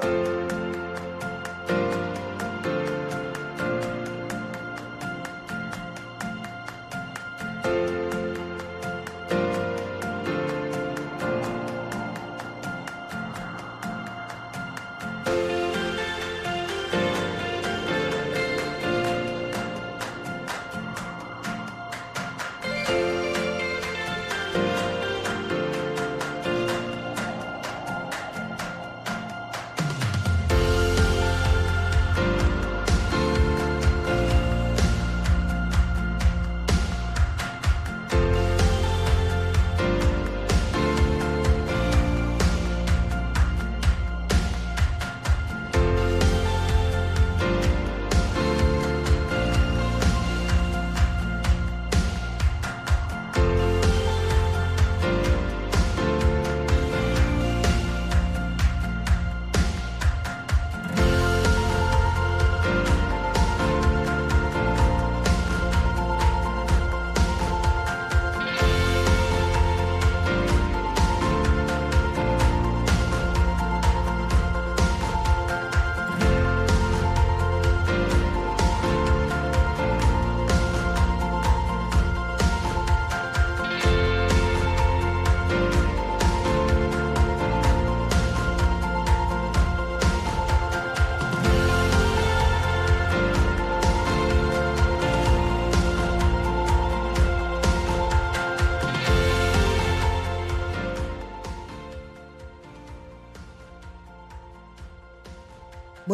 Bye. 0.00 0.57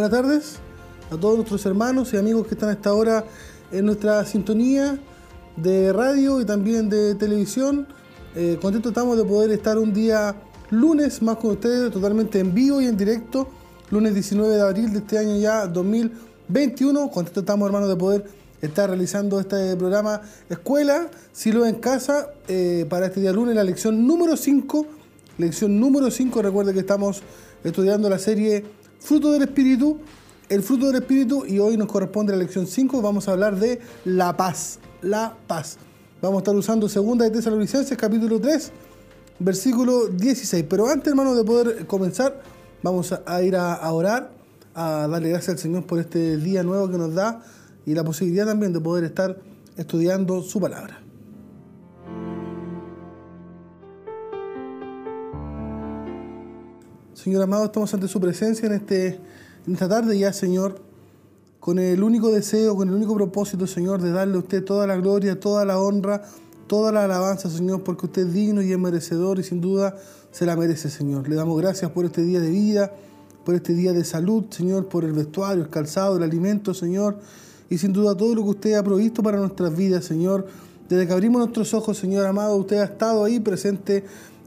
Buenas 0.05 0.21
tardes 0.21 0.57
a 1.11 1.17
todos 1.17 1.37
nuestros 1.37 1.65
hermanos 1.65 2.13
y 2.13 2.19
amigos 2.19 2.47
que 2.47 2.53
están 2.53 2.69
a 2.69 2.73
esta 2.73 2.93
hora 2.93 3.25
en 3.73 3.87
nuestra 3.87 4.23
sintonía 4.27 4.99
de 5.57 5.95
radio 5.95 6.43
y 6.43 6.45
también 6.45 6.91
de 6.91 7.15
televisión. 7.15 7.87
Eh, 8.37 8.59
contentos 8.61 8.91
estamos 8.91 9.17
de 9.17 9.25
poder 9.25 9.51
estar 9.51 9.79
un 9.79 9.95
día 9.95 10.37
lunes 10.69 11.23
más 11.23 11.39
con 11.39 11.53
ustedes, 11.53 11.91
totalmente 11.91 12.39
en 12.39 12.53
vivo 12.53 12.83
y 12.83 12.87
en 12.87 12.99
directo, 12.99 13.49
lunes 13.91 14.13
19 14.13 14.57
de 14.57 14.61
abril 14.61 14.93
de 14.93 14.99
este 14.99 15.17
año 15.17 15.39
ya 15.39 15.67
2021. 15.69 17.11
Contentos 17.11 17.43
estamos 17.43 17.65
hermanos 17.65 17.89
de 17.89 17.97
poder 17.97 18.27
estar 18.61 18.91
realizando 18.91 19.41
este 19.41 19.75
programa 19.75 20.21
Escuela, 20.51 21.09
Silo 21.33 21.65
en 21.65 21.77
Casa, 21.77 22.29
eh, 22.47 22.85
para 22.91 23.07
este 23.07 23.21
día 23.21 23.33
lunes, 23.33 23.55
la 23.55 23.65
lección 23.65 24.07
número 24.07 24.37
5. 24.37 24.87
Lección 25.39 25.81
número 25.81 26.11
5, 26.11 26.43
recuerde 26.43 26.75
que 26.75 26.81
estamos 26.81 27.23
estudiando 27.65 28.11
la 28.11 28.19
serie 28.19 28.84
fruto 29.05 29.33
del 29.33 29.43
Espíritu, 29.43 29.99
el 30.49 30.63
fruto 30.63 30.87
del 30.87 30.97
Espíritu 30.97 31.45
y 31.47 31.59
hoy 31.59 31.77
nos 31.77 31.89
corresponde 31.89 32.33
la 32.33 32.39
lección 32.39 32.67
5, 32.67 33.03
vamos 33.03 33.29
a 33.29 33.33
hablar 33.33 33.59
de 33.59 33.79
la 34.07 34.35
paz, 34.35 34.79
la 35.03 35.37
paz. 35.47 35.77
Vamos 36.23 36.39
a 36.39 36.41
estar 36.41 36.57
usando 36.57 36.89
segunda 36.89 37.27
de 37.27 37.31
Tesalonicenses 37.31 37.99
capítulo 37.99 38.41
3, 38.41 38.73
versículo 39.41 40.07
16. 40.07 40.65
Pero 40.71 40.89
antes, 40.89 41.09
hermanos, 41.09 41.37
de 41.37 41.45
poder 41.45 41.87
comenzar, 41.87 42.41
vamos 42.83 43.13
a 43.13 43.43
ir 43.43 43.57
a, 43.57 43.93
orar, 43.93 44.31
a 44.75 45.07
darle 45.07 45.29
gracias 45.29 45.51
al 45.51 45.59
Señor 45.59 45.85
por 45.85 45.99
este 45.99 46.39
día 46.39 46.63
nuevo 46.63 46.91
que 46.91 46.97
nos 46.97 47.13
da 47.13 47.43
y 47.85 47.93
la 47.93 48.05
posibilidad 48.05 48.47
también 48.47 48.73
de 48.73 48.81
poder 48.81 49.05
estar 49.05 49.39
estudiando 49.77 50.43
su 50.43 50.59
palabra. 50.61 51.04
Señor 57.25 57.43
amado, 57.43 57.65
estamos 57.65 57.95
ante 57.95 58.07
su 58.07 58.21
presencia 58.21 58.67
en, 58.67 58.75
este, 58.75 59.19
en 59.67 59.73
esta 59.73 59.89
tarde 59.89 60.19
ya, 60.19 60.31
Señor, 60.35 60.83
con 61.59 61.79
el 61.79 62.03
único 62.03 62.31
deseo, 62.31 62.77
con 62.77 62.91
el 62.91 62.95
único 62.95 63.15
propósito, 63.15 63.67
Señor, 63.67 64.03
de 64.03 64.13
darle 64.13 64.37
a 64.37 64.41
usted 64.41 64.63
toda 64.63 64.87
la 64.87 64.97
gloria, 64.97 65.41
toda 65.41 65.65
la 65.65 65.81
honra, 65.81 66.21
toda 66.67 66.93
la 66.93 67.05
alabanza, 67.05 67.49
Señor, 67.49 67.83
porque 67.83 68.05
usted 68.05 68.27
es 68.27 68.35
digno 68.35 68.61
y 68.61 68.73
es 68.73 68.79
merecedor 68.79 69.39
y 69.39 69.43
sin 69.43 69.63
duda 69.63 69.97
se 70.33 70.45
la 70.45 70.55
merece, 70.55 70.91
Señor. 70.91 71.27
Le 71.27 71.35
damos 71.35 71.59
gracias 71.59 71.91
por 71.93 72.05
este 72.05 72.21
día 72.21 72.41
de 72.41 72.51
vida, 72.51 72.93
por 73.43 73.55
este 73.55 73.73
día 73.73 73.95
de 73.95 74.05
salud, 74.05 74.45
Señor, 74.51 74.89
por 74.89 75.03
el 75.07 75.15
vestuario, 75.15 75.63
el 75.63 75.71
calzado, 75.71 76.19
el 76.19 76.25
alimento, 76.25 76.75
Señor, 76.75 77.21
y 77.71 77.79
sin 77.79 77.95
duda 77.95 78.15
todo 78.15 78.35
lo 78.35 78.43
que 78.43 78.51
usted 78.51 78.75
ha 78.75 78.83
provisto 78.83 79.23
para 79.23 79.39
nuestras 79.39 79.75
vidas, 79.75 80.05
Señor. 80.05 80.47
Desde 80.91 81.07
que 81.07 81.13
abrimos 81.15 81.39
nuestros 81.39 81.73
ojos, 81.73 81.97
Señor 81.97 82.27
amado, 82.27 82.55
usted 82.57 82.81
ha 82.81 82.85
estado 82.85 83.25
ahí 83.25 83.41
presente 83.41 84.05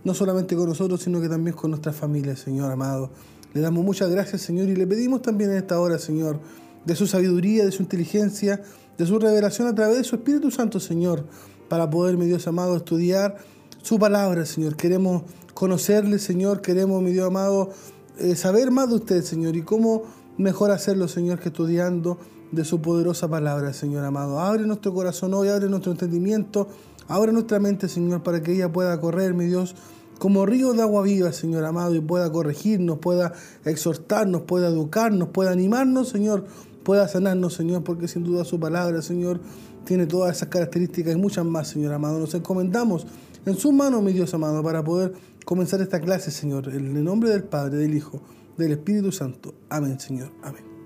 no 0.07 0.13
solamente 0.13 0.55
con 0.55 0.69
nosotros, 0.69 1.01
sino 1.01 1.19
que 1.19 1.27
también 1.27 1.53
con 1.53 1.69
nuestra 1.69 1.91
familia, 1.91 2.37
Señor 2.37 2.71
amado. 2.71 3.09
Le 3.53 3.59
damos 3.59 3.83
muchas 3.83 4.09
gracias, 4.09 4.41
Señor, 4.41 4.69
y 4.69 4.75
le 4.75 4.87
pedimos 4.87 5.21
también 5.21 5.51
en 5.51 5.57
esta 5.57 5.81
hora, 5.81 5.99
Señor, 5.99 6.39
de 6.85 6.95
su 6.95 7.07
sabiduría, 7.07 7.65
de 7.65 7.73
su 7.73 7.83
inteligencia, 7.83 8.61
de 8.97 9.05
su 9.05 9.19
revelación 9.19 9.67
a 9.67 9.75
través 9.75 9.97
de 9.97 10.03
su 10.05 10.15
Espíritu 10.15 10.49
Santo, 10.49 10.79
Señor, 10.79 11.25
para 11.67 11.89
poder, 11.89 12.15
mi 12.15 12.25
Dios 12.25 12.47
amado, 12.47 12.77
estudiar 12.77 13.35
su 13.81 13.99
palabra, 13.99 14.45
Señor. 14.45 14.77
Queremos 14.77 15.23
conocerle, 15.53 16.19
Señor, 16.19 16.61
queremos, 16.61 17.03
mi 17.03 17.11
Dios 17.11 17.27
amado, 17.27 17.71
eh, 18.17 18.37
saber 18.37 18.71
más 18.71 18.87
de 18.87 18.95
usted, 18.95 19.23
Señor, 19.23 19.57
y 19.57 19.63
cómo 19.63 20.03
mejor 20.37 20.71
hacerlo, 20.71 21.09
Señor, 21.09 21.39
que 21.39 21.49
estudiando 21.49 22.17
de 22.53 22.63
su 22.63 22.81
poderosa 22.81 23.27
palabra, 23.27 23.73
Señor 23.73 24.05
amado. 24.05 24.39
Abre 24.39 24.65
nuestro 24.65 24.93
corazón 24.93 25.33
hoy, 25.33 25.49
abre 25.49 25.67
nuestro 25.67 25.91
entendimiento, 25.91 26.69
abre 27.09 27.33
nuestra 27.33 27.59
mente, 27.59 27.89
Señor, 27.89 28.23
para 28.23 28.41
que 28.41 28.53
ella 28.53 28.71
pueda 28.71 28.97
correr, 29.01 29.33
mi 29.33 29.47
Dios, 29.47 29.75
como 30.17 30.45
río 30.45 30.73
de 30.73 30.81
agua 30.81 31.03
viva, 31.03 31.31
Señor 31.31 31.63
amado, 31.65 31.95
y 31.95 31.99
pueda 31.99 32.31
corregirnos, 32.31 32.99
pueda 32.99 33.33
exhortarnos, 33.65 34.43
pueda 34.43 34.67
educarnos, 34.67 35.29
pueda 35.29 35.51
animarnos, 35.51 36.09
Señor, 36.09 36.45
pueda 36.83 37.07
sanarnos, 37.07 37.53
Señor, 37.53 37.83
porque 37.83 38.07
sin 38.07 38.23
duda 38.23 38.45
su 38.45 38.59
palabra, 38.59 39.01
Señor, 39.01 39.39
tiene 39.85 40.05
todas 40.05 40.35
esas 40.35 40.49
características 40.49 41.13
y 41.13 41.17
muchas 41.17 41.45
más, 41.45 41.67
Señor 41.67 41.93
amado. 41.93 42.19
Nos 42.19 42.33
encomendamos 42.33 43.07
en 43.45 43.55
sus 43.55 43.73
manos, 43.73 44.03
mi 44.03 44.13
Dios 44.13 44.33
amado, 44.33 44.61
para 44.63 44.83
poder 44.83 45.13
comenzar 45.45 45.81
esta 45.81 45.99
clase, 45.99 46.31
Señor, 46.31 46.69
en 46.69 46.97
el 46.97 47.03
nombre 47.03 47.29
del 47.29 47.43
Padre, 47.43 47.77
del 47.77 47.95
Hijo, 47.95 48.21
del 48.57 48.73
Espíritu 48.73 49.11
Santo. 49.11 49.53
Amén, 49.69 49.99
Señor. 49.99 50.31
Amén. 50.43 50.76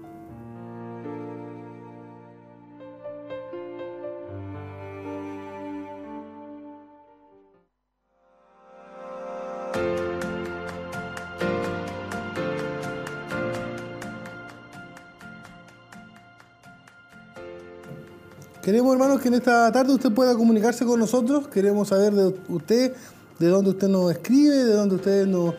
Queremos, 18.72 18.94
hermanos, 18.94 19.20
que 19.20 19.28
en 19.28 19.34
esta 19.34 19.70
tarde 19.70 19.94
usted 19.94 20.14
pueda 20.14 20.34
comunicarse 20.34 20.86
con 20.86 20.98
nosotros. 20.98 21.46
Queremos 21.50 21.90
saber 21.90 22.14
de 22.14 22.34
usted, 22.48 22.94
de 23.38 23.48
dónde 23.50 23.72
usted 23.72 23.90
nos 23.90 24.10
escribe, 24.10 24.64
de 24.64 24.74
dónde 24.74 24.96
usted 24.96 25.28
nos, 25.28 25.56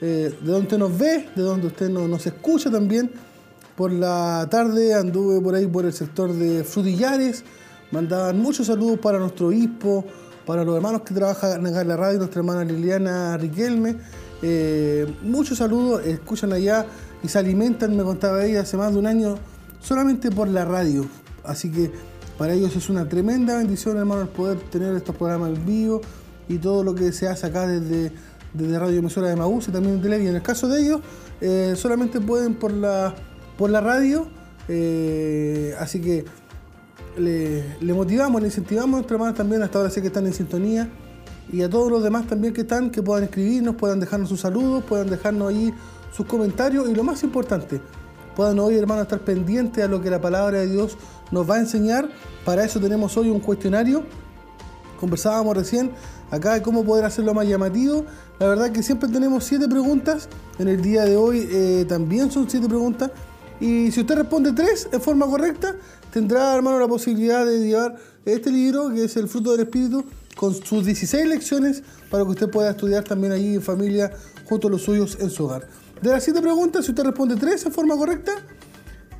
eh, 0.00 0.32
de 0.40 0.46
dónde 0.46 0.60
usted 0.60 0.78
nos 0.78 0.96
ve, 0.96 1.28
de 1.34 1.42
dónde 1.42 1.66
usted 1.66 1.88
nos, 1.90 2.24
escucha 2.24 2.70
también. 2.70 3.10
Por 3.74 3.90
la 3.90 4.46
tarde 4.48 4.94
anduve 4.94 5.40
por 5.40 5.56
ahí 5.56 5.66
por 5.66 5.86
el 5.86 5.92
sector 5.92 6.32
de 6.32 6.62
Frutillares. 6.62 7.42
Mandaban 7.90 8.38
muchos 8.38 8.68
saludos 8.68 9.00
para 9.00 9.18
nuestro 9.18 9.48
obispo, 9.48 10.04
para 10.46 10.62
los 10.62 10.76
hermanos 10.76 11.02
que 11.02 11.14
trabajan 11.14 11.66
en 11.66 11.88
la 11.88 11.96
radio, 11.96 12.20
nuestra 12.20 12.42
hermana 12.42 12.62
Liliana 12.62 13.38
Riquelme. 13.38 13.96
Eh, 14.40 15.12
muchos 15.22 15.58
saludos, 15.58 16.06
escuchan 16.06 16.52
allá 16.52 16.86
y 17.24 17.28
se 17.28 17.40
alimentan, 17.40 17.96
me 17.96 18.04
contaba 18.04 18.44
ella, 18.44 18.60
hace 18.60 18.76
más 18.76 18.92
de 18.92 19.00
un 19.00 19.06
año 19.08 19.34
solamente 19.80 20.30
por 20.30 20.46
la 20.46 20.64
radio. 20.64 21.04
Así 21.44 21.68
que 21.72 22.11
para 22.42 22.54
ellos 22.54 22.74
es 22.74 22.88
una 22.90 23.08
tremenda 23.08 23.56
bendición, 23.56 23.98
hermano, 23.98 24.22
el 24.22 24.26
poder 24.26 24.58
tener 24.68 24.96
estos 24.96 25.14
programas 25.14 25.50
en 25.50 25.64
vivo 25.64 26.00
y 26.48 26.58
todo 26.58 26.82
lo 26.82 26.92
que 26.92 27.12
se 27.12 27.28
hace 27.28 27.46
acá 27.46 27.68
desde 27.68 28.10
desde 28.52 28.80
Radio 28.80 28.98
Emisora 28.98 29.28
de 29.28 29.36
Maús 29.36 29.68
y 29.68 29.70
también 29.70 30.02
de 30.02 30.08
Levi. 30.08 30.26
En 30.26 30.34
el 30.34 30.42
caso 30.42 30.66
de 30.66 30.82
ellos, 30.82 31.00
eh, 31.40 31.74
solamente 31.76 32.20
pueden 32.20 32.56
por 32.56 32.72
la, 32.72 33.14
por 33.56 33.70
la 33.70 33.80
radio, 33.80 34.26
eh, 34.66 35.72
así 35.78 36.00
que 36.00 36.24
le, 37.16 37.94
motivamos, 37.94 38.40
le 38.40 38.48
incentivamos 38.48 38.94
a 38.94 38.96
nuestros 38.96 39.18
hermanos 39.18 39.36
también, 39.36 39.62
hasta 39.62 39.78
ahora 39.78 39.90
sé 39.92 40.00
que 40.00 40.08
están 40.08 40.26
en 40.26 40.34
sintonía, 40.34 40.88
y 41.52 41.62
a 41.62 41.70
todos 41.70 41.92
los 41.92 42.02
demás 42.02 42.26
también 42.26 42.52
que 42.52 42.62
están, 42.62 42.90
que 42.90 43.04
puedan 43.04 43.22
escribirnos, 43.22 43.76
puedan 43.76 44.00
dejarnos 44.00 44.28
sus 44.28 44.40
saludos, 44.40 44.82
puedan 44.82 45.08
dejarnos 45.08 45.48
ahí 45.50 45.72
sus 46.12 46.26
comentarios, 46.26 46.90
y 46.90 46.94
lo 46.96 47.04
más 47.04 47.22
importante, 47.22 47.80
puedan 48.34 48.58
hoy, 48.58 48.76
hermanos, 48.76 49.04
estar 49.04 49.20
pendientes 49.20 49.84
a 49.84 49.88
lo 49.88 50.00
que 50.00 50.10
la 50.10 50.20
palabra 50.20 50.60
de 50.60 50.68
Dios 50.68 50.96
nos 51.30 51.48
va 51.48 51.56
a 51.56 51.60
enseñar. 51.60 52.08
Para 52.44 52.64
eso 52.64 52.80
tenemos 52.80 53.16
hoy 53.16 53.30
un 53.30 53.40
cuestionario. 53.40 54.04
Conversábamos 54.98 55.56
recién 55.56 55.90
acá 56.30 56.54
de 56.54 56.62
cómo 56.62 56.84
poder 56.84 57.04
hacerlo 57.04 57.34
más 57.34 57.46
llamativo. 57.46 58.04
La 58.38 58.46
verdad 58.46 58.72
que 58.72 58.82
siempre 58.82 59.08
tenemos 59.08 59.44
siete 59.44 59.68
preguntas. 59.68 60.28
En 60.58 60.68
el 60.68 60.80
día 60.80 61.04
de 61.04 61.16
hoy 61.16 61.48
eh, 61.50 61.84
también 61.88 62.30
son 62.30 62.48
siete 62.48 62.68
preguntas. 62.68 63.10
Y 63.60 63.92
si 63.92 64.00
usted 64.00 64.16
responde 64.16 64.52
tres 64.52 64.88
en 64.92 65.00
forma 65.00 65.26
correcta, 65.26 65.76
tendrá, 66.12 66.54
hermano, 66.54 66.80
la 66.80 66.88
posibilidad 66.88 67.46
de 67.46 67.60
llevar 67.60 67.96
este 68.24 68.50
libro, 68.50 68.90
que 68.90 69.04
es 69.04 69.16
El 69.16 69.28
fruto 69.28 69.52
del 69.52 69.60
Espíritu, 69.60 70.04
con 70.36 70.54
sus 70.54 70.84
16 70.84 71.26
lecciones 71.26 71.82
para 72.10 72.24
que 72.24 72.30
usted 72.30 72.50
pueda 72.50 72.70
estudiar 72.70 73.04
también 73.04 73.32
allí 73.32 73.54
en 73.54 73.62
familia 73.62 74.12
junto 74.48 74.68
a 74.68 74.70
los 74.70 74.82
suyos 74.82 75.18
en 75.20 75.30
su 75.30 75.44
hogar. 75.44 75.66
De 76.02 76.10
las 76.10 76.24
siete 76.24 76.42
preguntas, 76.42 76.84
si 76.84 76.90
usted 76.90 77.04
responde 77.04 77.36
tres 77.36 77.64
en 77.64 77.72
forma 77.72 77.96
correcta, 77.96 78.32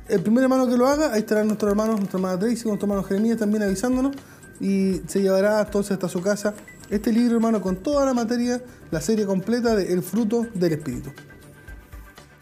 el 0.09 0.21
primer 0.21 0.43
hermano 0.43 0.67
que 0.67 0.75
lo 0.75 0.85
haga, 0.85 1.13
ahí 1.13 1.21
estarán 1.21 1.47
nuestros 1.47 1.71
hermanos, 1.71 1.95
nuestra 1.95 2.17
hermana 2.17 2.37
Tracy, 2.37 2.67
nuestro 2.67 2.87
hermano 2.87 3.03
Jeremías 3.03 3.37
también 3.37 3.63
avisándonos 3.63 4.13
y 4.59 5.01
se 5.07 5.21
llevará 5.21 5.61
entonces 5.61 5.93
hasta 5.93 6.09
su 6.09 6.21
casa 6.21 6.53
este 6.89 7.13
libro, 7.13 7.35
hermano, 7.35 7.61
con 7.61 7.77
toda 7.77 8.05
la 8.05 8.13
materia, 8.13 8.61
la 8.91 8.99
serie 8.99 9.25
completa 9.25 9.77
de 9.77 9.93
El 9.93 10.03
fruto 10.03 10.45
del 10.53 10.73
Espíritu. 10.73 11.09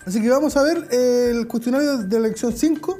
Así 0.07 0.19
que 0.19 0.29
vamos 0.29 0.57
a 0.57 0.63
ver 0.63 0.87
el 0.91 1.47
cuestionario 1.47 1.99
de 1.99 2.19
la 2.19 2.27
lección 2.27 2.51
5. 2.51 2.97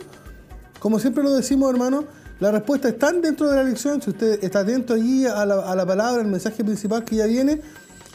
Como 0.79 0.99
siempre 0.99 1.23
lo 1.23 1.31
decimos, 1.33 1.71
hermano, 1.71 2.05
las 2.39 2.53
respuestas 2.53 2.93
están 2.93 3.19
dentro 3.19 3.49
de 3.49 3.55
la 3.55 3.63
lección. 3.63 3.99
Si 3.99 4.11
usted 4.11 4.43
está 4.43 4.59
atento 4.59 4.93
allí 4.93 5.25
a 5.25 5.43
la, 5.47 5.55
a 5.71 5.75
la 5.75 5.88
palabra, 5.88 6.21
el 6.21 6.27
mensaje 6.27 6.63
principal 6.63 7.03
que 7.03 7.15
ya 7.15 7.25
viene, 7.25 7.59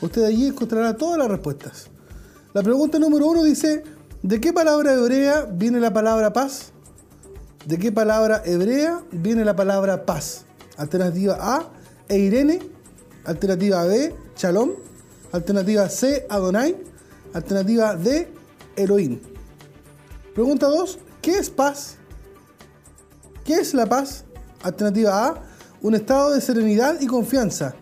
usted 0.00 0.22
allí 0.22 0.46
encontrará 0.46 0.96
todas 0.96 1.18
las 1.18 1.26
respuestas. 1.26 1.90
La 2.56 2.62
pregunta 2.62 2.98
número 2.98 3.26
uno 3.26 3.42
dice, 3.42 3.84
¿de 4.22 4.40
qué 4.40 4.50
palabra 4.50 4.94
hebrea 4.94 5.44
viene 5.44 5.78
la 5.78 5.92
palabra 5.92 6.32
paz? 6.32 6.72
¿De 7.66 7.76
qué 7.76 7.92
palabra 7.92 8.40
hebrea 8.46 9.04
viene 9.12 9.44
la 9.44 9.54
palabra 9.54 10.06
paz? 10.06 10.46
Alternativa 10.78 11.36
A, 11.38 11.70
Eirene. 12.08 12.60
Alternativa 13.26 13.84
B, 13.84 14.14
Shalom. 14.38 14.70
Alternativa 15.32 15.86
C, 15.90 16.26
Adonai. 16.30 16.74
Alternativa 17.34 17.94
D, 17.94 18.26
Elohim. 18.74 19.20
Pregunta 20.34 20.68
2, 20.68 20.98
¿qué 21.20 21.36
es 21.36 21.50
paz? 21.50 21.96
¿Qué 23.44 23.56
es 23.56 23.74
la 23.74 23.84
paz? 23.84 24.24
Alternativa 24.62 25.26
A, 25.26 25.42
un 25.82 25.94
estado 25.94 26.30
de 26.30 26.40
serenidad 26.40 27.02
y 27.02 27.06
confianza. 27.06 27.74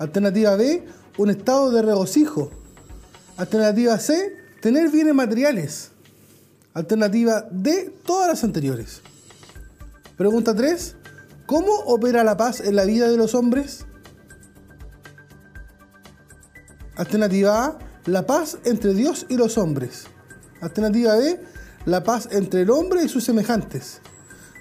Alternativa 0.00 0.56
B, 0.56 0.84
un 1.16 1.30
estado 1.30 1.70
de 1.70 1.82
regocijo. 1.82 2.50
Alternativa 3.36 3.98
C, 3.98 4.36
tener 4.60 4.90
bienes 4.90 5.14
materiales. 5.14 5.90
Alternativa 6.74 7.46
D, 7.50 7.94
todas 8.04 8.28
las 8.28 8.44
anteriores. 8.44 9.02
Pregunta 10.16 10.54
3, 10.54 10.96
¿Cómo 11.50 11.72
opera 11.86 12.22
la 12.22 12.36
paz 12.36 12.60
en 12.60 12.76
la 12.76 12.84
vida 12.84 13.10
de 13.10 13.16
los 13.16 13.34
hombres? 13.34 13.84
Alternativa 16.94 17.64
A, 17.64 17.78
la 18.06 18.24
paz 18.24 18.58
entre 18.62 18.94
Dios 18.94 19.26
y 19.28 19.36
los 19.36 19.58
hombres. 19.58 20.04
Alternativa 20.60 21.16
B, 21.16 21.40
la 21.86 22.04
paz 22.04 22.28
entre 22.30 22.60
el 22.60 22.70
hombre 22.70 23.02
y 23.02 23.08
sus 23.08 23.24
semejantes. 23.24 24.00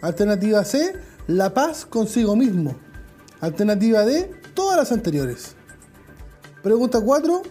Alternativa 0.02 0.64
C, 0.64 0.96
la 1.28 1.54
paz 1.54 1.86
consigo 1.86 2.36
mismo. 2.36 2.76
Alternativa 3.40 4.04
D, 4.04 4.32
todas 4.56 4.76
las 4.76 4.92
anteriores. 4.92 5.56
Pregunta 6.64 7.00
4, 7.00 7.44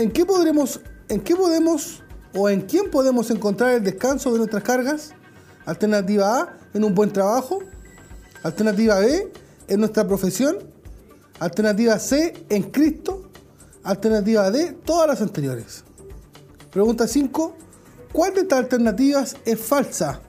¿en 0.00 0.10
qué 0.10 0.24
podremos, 0.24 0.80
en 1.08 1.20
qué 1.20 1.36
podemos 1.36 2.02
o 2.34 2.48
en 2.48 2.62
quién 2.62 2.90
podemos 2.90 3.30
encontrar 3.30 3.72
el 3.72 3.84
descanso 3.84 4.32
de 4.32 4.38
nuestras 4.38 4.62
cargas? 4.62 5.12
Alternativa 5.66 6.40
A, 6.40 6.58
en 6.72 6.84
un 6.84 6.94
buen 6.94 7.12
trabajo. 7.12 7.58
Alternativa 8.42 8.98
B, 8.98 9.30
en 9.68 9.80
nuestra 9.80 10.06
profesión. 10.06 10.56
Alternativa 11.38 11.98
C, 11.98 12.46
en 12.48 12.62
Cristo. 12.70 13.30
Alternativa 13.82 14.50
D, 14.50 14.72
todas 14.84 15.06
las 15.06 15.20
anteriores. 15.20 15.84
Pregunta 16.70 17.06
5. 17.06 17.56
¿Cuál 18.12 18.34
de 18.34 18.40
estas 18.40 18.60
alternativas 18.60 19.36
es 19.44 19.60
falsa? 19.60 20.22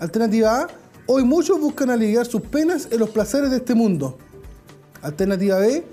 Alternativa 0.00 0.62
A. 0.62 0.68
Hoy 1.06 1.22
muchos 1.22 1.60
buscan 1.60 1.90
aliviar 1.90 2.26
sus 2.26 2.40
penas 2.40 2.88
en 2.90 2.98
los 2.98 3.10
placeres 3.10 3.50
de 3.50 3.58
este 3.58 3.74
mundo. 3.74 4.18
Alternativa 5.02 5.58
B. 5.58 5.84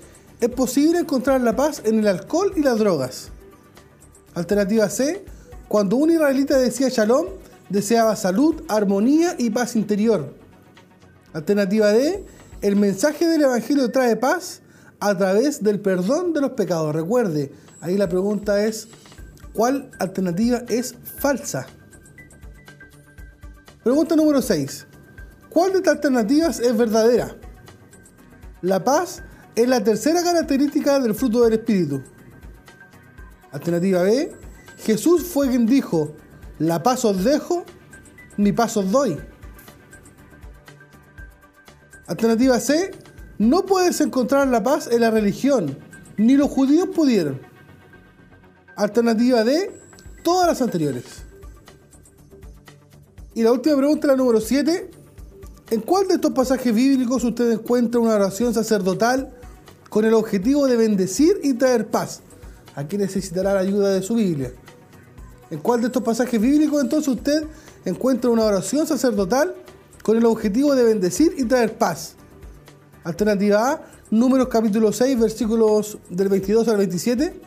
Es 0.42 0.48
posible 0.48 0.98
encontrar 0.98 1.40
la 1.40 1.54
paz 1.54 1.82
en 1.84 2.00
el 2.00 2.08
alcohol 2.08 2.52
y 2.56 2.62
las 2.62 2.76
drogas. 2.76 3.28
Alternativa 4.34 4.90
C. 4.90 5.24
Cuando 5.68 5.94
un 5.94 6.10
israelita 6.10 6.58
decía 6.58 6.88
shalom, 6.88 7.26
deseaba 7.68 8.16
salud, 8.16 8.64
armonía 8.66 9.36
y 9.38 9.50
paz 9.50 9.76
interior. 9.76 10.34
Alternativa 11.32 11.92
D, 11.92 12.26
el 12.60 12.74
mensaje 12.74 13.28
del 13.28 13.42
Evangelio 13.42 13.92
trae 13.92 14.16
paz 14.16 14.62
a 14.98 15.16
través 15.16 15.62
del 15.62 15.78
perdón 15.78 16.32
de 16.32 16.40
los 16.40 16.50
pecados. 16.50 16.92
Recuerde, 16.92 17.52
ahí 17.80 17.96
la 17.96 18.08
pregunta 18.08 18.64
es, 18.64 18.88
¿cuál 19.54 19.92
alternativa 20.00 20.64
es 20.68 20.96
falsa? 21.18 21.68
Pregunta 23.84 24.16
número 24.16 24.42
6. 24.42 24.88
¿Cuál 25.50 25.70
de 25.70 25.78
estas 25.78 25.94
alternativas 25.94 26.58
es 26.58 26.76
verdadera? 26.76 27.36
La 28.60 28.82
paz 28.82 29.22
es 29.54 29.68
la 29.68 29.82
tercera 29.82 30.22
característica 30.22 30.98
del 30.98 31.14
fruto 31.14 31.42
del 31.42 31.54
Espíritu. 31.54 32.02
Alternativa 33.50 34.02
B. 34.02 34.32
Jesús 34.78 35.24
fue 35.24 35.48
quien 35.48 35.66
dijo, 35.66 36.14
la 36.58 36.82
paz 36.82 37.04
os 37.04 37.22
dejo, 37.22 37.64
mi 38.36 38.52
paz 38.52 38.76
os 38.76 38.90
doy. 38.90 39.18
Alternativa 42.06 42.58
C, 42.58 42.90
no 43.38 43.64
puedes 43.64 44.00
encontrar 44.00 44.48
la 44.48 44.62
paz 44.62 44.88
en 44.90 45.02
la 45.02 45.10
religión, 45.10 45.78
ni 46.16 46.36
los 46.36 46.50
judíos 46.50 46.88
pudieron. 46.94 47.40
Alternativa 48.76 49.44
D, 49.44 49.70
todas 50.22 50.48
las 50.48 50.62
anteriores. 50.62 51.04
Y 53.34 53.42
la 53.42 53.52
última 53.52 53.76
pregunta, 53.76 54.08
la 54.08 54.16
número 54.16 54.40
7. 54.40 54.90
¿En 55.70 55.80
cuál 55.80 56.08
de 56.08 56.14
estos 56.14 56.32
pasajes 56.32 56.74
bíblicos 56.74 57.24
usted 57.24 57.50
encuentra 57.52 58.00
una 58.00 58.14
oración 58.14 58.52
sacerdotal 58.52 59.34
con 59.92 60.06
el 60.06 60.14
objetivo 60.14 60.66
de 60.66 60.76
bendecir 60.76 61.38
y 61.42 61.52
traer 61.52 61.88
paz? 61.88 62.22
Aquí 62.74 62.96
necesitará 62.96 63.52
la 63.52 63.60
ayuda 63.60 63.92
de 63.92 64.00
su 64.00 64.14
Biblia. 64.14 64.50
¿En 65.50 65.58
cuál 65.58 65.82
de 65.82 65.88
estos 65.88 66.02
pasajes 66.02 66.40
bíblicos 66.40 66.80
entonces 66.80 67.08
usted 67.08 67.44
encuentra 67.84 68.30
una 68.30 68.44
oración 68.44 68.86
sacerdotal 68.86 69.54
con 70.02 70.16
el 70.16 70.24
objetivo 70.24 70.74
de 70.74 70.82
bendecir 70.82 71.34
y 71.36 71.44
traer 71.44 71.76
paz. 71.76 72.14
Alternativa 73.04 73.70
A, 73.70 73.82
números 74.10 74.48
capítulo 74.48 74.92
6, 74.92 75.20
versículos 75.20 75.98
del 76.08 76.30
22 76.30 76.68
al 76.68 76.78
27. 76.78 77.40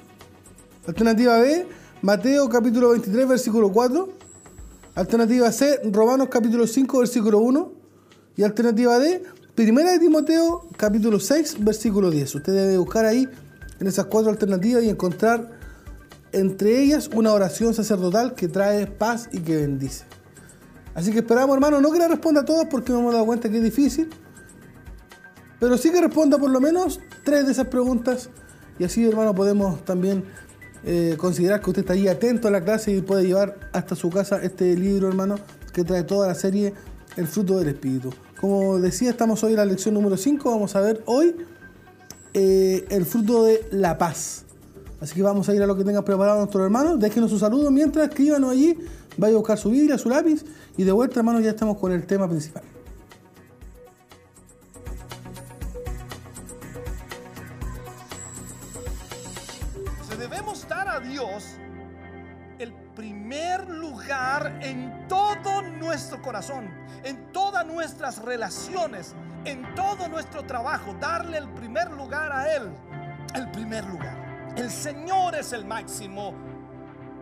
Alternativa 0.85 1.39
B, 1.39 1.65
Mateo 2.03 2.47
capítulo 2.47 2.91
23, 2.91 3.27
versículo 3.27 3.71
4. 3.71 4.09
Alternativa 4.93 5.51
C, 5.51 5.79
Romanos 5.91 6.27
capítulo 6.29 6.67
5, 6.67 6.99
versículo 6.99 7.39
1. 7.39 7.71
Y 8.37 8.43
alternativa 8.43 8.99
D, 8.99 9.23
Primera 9.55 9.93
de 9.93 9.99
Timoteo 9.99 10.67
capítulo 10.75 11.17
6, 11.17 11.63
versículo 11.63 12.11
10. 12.11 12.35
Usted 12.35 12.53
debe 12.53 12.77
buscar 12.77 13.05
ahí 13.05 13.25
en 13.79 13.87
esas 13.87 14.07
cuatro 14.07 14.29
alternativas 14.29 14.83
y 14.83 14.89
encontrar 14.89 15.49
entre 16.33 16.81
ellas 16.81 17.09
una 17.13 17.31
oración 17.31 17.73
sacerdotal 17.73 18.35
que 18.35 18.49
trae 18.49 18.85
paz 18.85 19.29
y 19.31 19.39
que 19.39 19.55
bendice. 19.55 20.03
Así 20.93 21.13
que 21.13 21.19
esperamos, 21.19 21.55
hermano, 21.55 21.79
no 21.79 21.89
que 21.89 21.99
le 21.99 22.07
responda 22.09 22.41
a 22.41 22.45
todos 22.45 22.65
porque 22.69 22.91
nos 22.91 22.99
hemos 22.99 23.13
dado 23.13 23.25
cuenta 23.25 23.49
que 23.49 23.55
es 23.55 23.63
difícil, 23.63 24.09
pero 25.57 25.77
sí 25.77 25.89
que 25.89 26.01
responda 26.01 26.37
por 26.37 26.49
lo 26.49 26.59
menos 26.59 26.99
tres 27.23 27.45
de 27.45 27.53
esas 27.53 27.67
preguntas 27.67 28.29
y 28.77 28.83
así, 28.83 29.07
hermano, 29.07 29.33
podemos 29.33 29.85
también 29.85 30.25
eh, 30.83 31.15
considerar 31.17 31.61
que 31.61 31.69
usted 31.69 31.83
está 31.83 31.93
ahí 31.93 32.09
atento 32.09 32.49
a 32.49 32.51
la 32.51 32.61
clase 32.61 32.91
y 32.91 33.01
puede 33.01 33.25
llevar 33.25 33.57
hasta 33.71 33.95
su 33.95 34.09
casa 34.09 34.37
este 34.43 34.75
libro, 34.75 35.07
hermano, 35.07 35.37
que 35.71 35.85
trae 35.85 36.03
toda 36.03 36.27
la 36.27 36.35
serie 36.35 36.73
El 37.15 37.25
fruto 37.25 37.57
del 37.57 37.69
Espíritu. 37.69 38.13
Como 38.39 38.79
decía, 38.79 39.09
estamos 39.09 39.43
hoy 39.43 39.51
en 39.51 39.57
la 39.57 39.65
lección 39.65 39.93
número 39.93 40.17
5, 40.17 40.49
vamos 40.49 40.75
a 40.75 40.81
ver 40.81 41.01
hoy 41.05 41.35
eh, 42.33 42.85
el 42.89 43.05
fruto 43.05 43.43
de 43.43 43.67
la 43.71 43.97
paz. 43.97 44.45
Así 45.01 45.15
que 45.15 45.21
vamos 45.21 45.47
a 45.49 45.55
ir 45.55 45.61
a 45.61 45.67
lo 45.67 45.75
que 45.75 45.83
tengan 45.83 46.03
preparado 46.03 46.39
nuestros 46.39 46.63
hermanos. 46.63 46.99
Déjenos 46.99 47.29
su 47.29 47.39
saludo 47.39 47.71
mientras 47.71 48.09
escríbanos 48.09 48.51
allí. 48.51 48.77
Vaya 49.17 49.35
a 49.35 49.37
buscar 49.37 49.57
su 49.57 49.69
Biblia, 49.69 49.97
su 49.97 50.09
lápiz 50.09 50.43
y 50.77 50.83
de 50.83 50.91
vuelta, 50.91 51.19
hermanos, 51.19 51.43
ya 51.43 51.51
estamos 51.51 51.77
con 51.77 51.91
el 51.91 52.05
tema 52.05 52.27
principal. 52.27 52.63
Dios 60.99 61.57
el 62.59 62.73
primer 62.95 63.69
lugar 63.69 64.59
en 64.61 65.07
todo 65.07 65.61
nuestro 65.61 66.21
corazón, 66.21 66.69
nuestras 67.63 68.19
relaciones, 68.19 69.15
en 69.45 69.73
todo 69.75 70.07
nuestro 70.07 70.43
trabajo, 70.43 70.95
darle 70.99 71.37
el 71.37 71.49
primer 71.49 71.91
lugar 71.91 72.31
a 72.31 72.53
Él, 72.53 72.69
el 73.35 73.49
primer 73.51 73.85
lugar. 73.85 74.53
El 74.57 74.71
Señor 74.71 75.35
es 75.35 75.53
el 75.53 75.65
máximo 75.65 76.33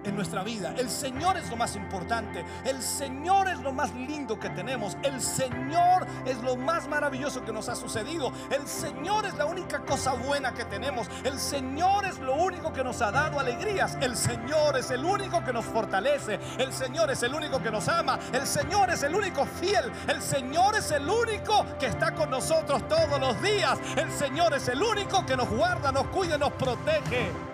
en 0.04 0.16
nuestra 0.16 0.44
vida. 0.44 0.74
El 0.78 0.90
Señor 0.90 1.38
es 1.38 1.50
lo 1.50 1.56
más 1.56 1.76
importante. 1.76 2.46
El 2.66 2.82
Señor 2.82 3.48
es 3.48 3.60
lo 3.60 3.72
más 3.72 3.94
lindo 3.94 4.40
que 4.40 4.50
tenemos. 4.50 4.98
El 5.04 5.22
Señor 5.22 6.06
es 6.26 6.42
lo 6.42 6.56
más 6.56 6.88
maravilloso 6.88 7.44
que 7.44 7.54
nos 7.54 7.70
ha 7.70 7.76
sucedido. 7.76 8.32
El 8.50 8.68
Señor 8.68 9.26
es 9.26 9.36
la 9.36 9.46
única 9.46 9.80
cosa 9.80 10.14
buena 10.14 10.54
que 10.54 10.66
tenemos. 10.66 11.08
El 11.24 11.40
Señor 11.40 12.06
es 12.06 12.20
lo 12.20 12.36
único 12.36 12.74
que 12.74 12.84
nos 12.84 13.02
ha 13.02 13.12
dado 13.12 13.40
alegrías. 13.40 13.98
El 14.02 14.16
Señor 14.16 14.78
es 14.78 14.92
el 14.92 15.04
único 15.04 15.44
que 15.44 15.54
nos 15.54 15.66
fortalece. 15.66 16.40
El 16.58 16.74
Señor 16.74 17.12
es 17.12 17.24
el 17.24 17.34
único 17.34 17.62
que 17.62 17.72
nos 17.72 17.88
ama. 17.88 18.20
El 18.32 18.46
Señor 18.46 18.90
es 18.90 19.04
el 19.04 19.16
único 19.16 19.46
fiel. 19.46 19.92
El 20.08 20.22
Señor 20.22 20.76
es 20.76 20.92
el 20.92 21.08
único 21.10 21.66
que 21.80 21.88
está 21.88 22.14
con 22.14 22.30
nosotros 22.30 22.88
todos 22.88 23.20
los 23.20 23.42
días. 23.42 23.78
El 23.96 24.12
Señor 24.12 24.54
es 24.54 24.68
el 24.68 24.82
único 24.82 25.26
que 25.26 25.38
nos 25.38 25.50
guarda, 25.50 25.92
nos 25.92 26.08
cuida, 26.08 26.38
nos 26.38 26.52
protege. 26.54 27.53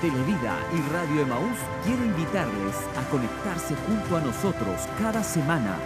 Televida 0.00 0.56
y 0.72 0.80
Radio 0.94 1.22
Emaús 1.22 1.58
quiere 1.84 2.06
invitarles 2.06 2.74
a 2.96 3.04
conectarse 3.10 3.74
junto 3.86 4.16
a 4.16 4.20
nosotros 4.20 4.88
cada 4.98 5.22
semana. 5.22 5.76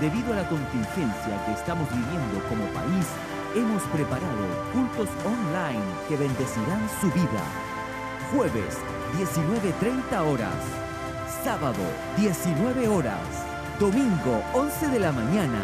Debido 0.00 0.32
a 0.32 0.36
la 0.36 0.48
contingencia 0.48 1.44
que 1.44 1.52
estamos 1.52 1.86
viviendo 1.90 2.40
como 2.48 2.64
país, 2.72 3.06
hemos 3.54 3.82
preparado 3.92 4.48
cultos 4.72 5.08
online 5.26 5.84
que 6.08 6.16
bendecirán 6.16 6.88
su 7.02 7.10
vida. 7.12 7.44
Jueves, 8.34 8.78
19.30 9.20 10.32
horas. 10.32 10.56
Sábado, 11.44 11.84
19 12.16 12.88
horas. 12.88 13.20
Domingo, 13.78 14.42
11 14.54 14.88
de 14.88 14.98
la 14.98 15.12
mañana. 15.12 15.60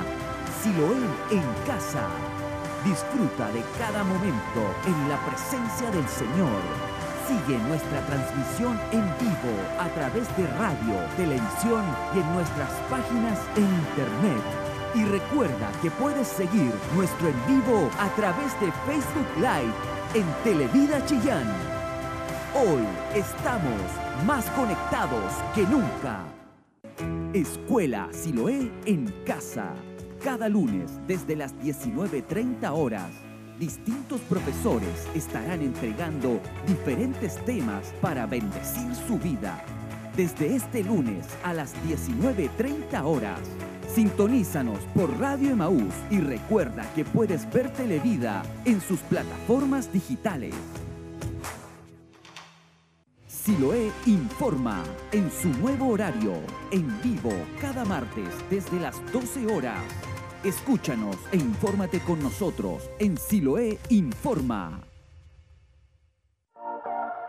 Siloé 0.62 1.00
en 1.30 1.44
casa. 1.66 2.06
Disfruta 2.84 3.50
de 3.50 3.64
cada 3.78 4.04
momento 4.04 4.74
en 4.84 5.08
la 5.08 5.16
presencia 5.24 5.90
del 5.90 6.06
Señor. 6.06 6.87
Sigue 7.28 7.58
nuestra 7.58 8.00
transmisión 8.06 8.80
en 8.90 9.02
vivo 9.20 9.52
a 9.78 9.86
través 9.90 10.34
de 10.38 10.46
radio, 10.56 10.94
televisión 11.14 11.84
y 12.14 12.20
en 12.20 12.32
nuestras 12.32 12.72
páginas 12.88 13.38
en 13.54 13.64
internet. 13.64 14.42
Y 14.94 15.04
recuerda 15.04 15.70
que 15.82 15.90
puedes 15.90 16.26
seguir 16.26 16.72
nuestro 16.96 17.28
en 17.28 17.46
vivo 17.46 17.90
a 17.98 18.08
través 18.16 18.58
de 18.62 18.72
Facebook 18.86 19.28
Live 19.36 19.74
en 20.14 20.24
Televida 20.42 21.04
Chillán. 21.04 21.46
Hoy 22.54 22.82
estamos 23.14 23.82
más 24.24 24.46
conectados 24.52 25.30
que 25.54 25.64
nunca. 25.64 26.24
Escuela 27.34 28.08
Siloé 28.10 28.72
en 28.86 29.04
casa. 29.26 29.74
Cada 30.24 30.48
lunes 30.48 30.92
desde 31.06 31.36
las 31.36 31.54
19.30 31.56 32.70
horas 32.72 33.27
distintos 33.58 34.20
profesores 34.22 35.06
estarán 35.14 35.62
entregando 35.62 36.40
diferentes 36.66 37.42
temas 37.44 37.92
para 38.00 38.26
bendecir 38.26 38.94
su 39.06 39.18
vida. 39.18 39.62
Desde 40.16 40.54
este 40.54 40.82
lunes 40.82 41.26
a 41.42 41.52
las 41.52 41.74
19.30 41.86 43.04
horas, 43.04 43.40
sintonízanos 43.94 44.78
por 44.94 45.18
Radio 45.18 45.50
Emaús 45.50 45.94
y 46.10 46.20
recuerda 46.20 46.84
que 46.94 47.04
puedes 47.04 47.50
ver 47.52 47.72
Televida 47.72 48.42
en 48.64 48.80
sus 48.80 49.00
plataformas 49.00 49.92
digitales. 49.92 50.54
Siloé 53.26 53.90
Informa 54.06 54.84
en 55.12 55.30
su 55.30 55.48
nuevo 55.48 55.88
horario, 55.88 56.34
en 56.70 56.86
vivo 57.02 57.32
cada 57.60 57.84
martes 57.84 58.28
desde 58.50 58.78
las 58.78 58.94
12 59.12 59.46
horas 59.46 59.82
Escúchanos 60.44 61.16
e 61.32 61.36
infórmate 61.36 61.98
con 61.98 62.22
nosotros 62.22 62.88
en 63.00 63.16
Siloé 63.16 63.76
Informa. 63.88 64.80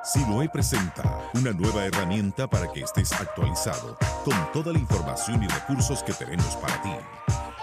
Siloé 0.04 0.48
presenta 0.48 1.32
una 1.34 1.52
nueva 1.52 1.86
herramienta 1.86 2.48
para 2.48 2.72
que 2.72 2.82
estés 2.82 3.12
actualizado 3.14 3.98
con 4.24 4.36
toda 4.54 4.72
la 4.72 4.80
información 4.80 5.42
y 5.44 5.48
recursos 5.48 6.04
que 6.04 6.14
tenemos 6.14 6.56
para 6.58 6.80
ti. 6.84 6.92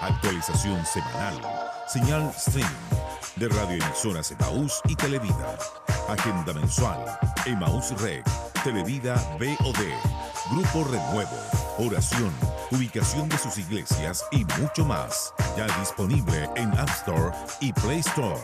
Actualización 0.00 0.84
semanal, 0.84 1.40
señal 1.86 2.32
stream 2.34 2.68
de 3.36 3.48
radioemisoras 3.48 4.32
Emaús 4.32 4.80
y 4.88 4.96
Televida, 4.96 5.56
agenda 6.08 6.52
mensual, 6.54 7.04
Emaús 7.46 7.92
Rec, 8.00 8.24
Televida 8.64 9.14
BOD, 9.38 10.50
Grupo 10.50 10.90
Renuevo, 10.90 11.38
oración 11.78 12.32
ubicación 12.70 13.28
de 13.28 13.38
sus 13.38 13.58
iglesias 13.58 14.24
y 14.30 14.44
mucho 14.60 14.84
más. 14.84 15.34
Ya 15.56 15.66
disponible 15.78 16.48
en 16.56 16.70
App 16.78 16.88
Store 16.90 17.30
y 17.60 17.72
Play 17.72 18.00
Store. 18.00 18.40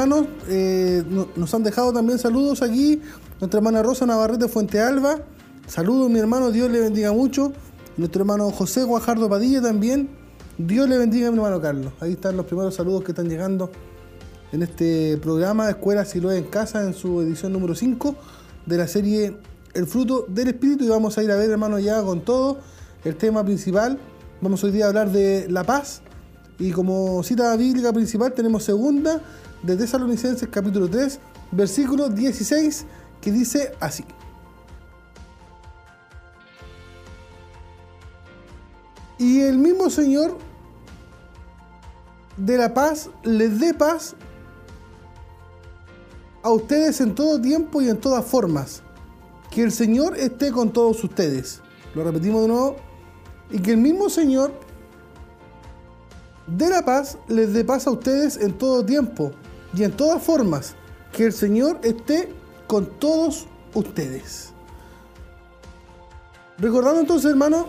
Hermanos. 0.00 0.26
Eh, 0.48 1.04
nos 1.36 1.54
han 1.54 1.62
dejado 1.62 1.92
también 1.92 2.18
saludos 2.18 2.62
aquí. 2.62 3.00
Nuestra 3.38 3.58
hermana 3.58 3.82
Rosa 3.82 4.06
Navarrete 4.06 4.48
Fuente 4.48 4.80
Alba. 4.80 5.18
Saludos, 5.66 6.10
mi 6.10 6.18
hermano. 6.18 6.50
Dios 6.50 6.70
le 6.70 6.80
bendiga 6.80 7.12
mucho. 7.12 7.52
Nuestro 7.96 8.22
hermano 8.22 8.50
José 8.50 8.84
Guajardo 8.84 9.28
Padilla 9.28 9.60
también. 9.60 10.08
Dios 10.56 10.88
le 10.88 10.96
bendiga 10.96 11.30
mi 11.30 11.36
hermano 11.36 11.60
Carlos. 11.60 11.92
Ahí 12.00 12.12
están 12.12 12.36
los 12.36 12.46
primeros 12.46 12.74
saludos 12.74 13.04
que 13.04 13.12
están 13.12 13.28
llegando 13.28 13.70
en 14.52 14.62
este 14.62 15.18
programa 15.18 15.68
Escuela 15.68 16.04
Siloé 16.04 16.38
en 16.38 16.44
Casa, 16.44 16.82
en 16.82 16.94
su 16.94 17.20
edición 17.20 17.52
número 17.52 17.74
5 17.74 18.14
de 18.66 18.76
la 18.78 18.88
serie 18.88 19.36
El 19.74 19.86
fruto 19.86 20.24
del 20.28 20.48
Espíritu. 20.48 20.84
Y 20.84 20.88
vamos 20.88 21.18
a 21.18 21.22
ir 21.22 21.30
a 21.30 21.36
ver, 21.36 21.50
hermano, 21.50 21.78
ya 21.78 22.02
con 22.02 22.22
todo 22.22 22.58
el 23.04 23.16
tema 23.16 23.44
principal. 23.44 23.98
Vamos 24.40 24.64
hoy 24.64 24.70
día 24.70 24.86
a 24.86 24.88
hablar 24.88 25.12
de 25.12 25.46
la 25.50 25.64
paz 25.64 26.00
y 26.58 26.72
como 26.72 27.22
cita 27.22 27.54
bíblica 27.56 27.92
principal 27.92 28.32
tenemos 28.32 28.64
segunda 28.64 29.20
de 29.62 29.76
Tesalonicenses 29.76 30.48
capítulo 30.48 30.88
3, 30.88 31.18
versículo 31.52 32.08
16, 32.08 32.86
que 33.20 33.30
dice 33.30 33.72
así. 33.80 34.04
Y 39.18 39.40
el 39.40 39.58
mismo 39.58 39.90
Señor 39.90 40.38
de 42.38 42.56
la 42.56 42.72
paz 42.72 43.10
les 43.22 43.60
dé 43.60 43.74
paz 43.74 44.14
a 46.42 46.50
ustedes 46.50 47.02
en 47.02 47.14
todo 47.14 47.38
tiempo 47.38 47.82
y 47.82 47.90
en 47.90 47.98
todas 47.98 48.24
formas. 48.24 48.82
Que 49.50 49.62
el 49.62 49.72
Señor 49.72 50.16
esté 50.16 50.52
con 50.52 50.72
todos 50.72 51.04
ustedes. 51.04 51.60
Lo 51.94 52.02
repetimos 52.04 52.42
de 52.42 52.48
nuevo. 52.48 52.76
Y 53.50 53.58
que 53.58 53.72
el 53.72 53.78
mismo 53.78 54.08
Señor 54.08 54.54
de 56.46 56.70
la 56.70 56.82
paz 56.82 57.18
les 57.28 57.52
dé 57.52 57.64
paz 57.64 57.86
a 57.86 57.90
ustedes 57.90 58.36
en 58.38 58.56
todo 58.56 58.84
tiempo 58.86 59.32
y 59.74 59.84
en 59.84 59.92
todas 59.92 60.22
formas. 60.22 60.74
Que 61.12 61.24
el 61.24 61.32
Señor 61.32 61.80
esté 61.82 62.32
con 62.68 62.86
todos 62.86 63.46
ustedes. 63.74 64.52
Recordando 66.58 67.00
entonces, 67.00 67.30
hermano, 67.30 67.66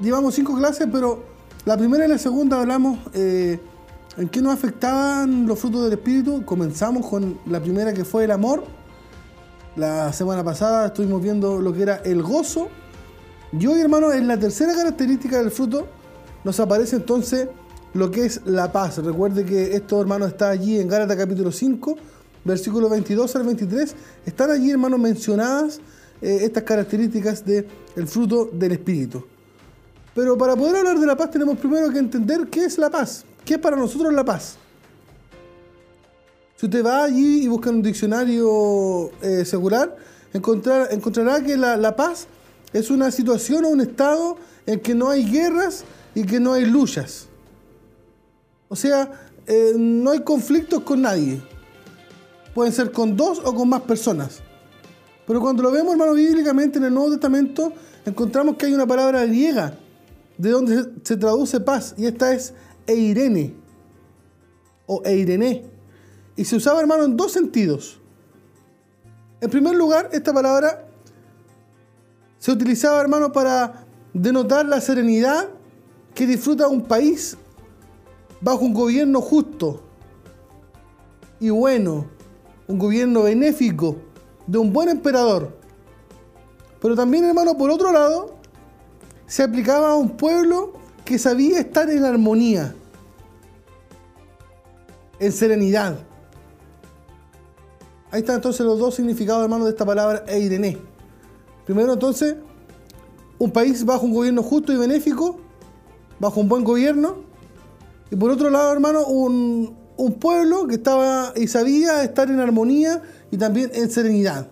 llevamos 0.00 0.34
cinco 0.34 0.54
clases, 0.56 0.86
pero 0.92 1.24
la 1.64 1.76
primera 1.76 2.04
y 2.04 2.08
la 2.08 2.18
segunda 2.18 2.60
hablamos 2.60 2.98
eh, 3.12 3.60
en 4.16 4.28
qué 4.28 4.40
nos 4.40 4.54
afectaban 4.54 5.46
los 5.46 5.58
frutos 5.58 5.82
del 5.82 5.94
Espíritu. 5.94 6.44
Comenzamos 6.44 7.06
con 7.06 7.40
la 7.46 7.60
primera 7.60 7.92
que 7.92 8.04
fue 8.04 8.24
el 8.24 8.30
amor. 8.30 8.64
La 9.74 10.12
semana 10.12 10.44
pasada 10.44 10.86
estuvimos 10.86 11.20
viendo 11.20 11.60
lo 11.60 11.72
que 11.72 11.82
era 11.82 11.96
el 11.96 12.22
gozo. 12.22 12.68
Y 13.52 13.66
hoy, 13.66 13.80
hermano, 13.80 14.12
es 14.12 14.22
la 14.22 14.38
tercera 14.38 14.74
característica 14.74 15.38
del 15.38 15.50
fruto 15.50 15.88
nos 16.46 16.60
aparece 16.60 16.94
entonces 16.94 17.48
lo 17.96 18.10
que 18.10 18.26
es 18.26 18.40
la 18.44 18.70
paz. 18.70 18.98
Recuerde 18.98 19.44
que 19.44 19.74
esto, 19.74 20.00
hermano, 20.00 20.26
está 20.26 20.50
allí 20.50 20.78
en 20.78 20.88
Gálatas 20.88 21.16
capítulo 21.16 21.50
5, 21.50 21.96
versículo 22.44 22.88
22 22.88 23.36
al 23.36 23.42
23. 23.44 23.94
Están 24.26 24.50
allí, 24.50 24.70
hermanos, 24.70 25.00
mencionadas 25.00 25.80
eh, 26.20 26.38
estas 26.42 26.62
características 26.62 27.44
del 27.44 28.06
fruto 28.06 28.50
del 28.52 28.72
Espíritu. 28.72 29.24
Pero 30.14 30.36
para 30.36 30.56
poder 30.56 30.76
hablar 30.76 30.98
de 30.98 31.06
la 31.06 31.16
paz 31.16 31.30
tenemos 31.30 31.58
primero 31.58 31.90
que 31.90 31.98
entender 31.98 32.46
qué 32.48 32.64
es 32.64 32.78
la 32.78 32.90
paz, 32.90 33.24
qué 33.44 33.54
es 33.54 33.60
para 33.60 33.76
nosotros 33.76 34.12
la 34.12 34.24
paz. 34.24 34.56
Si 36.56 36.66
usted 36.66 36.84
va 36.84 37.04
allí 37.04 37.44
y 37.44 37.48
busca 37.48 37.68
en 37.68 37.76
un 37.76 37.82
diccionario 37.82 39.10
eh, 39.20 39.44
secular, 39.44 39.94
encontrar, 40.32 40.88
encontrará 40.90 41.42
que 41.42 41.56
la, 41.56 41.76
la 41.76 41.94
paz 41.96 42.28
es 42.72 42.90
una 42.90 43.10
situación 43.10 43.66
o 43.66 43.68
un 43.68 43.82
estado 43.82 44.38
en 44.64 44.80
que 44.80 44.94
no 44.94 45.10
hay 45.10 45.24
guerras 45.30 45.84
y 46.14 46.24
que 46.24 46.40
no 46.40 46.54
hay 46.54 46.64
luchas. 46.64 47.28
O 48.68 48.76
sea, 48.76 49.10
eh, 49.46 49.72
no 49.76 50.10
hay 50.10 50.20
conflictos 50.20 50.82
con 50.82 51.02
nadie. 51.02 51.40
Pueden 52.54 52.72
ser 52.72 52.90
con 52.90 53.16
dos 53.16 53.40
o 53.44 53.54
con 53.54 53.68
más 53.68 53.82
personas. 53.82 54.40
Pero 55.26 55.40
cuando 55.40 55.62
lo 55.62 55.70
vemos, 55.70 55.92
hermano, 55.92 56.14
bíblicamente 56.14 56.78
en 56.78 56.84
el 56.84 56.94
Nuevo 56.94 57.10
Testamento, 57.10 57.72
encontramos 58.04 58.56
que 58.56 58.66
hay 58.66 58.74
una 58.74 58.86
palabra 58.86 59.24
griega 59.26 59.74
de 60.38 60.50
donde 60.50 60.84
se, 61.02 61.16
traduce 61.16 61.60
paz, 61.60 61.94
y 61.96 62.06
esta 62.06 62.32
es 62.32 62.54
eirene 62.86 63.54
o 64.86 65.02
eirene. 65.04 65.64
Y 66.36 66.44
se 66.44 66.56
usaba, 66.56 66.80
hermano, 66.80 67.04
en 67.04 67.16
dos 67.16 67.32
sentidos. 67.32 68.00
En 69.40 69.50
primer 69.50 69.74
lugar, 69.74 70.10
esta 70.12 70.32
palabra 70.32 70.86
se 72.38 72.52
utilizaba, 72.52 73.00
hermano, 73.00 73.32
para 73.32 73.86
denotar 74.12 74.66
la 74.66 74.80
serenidad 74.80 75.48
que 76.14 76.26
disfruta 76.26 76.68
un 76.68 76.84
país 76.84 77.36
bajo 78.40 78.64
un 78.64 78.74
gobierno 78.74 79.20
justo 79.20 79.82
y 81.38 81.50
bueno, 81.50 82.06
un 82.66 82.78
gobierno 82.78 83.22
benéfico 83.22 83.96
de 84.46 84.58
un 84.58 84.72
buen 84.72 84.88
emperador. 84.88 85.56
Pero 86.80 86.94
también, 86.94 87.24
hermano, 87.24 87.56
por 87.56 87.70
otro 87.70 87.92
lado, 87.92 88.36
se 89.26 89.42
aplicaba 89.42 89.90
a 89.90 89.96
un 89.96 90.16
pueblo 90.16 90.72
que 91.04 91.18
sabía 91.18 91.60
estar 91.60 91.90
en 91.90 92.04
armonía, 92.04 92.74
en 95.18 95.32
serenidad. 95.32 95.98
Ahí 98.10 98.20
están 98.20 98.36
entonces 98.36 98.64
los 98.64 98.78
dos 98.78 98.94
significados, 98.94 99.42
hermano, 99.42 99.64
de 99.64 99.70
esta 99.70 99.84
palabra 99.84 100.24
Eirene. 100.28 100.78
Primero, 101.64 101.94
entonces, 101.94 102.36
un 103.38 103.50
país 103.50 103.84
bajo 103.84 104.06
un 104.06 104.14
gobierno 104.14 104.42
justo 104.42 104.72
y 104.72 104.76
benéfico, 104.76 105.38
bajo 106.18 106.40
un 106.40 106.48
buen 106.48 106.64
gobierno. 106.64 107.25
Y 108.10 108.16
por 108.16 108.30
otro 108.30 108.50
lado, 108.50 108.72
hermano, 108.72 109.06
un, 109.06 109.76
pueblo 110.20 110.66
que 110.66 110.74
estaba 110.74 111.32
y 111.34 111.48
sabía 111.48 112.04
estar 112.04 112.30
en 112.30 112.38
armonía 112.38 113.02
y 113.30 113.36
también 113.36 113.70
en 113.74 113.90
serenidad. 113.90 114.46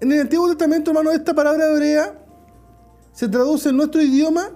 En 0.00 0.10
el 0.10 0.22
Antiguo 0.22 0.48
Testamento, 0.48 0.90
hermano, 0.90 1.12
esta 1.12 1.34
palabra 1.34 1.70
hebrea 1.70 2.18
se 3.12 3.28
traduce 3.28 3.68
en 3.68 3.76
nuestro 3.76 4.00
idioma 4.00 4.50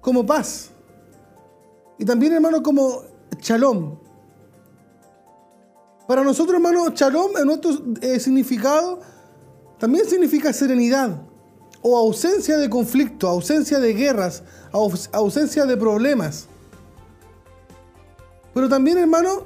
como 0.00 0.24
paz. 0.24 0.70
Y 1.98 2.04
también, 2.04 2.34
hermano, 2.34 2.62
como 2.62 3.02
shalom. 3.40 3.98
Para 6.06 6.22
nosotros, 6.22 6.54
hermano, 6.54 6.90
shalom 6.90 7.36
en 7.38 7.46
nuestro 7.46 7.70
eh, 8.00 8.20
significado 8.20 9.00
también 9.78 10.04
significa 10.06 10.52
serenidad 10.52 11.31
o 11.82 11.96
ausencia 11.96 12.56
de 12.56 12.70
conflicto, 12.70 13.28
ausencia 13.28 13.78
de 13.80 13.92
guerras, 13.92 14.42
aus 14.70 15.10
ausencia 15.12 15.66
de 15.66 15.76
problemas. 15.76 16.46
Pero 18.54 18.68
también, 18.68 18.98
hermano, 18.98 19.44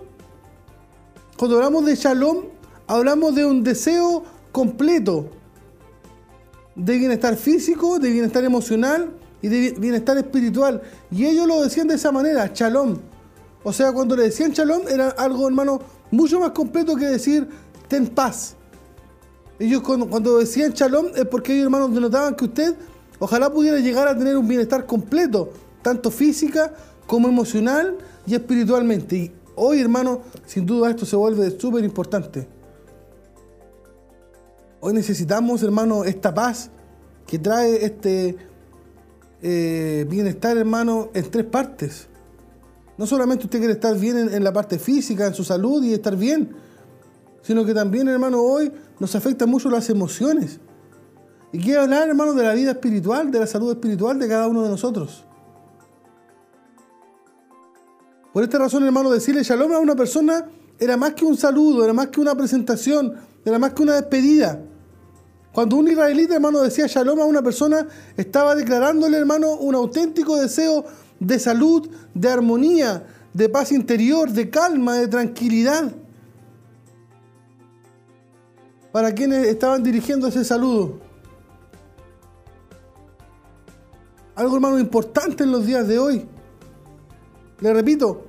cuando 1.37 1.57
hablamos 1.57 1.87
de 1.87 1.95
shalom, 1.95 2.45
hablamos 2.87 3.35
de 3.35 3.45
un 3.45 3.63
deseo 3.63 4.25
completo 4.53 5.31
de 6.75 6.99
bienestar 6.99 7.37
físico, 7.37 7.99
de 7.99 8.11
bienestar 8.11 8.45
emocional 8.45 9.11
y 9.41 9.49
de 9.49 9.71
bienestar 9.79 10.19
espiritual. 10.19 10.83
Y 11.11 11.25
ellos 11.27 11.47
lo 11.47 11.63
decían 11.63 11.89
de 11.89 11.95
esa 11.95 12.13
manera, 12.13 12.51
shalom. 12.53 12.99
O 13.65 13.73
sea, 13.73 13.93
cuando 13.93 14.15
le 14.15 14.25
decían 14.25 14.53
shalom 14.53 14.83
era 14.89 15.09
algo, 15.09 15.47
hermano, 15.47 15.81
mucho 16.11 16.39
más 16.39 16.51
completo 16.51 16.97
que 16.97 17.07
decir 17.07 17.49
ten 17.89 18.07
paz. 18.07 18.57
Ellos 19.59 19.83
cuando, 19.83 20.39
decían 20.39 20.73
shalom 20.73 21.07
es 21.15 21.25
porque 21.27 21.55
ellos, 21.55 21.65
hermanos, 21.65 21.95
denotaban 21.95 22.35
que 22.35 22.45
usted 22.45 22.77
ojalá 23.19 23.51
pudiera 23.51 23.79
llegar 23.79 24.07
a 24.07 24.17
tener 24.17 24.37
un 24.37 24.47
bienestar 24.47 24.85
completo, 24.85 25.51
tanto 25.83 26.11
física 26.11 26.75
como 27.07 27.29
emocional 27.29 27.97
y 28.27 28.35
espiritualmente. 28.35 29.17
Y 29.17 29.33
hoy, 29.55 29.81
hermano, 29.81 30.21
sin 30.45 30.67
duda 30.67 30.91
esto 30.91 31.07
se 31.07 31.17
vuelve 31.17 31.51
súper 31.59 31.85
importante. 31.85 32.47
Hoy 34.81 34.93
necesitamos, 34.93 35.63
hermano, 35.63 36.05
esta 36.05 36.35
paz 36.35 36.71
que 37.27 37.39
trae 37.39 37.85
este 37.85 38.37
eh, 39.43 40.07
bienestar, 40.09 40.59
hermano, 40.59 41.09
en 41.15 41.31
tres 41.31 41.47
partes. 41.47 42.09
No 42.99 43.07
solamente 43.07 43.45
usted 43.45 43.59
quiere 43.59 43.75
estar 43.75 43.99
bien 43.99 44.19
en, 44.19 44.35
en, 44.35 44.45
la 44.45 44.53
parte 44.53 44.79
física, 44.79 45.27
en 45.27 45.35
su 45.35 45.45
salud 45.45 45.83
y 45.83 45.95
estar 45.95 46.15
bien, 46.15 46.55
sino 47.47 47.65
que 47.65 47.73
también, 47.73 48.09
hermano, 48.09 48.43
hoy 48.43 48.73
nos 48.99 49.15
afectan 49.15 49.49
mucho 49.49 49.71
las 49.71 49.89
emociones. 49.89 50.59
Y 51.53 51.61
quiero 51.61 51.83
hablar, 51.83 52.09
hermano, 52.09 52.35
de 52.35 52.43
la 52.43 52.55
vida 52.55 52.73
espiritual, 52.73 53.31
de 53.31 53.39
la 53.39 53.47
salud 53.47 53.71
espiritual 53.71 54.19
de 54.19 54.27
cada 54.27 54.49
uno 54.49 54.65
de 54.65 54.69
nosotros. 54.69 55.25
Por 58.33 58.43
esta 58.43 58.59
razón, 58.59 58.83
hermano, 58.83 59.13
decirle 59.13 59.45
shalom 59.45 59.73
a 59.73 59.79
una 59.79 59.95
persona 59.95 60.45
era 60.77 60.97
más 60.97 61.15
que 61.15 61.25
un 61.25 61.37
saludo, 61.37 61.85
era 61.85 61.93
más 61.93 62.09
que 62.09 62.21
una 62.21 62.35
presentación, 62.35 63.15
era 63.45 63.61
más 63.61 63.75
que 63.75 63.83
una 63.83 63.95
despedida. 63.95 64.61
Cuando 65.53 65.77
un 65.77 65.87
israelita, 65.87 66.35
hermano, 66.35 66.63
decía 66.63 66.89
shalom 66.89 67.21
a 67.21 67.27
una 67.27 67.43
persona, 67.43 67.87
estaba 68.17 68.57
declarándole, 68.57 69.19
hermano, 69.19 69.53
un 69.55 69.77
auténtico 69.77 70.35
deseo 70.37 70.85
de 71.21 71.39
salud, 71.39 71.89
de 72.13 72.29
armonía, 72.29 73.07
de 73.33 73.49
paz 73.49 73.71
interior, 73.71 74.33
de 74.33 74.51
calma, 74.51 74.97
de 74.97 75.07
tranquilidad. 75.07 75.95
Para 78.93 79.13
quienes 79.13 79.47
estaban 79.47 79.83
dirigiendo 79.83 80.27
ese 80.27 80.45
saludo. 80.45 80.99
Algo, 84.35 84.57
hermano, 84.57 84.79
importante 84.79 85.45
en 85.45 85.53
los 85.53 85.65
días 85.65 85.89
de 85.89 85.99
hoy. 85.99 86.27
Le 87.61 87.73
repito, 87.73 88.27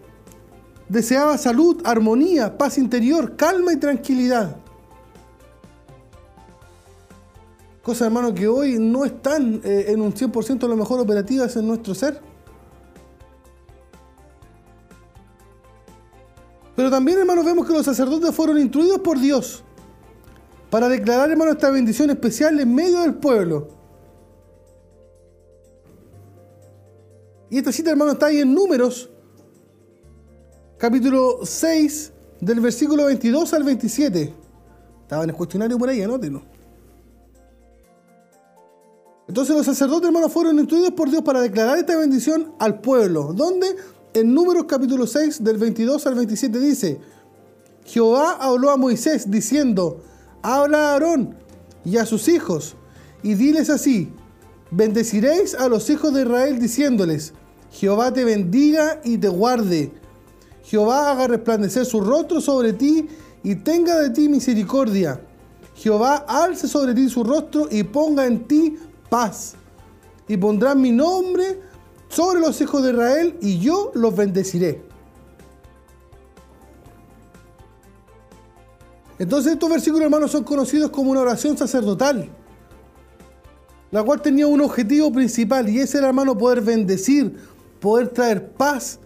deseaba 0.88 1.38
salud, 1.38 1.82
armonía, 1.84 2.58
paz 2.58 2.78
interior, 2.78 3.36
calma 3.36 3.74
y 3.74 3.78
tranquilidad. 3.78 4.58
Cosas, 7.84 8.08
hermano, 8.08 8.34
que 8.34 8.48
hoy 8.48 8.78
no 8.80 9.06
están 9.06 9.62
eh, 9.64 9.86
en 9.90 10.02
un 10.02 10.14
100% 10.14 10.64
a 10.64 10.68
lo 10.68 10.76
mejor 10.76 11.00
operativas 11.00 11.56
en 11.56 11.68
nuestro 11.68 11.94
ser. 11.94 12.22
Pero 16.76 16.90
también, 16.90 17.20
hermanos, 17.20 17.44
vemos 17.46 17.66
que 17.66 17.74
los 17.74 17.86
sacerdotes 17.86 18.34
fueron 18.36 18.60
instruidos 18.60 19.00
por 19.00 19.20
Dios 19.20 19.64
para 20.70 20.90
declarar, 20.90 21.32
hermano, 21.32 21.52
esta 21.52 21.70
bendición 21.70 22.10
especial 22.10 22.60
en 22.60 22.74
medio 22.74 23.02
del 23.02 23.16
pueblo. 23.16 23.70
Y 27.50 27.58
esta 27.58 27.72
cita, 27.72 27.92
hermano, 27.92 28.12
está 28.12 28.26
ahí 28.26 28.40
en 28.40 28.54
Números, 28.54 29.10
capítulo 30.78 31.40
6, 31.44 32.12
del 32.42 32.60
versículo 32.60 33.06
22 33.06 33.54
al 33.54 33.64
27. 33.64 34.34
Estaba 35.04 35.24
en 35.24 35.30
el 35.30 35.36
cuestionario 35.36 35.78
por 35.78 35.88
ahí, 35.88 36.02
anótenlo. 36.02 36.44
Entonces 39.28 39.56
los 39.56 39.66
sacerdotes, 39.66 40.08
hermanos, 40.08 40.32
fueron 40.32 40.58
instruidos 40.60 40.92
por 40.92 41.10
Dios 41.10 41.22
para 41.22 41.42
declarar 41.42 41.78
esta 41.78 41.98
bendición 41.98 42.54
al 42.60 42.80
pueblo. 42.80 43.34
¿Dónde? 43.34 43.76
En 44.14 44.34
Números 44.34 44.66
capítulo 44.68 45.06
6, 45.06 45.44
del 45.44 45.58
22 45.58 46.06
al 46.08 46.16
27 46.16 46.60
dice, 46.60 47.00
Jehová 47.86 48.38
habló 48.40 48.72
a 48.72 48.78
Moisés 48.78 49.30
diciendo, 49.30 50.02
habla 50.56 50.78
a 50.78 50.94
Aarón 50.94 51.36
y 51.84 51.98
a 51.98 52.06
sus 52.06 52.28
hijos, 52.28 52.76
y 53.22 53.34
diles 53.34 53.70
así, 53.70 54.14
bendeciréis 54.72 55.54
a 55.56 55.68
los 55.68 55.90
hijos 55.90 56.14
de 56.14 56.22
Israel 56.22 56.60
diciéndoles, 56.60 57.34
Jehová 57.72 58.14
te 58.14 58.24
bendiga 58.24 59.02
y 59.04 59.18
te 59.18 59.28
guarde. 59.28 59.92
Jehová 60.64 61.12
haga 61.12 61.28
resplandecer 61.28 61.86
su 61.86 62.00
rostro 62.02 62.40
sobre 62.40 62.74
ti 62.74 63.08
y 63.44 63.56
tenga 63.56 64.00
de 64.00 64.10
ti 64.12 64.30
misericordia. 64.30 65.22
Jehová 65.76 66.26
alce 66.28 66.68
sobre 66.68 66.94
ti 66.94 67.10
su 67.10 67.24
rostro 67.24 67.68
y 67.70 67.84
ponga 67.84 68.26
en 68.26 68.48
ti 68.48 68.78
paz. 69.10 69.56
Y 70.28 70.38
pondrán 70.38 70.82
mi 70.82 70.92
nombre 70.92 71.62
sobre 72.10 72.40
los 72.40 72.60
hijos 72.62 72.84
de 72.84 72.92
Israel 72.92 73.38
y 73.42 73.60
yo 73.60 73.92
los 73.94 74.16
bendeciré. 74.16 74.87
Entonces 79.20 79.54
estos 79.54 79.70
versículos, 79.70 80.06
hermanos, 80.06 80.32
son 80.32 80.44
conocidos 80.44 80.92
como 80.92 81.12
una 81.12 81.22
oración 81.22 81.58
sacerdotal, 81.58 82.30
la 83.90 84.04
cual 84.04 84.22
tenía 84.22 84.46
un 84.46 84.62
objetivo 84.62 85.12
principal 85.12 85.68
y 85.70 85.80
ese 85.80 85.98
era, 85.98 86.08
hermano, 86.08 86.38
poder 86.38 86.62
bendecir, 86.62 87.36
poder 87.80 88.10
traer 88.10 88.52
paz 88.52 89.00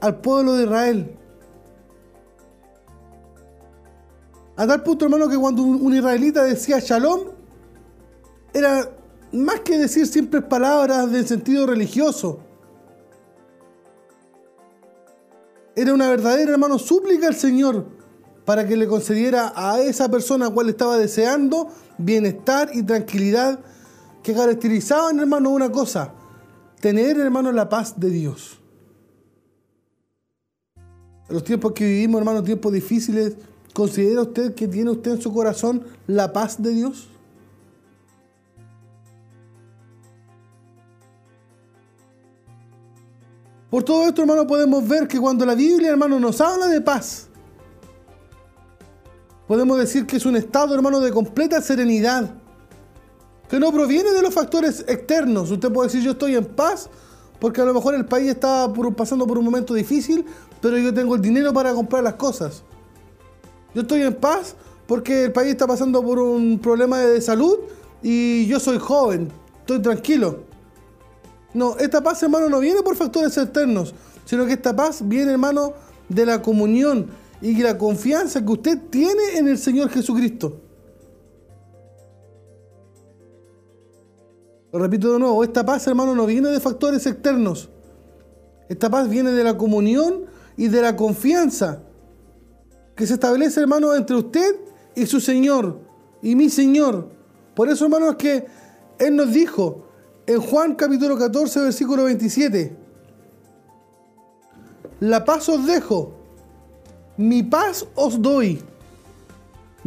al 0.00 0.20
pueblo 0.20 0.54
de 0.54 0.64
Israel. 0.64 1.14
A 4.56 4.66
tal 4.66 4.82
punto, 4.82 5.04
hermano, 5.04 5.28
que 5.28 5.36
cuando 5.36 5.62
un 5.62 5.94
israelita 5.94 6.44
decía 6.44 6.78
shalom, 6.80 7.20
era 8.52 8.90
más 9.32 9.60
que 9.60 9.78
decir 9.78 10.06
simples 10.06 10.44
palabras 10.44 11.10
de 11.10 11.26
sentido 11.26 11.66
religioso. 11.66 12.40
Era 15.76 15.94
una 15.94 16.08
verdadera, 16.08 16.52
hermano, 16.52 16.78
súplica 16.78 17.28
al 17.28 17.36
Señor 17.36 17.97
para 18.48 18.66
que 18.66 18.78
le 18.78 18.88
concediera 18.88 19.52
a 19.54 19.78
esa 19.78 20.10
persona 20.10 20.46
a 20.46 20.50
cual 20.50 20.70
estaba 20.70 20.96
deseando 20.96 21.68
bienestar 21.98 22.70
y 22.72 22.82
tranquilidad 22.82 23.60
que 24.22 24.32
caracterizaban, 24.32 25.20
hermano, 25.20 25.50
una 25.50 25.70
cosa, 25.70 26.14
tener, 26.80 27.20
hermano, 27.20 27.52
la 27.52 27.68
paz 27.68 28.00
de 28.00 28.08
Dios. 28.08 28.58
En 31.28 31.34
los 31.34 31.44
tiempos 31.44 31.72
que 31.72 31.84
vivimos, 31.84 32.20
hermano, 32.20 32.42
tiempos 32.42 32.72
difíciles, 32.72 33.36
¿considera 33.74 34.22
usted 34.22 34.54
que 34.54 34.66
tiene 34.66 34.92
usted 34.92 35.10
en 35.10 35.20
su 35.20 35.30
corazón 35.30 35.84
la 36.06 36.32
paz 36.32 36.56
de 36.62 36.70
Dios? 36.70 37.06
Por 43.68 43.82
todo 43.82 44.08
esto, 44.08 44.22
hermano, 44.22 44.46
podemos 44.46 44.88
ver 44.88 45.06
que 45.06 45.20
cuando 45.20 45.44
la 45.44 45.54
Biblia, 45.54 45.90
hermano, 45.90 46.18
nos 46.18 46.40
habla 46.40 46.66
de 46.68 46.80
paz, 46.80 47.27
podemos 49.48 49.78
decir 49.78 50.06
que 50.06 50.18
es 50.18 50.26
un 50.26 50.36
estado, 50.36 50.74
hermano, 50.74 51.00
de 51.00 51.10
completa 51.10 51.60
serenidad, 51.62 52.30
que 53.48 53.58
no 53.58 53.72
proviene 53.72 54.12
de 54.12 54.20
los 54.20 54.32
factores 54.32 54.84
externos. 54.86 55.50
Usted 55.50 55.72
puede 55.72 55.88
decir, 55.88 56.02
yo 56.02 56.12
estoy 56.12 56.36
en 56.36 56.44
paz, 56.44 56.90
porque 57.40 57.62
a 57.62 57.64
lo 57.64 57.72
mejor 57.72 57.94
el 57.94 58.04
país 58.04 58.28
está 58.28 58.70
pasando 58.94 59.26
por 59.26 59.38
un 59.38 59.46
momento 59.46 59.72
difícil, 59.72 60.26
pero 60.60 60.76
yo 60.76 60.92
tengo 60.92 61.14
el 61.14 61.22
dinero 61.22 61.52
para 61.54 61.72
comprar 61.72 62.04
las 62.04 62.14
cosas. 62.14 62.62
Yo 63.74 63.82
estoy 63.82 64.02
en 64.02 64.14
paz 64.14 64.54
porque 64.86 65.24
el 65.24 65.32
país 65.32 65.50
está 65.50 65.66
pasando 65.66 66.02
por 66.02 66.18
un 66.18 66.58
problema 66.58 66.98
de 66.98 67.20
salud 67.20 67.58
y 68.02 68.46
yo 68.46 68.60
soy 68.60 68.78
joven, 68.78 69.32
estoy 69.60 69.80
tranquilo. 69.80 70.40
No, 71.54 71.76
esta 71.78 72.02
paz, 72.02 72.22
hermano, 72.22 72.50
no 72.50 72.60
viene 72.60 72.82
por 72.82 72.96
factores 72.96 73.36
externos, 73.38 73.94
sino 74.26 74.44
que 74.44 74.52
esta 74.52 74.76
paz 74.76 75.00
viene, 75.02 75.32
hermano, 75.32 75.72
de 76.10 76.26
la 76.26 76.42
comunión 76.42 77.06
y 77.40 77.54
la 77.62 77.78
confianza 77.78 78.44
que 78.44 78.52
usted 78.52 78.78
tiene 78.90 79.38
en 79.38 79.48
el 79.48 79.58
Señor 79.58 79.90
Jesucristo. 79.90 80.60
Lo 84.72 84.78
repito 84.78 85.12
de 85.12 85.18
nuevo, 85.18 85.42
esta 85.44 85.64
paz, 85.64 85.86
hermano, 85.86 86.14
no 86.14 86.26
viene 86.26 86.48
de 86.50 86.60
factores 86.60 87.06
externos. 87.06 87.70
Esta 88.68 88.90
paz 88.90 89.08
viene 89.08 89.32
de 89.32 89.42
la 89.42 89.56
comunión 89.56 90.26
y 90.56 90.68
de 90.68 90.82
la 90.82 90.94
confianza 90.94 91.82
que 92.94 93.06
se 93.06 93.14
establece, 93.14 93.60
hermano, 93.60 93.94
entre 93.94 94.16
usted 94.16 94.56
y 94.94 95.06
su 95.06 95.20
Señor 95.20 95.80
y 96.20 96.34
mi 96.34 96.50
Señor. 96.50 97.08
Por 97.54 97.68
eso, 97.68 97.84
hermano, 97.84 98.10
es 98.10 98.16
que 98.16 98.46
Él 98.98 99.16
nos 99.16 99.32
dijo, 99.32 99.84
en 100.26 100.40
Juan 100.40 100.74
capítulo 100.74 101.16
14, 101.16 101.60
versículo 101.60 102.04
27. 102.04 102.76
La 105.00 105.24
paz 105.24 105.48
os 105.48 105.64
dejo, 105.66 106.17
mi 107.18 107.42
paz 107.42 107.86
os 107.94 108.22
doy. 108.22 108.62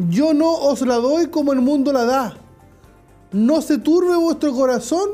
Yo 0.09 0.33
no 0.33 0.53
os 0.53 0.81
la 0.81 0.95
doy 0.97 1.27
como 1.27 1.53
el 1.53 1.61
mundo 1.61 1.91
la 1.91 2.05
da. 2.05 2.37
No 3.31 3.61
se 3.61 3.77
turbe 3.77 4.15
vuestro 4.17 4.53
corazón, 4.53 5.09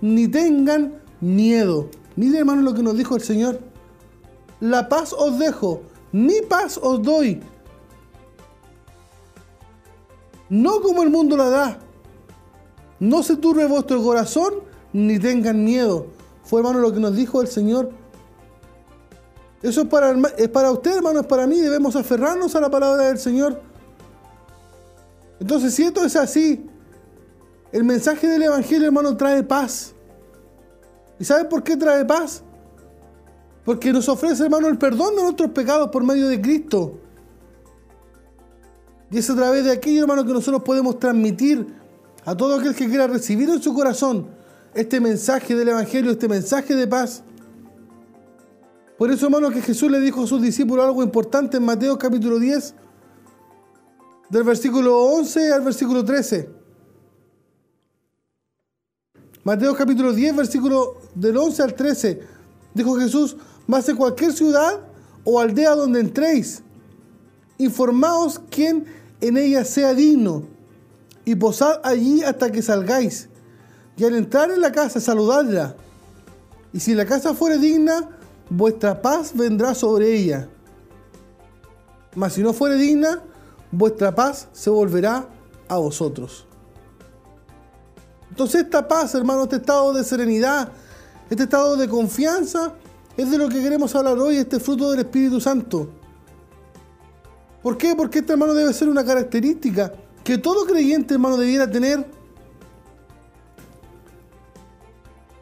ni 0.00 0.28
tengan 0.28 1.00
miedo. 1.20 1.88
Mire 2.16 2.38
hermano 2.38 2.62
lo 2.62 2.74
que 2.74 2.82
nos 2.82 2.96
dijo 2.96 3.16
el 3.16 3.22
Señor. 3.22 3.60
La 4.60 4.88
paz 4.88 5.12
os 5.12 5.38
dejo, 5.38 5.82
mi 6.12 6.42
paz 6.42 6.78
os 6.80 7.02
doy. 7.02 7.40
No 10.50 10.80
como 10.82 11.02
el 11.02 11.10
mundo 11.10 11.36
la 11.36 11.48
da. 11.48 11.78
No 13.00 13.22
se 13.22 13.36
turbe 13.36 13.66
vuestro 13.66 14.02
corazón 14.02 14.54
ni 14.92 15.18
tengan 15.18 15.64
miedo. 15.64 16.06
Fue 16.44 16.60
hermano 16.60 16.80
lo 16.80 16.92
que 16.92 17.00
nos 17.00 17.16
dijo 17.16 17.40
el 17.40 17.48
Señor. 17.48 17.90
Eso 19.64 19.80
es 19.80 19.88
para, 19.88 20.70
usted, 20.70 20.94
hermano, 20.94 21.20
es 21.20 21.26
para 21.26 21.46
mí. 21.46 21.58
Debemos 21.58 21.96
aferrarnos 21.96 22.54
a 22.54 22.60
la 22.60 22.70
palabra 22.70 23.04
del 23.04 23.18
Señor. 23.18 23.62
Entonces, 25.40 25.72
si 25.72 25.84
esto 25.84 26.04
es 26.04 26.16
así, 26.16 26.66
el 27.72 27.82
mensaje 27.82 28.28
del 28.28 28.42
Evangelio, 28.42 28.86
hermano, 28.86 29.16
trae 29.16 29.42
paz. 29.42 29.94
¿Y 31.18 31.24
sabe 31.24 31.46
por 31.46 31.62
qué 31.62 31.78
trae 31.78 32.04
paz? 32.04 32.42
Porque 33.64 33.90
nos 33.90 34.06
ofrece, 34.06 34.44
hermano, 34.44 34.68
el 34.68 34.76
perdón 34.76 35.16
de 35.16 35.22
nuestros 35.22 35.50
pecados 35.52 35.88
por 35.88 36.04
medio 36.04 36.28
de 36.28 36.42
Cristo. 36.42 36.98
Y 39.10 39.16
es 39.16 39.30
a 39.30 39.34
través 39.34 39.64
de 39.64 39.72
aquello, 39.72 40.02
hermano, 40.02 40.26
que 40.26 40.32
nosotros 40.34 40.62
podemos 40.62 40.98
transmitir 40.98 41.74
a 42.26 42.36
todo 42.36 42.56
aquel 42.56 42.74
que 42.74 42.86
quiera 42.86 43.06
recibir 43.06 43.48
en 43.48 43.62
su 43.62 43.72
corazón 43.72 44.26
este 44.74 45.00
mensaje 45.00 45.56
del 45.56 45.70
Evangelio, 45.70 46.10
este 46.10 46.28
mensaje 46.28 46.76
de 46.76 46.86
paz. 46.86 47.22
Por 48.98 49.10
eso, 49.10 49.26
hermano, 49.26 49.50
que 49.50 49.60
Jesús 49.60 49.90
le 49.90 49.98
dijo 50.00 50.22
a 50.22 50.26
sus 50.26 50.40
discípulos 50.40 50.84
algo 50.84 51.02
importante 51.02 51.56
en 51.56 51.64
Mateo 51.64 51.98
capítulo 51.98 52.38
10, 52.38 52.74
del 54.30 54.42
versículo 54.44 55.02
11 55.02 55.52
al 55.52 55.62
versículo 55.62 56.04
13. 56.04 56.48
Mateo 59.42 59.74
capítulo 59.74 60.12
10, 60.12 60.36
versículo 60.36 61.00
del 61.14 61.36
11 61.36 61.62
al 61.62 61.74
13. 61.74 62.20
Dijo 62.72 62.96
Jesús, 62.98 63.36
más 63.66 63.88
en 63.88 63.96
cualquier 63.96 64.32
ciudad 64.32 64.80
o 65.24 65.40
aldea 65.40 65.74
donde 65.74 66.00
entréis, 66.00 66.62
informaos 67.58 68.40
quién 68.50 68.86
en 69.20 69.36
ella 69.36 69.64
sea 69.64 69.92
digno 69.92 70.44
y 71.24 71.34
posad 71.34 71.80
allí 71.82 72.22
hasta 72.22 72.52
que 72.52 72.62
salgáis. 72.62 73.28
Y 73.96 74.04
al 74.04 74.14
entrar 74.14 74.50
en 74.50 74.60
la 74.60 74.72
casa, 74.72 75.00
saludadla. 75.00 75.76
Y 76.72 76.80
si 76.80 76.94
la 76.94 77.06
casa 77.06 77.34
fuere 77.34 77.58
digna, 77.58 78.08
vuestra 78.50 79.00
paz 79.00 79.32
vendrá 79.34 79.74
sobre 79.74 80.14
ella. 80.14 80.48
Mas 82.14 82.34
si 82.34 82.42
no 82.42 82.52
fuere 82.52 82.76
digna, 82.76 83.22
vuestra 83.70 84.14
paz 84.14 84.48
se 84.52 84.70
volverá 84.70 85.28
a 85.68 85.76
vosotros. 85.78 86.46
Entonces 88.30 88.62
esta 88.62 88.86
paz, 88.86 89.14
hermano, 89.14 89.44
este 89.44 89.56
estado 89.56 89.92
de 89.92 90.04
serenidad, 90.04 90.70
este 91.30 91.44
estado 91.44 91.76
de 91.76 91.88
confianza, 91.88 92.74
es 93.16 93.30
de 93.30 93.38
lo 93.38 93.48
que 93.48 93.62
queremos 93.62 93.94
hablar 93.94 94.18
hoy, 94.18 94.36
este 94.36 94.58
fruto 94.58 94.90
del 94.90 95.00
Espíritu 95.00 95.40
Santo. 95.40 95.88
¿Por 97.62 97.78
qué? 97.78 97.94
Porque 97.94 98.18
este 98.18 98.32
hermano 98.32 98.54
debe 98.54 98.72
ser 98.72 98.88
una 98.88 99.04
característica 99.04 99.92
que 100.22 100.38
todo 100.38 100.66
creyente, 100.66 101.14
hermano, 101.14 101.36
debiera 101.36 101.70
tener. 101.70 102.04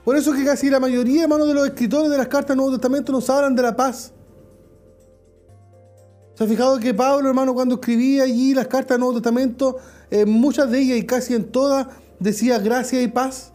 Por 0.04 0.16
eso 0.16 0.32
que 0.32 0.44
casi 0.44 0.68
la 0.68 0.80
mayoría, 0.80 1.22
hermano, 1.22 1.46
de 1.46 1.54
los 1.54 1.66
escritores 1.66 2.10
de 2.10 2.18
las 2.18 2.26
cartas 2.26 2.48
del 2.48 2.56
Nuevo 2.58 2.72
Testamento 2.72 3.12
nos 3.12 3.28
hablan 3.30 3.54
de 3.54 3.62
la 3.62 3.76
paz. 3.76 4.12
¿Se 6.34 6.44
ha 6.44 6.46
fijado 6.46 6.78
que 6.80 6.92
Pablo, 6.92 7.28
hermano, 7.28 7.54
cuando 7.54 7.76
escribía 7.76 8.24
allí 8.24 8.54
las 8.54 8.66
cartas 8.66 8.96
del 8.96 9.00
Nuevo 9.00 9.14
Testamento, 9.14 9.76
en 10.10 10.30
muchas 10.30 10.70
de 10.70 10.80
ellas 10.80 10.98
y 10.98 11.06
casi 11.06 11.34
en 11.34 11.52
todas, 11.52 11.86
decía 12.18 12.58
gracia 12.58 13.00
y 13.00 13.08
paz? 13.08 13.52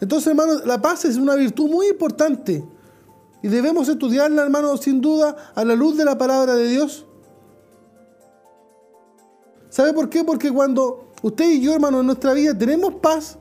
Entonces, 0.00 0.28
hermano, 0.28 0.54
la 0.64 0.82
paz 0.82 1.04
es 1.04 1.16
una 1.16 1.36
virtud 1.36 1.70
muy 1.70 1.88
importante 1.88 2.64
y 3.42 3.48
debemos 3.48 3.88
estudiarla, 3.88 4.42
hermano, 4.42 4.76
sin 4.78 5.00
duda, 5.00 5.36
a 5.54 5.64
la 5.64 5.74
luz 5.74 5.96
de 5.96 6.04
la 6.04 6.18
palabra 6.18 6.54
de 6.54 6.66
Dios. 6.66 7.06
¿Sabe 9.68 9.92
por 9.92 10.08
qué? 10.08 10.24
Porque 10.24 10.50
cuando 10.50 11.13
usted 11.24 11.50
y 11.52 11.60
yo, 11.62 11.72
hermano, 11.72 12.00
en 12.00 12.06
nuestra 12.06 12.34
vida 12.34 12.56
tenemos 12.56 12.96
paz, 12.96 13.38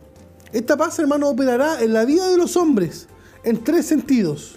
esta 0.54 0.78
paz, 0.78 0.98
hermano, 1.00 1.28
operará 1.28 1.82
en 1.82 1.92
la 1.92 2.06
vida 2.06 2.30
de 2.30 2.38
los 2.38 2.56
hombres 2.56 3.10
en 3.44 3.62
tres 3.62 3.86
sentidos. 3.86 4.56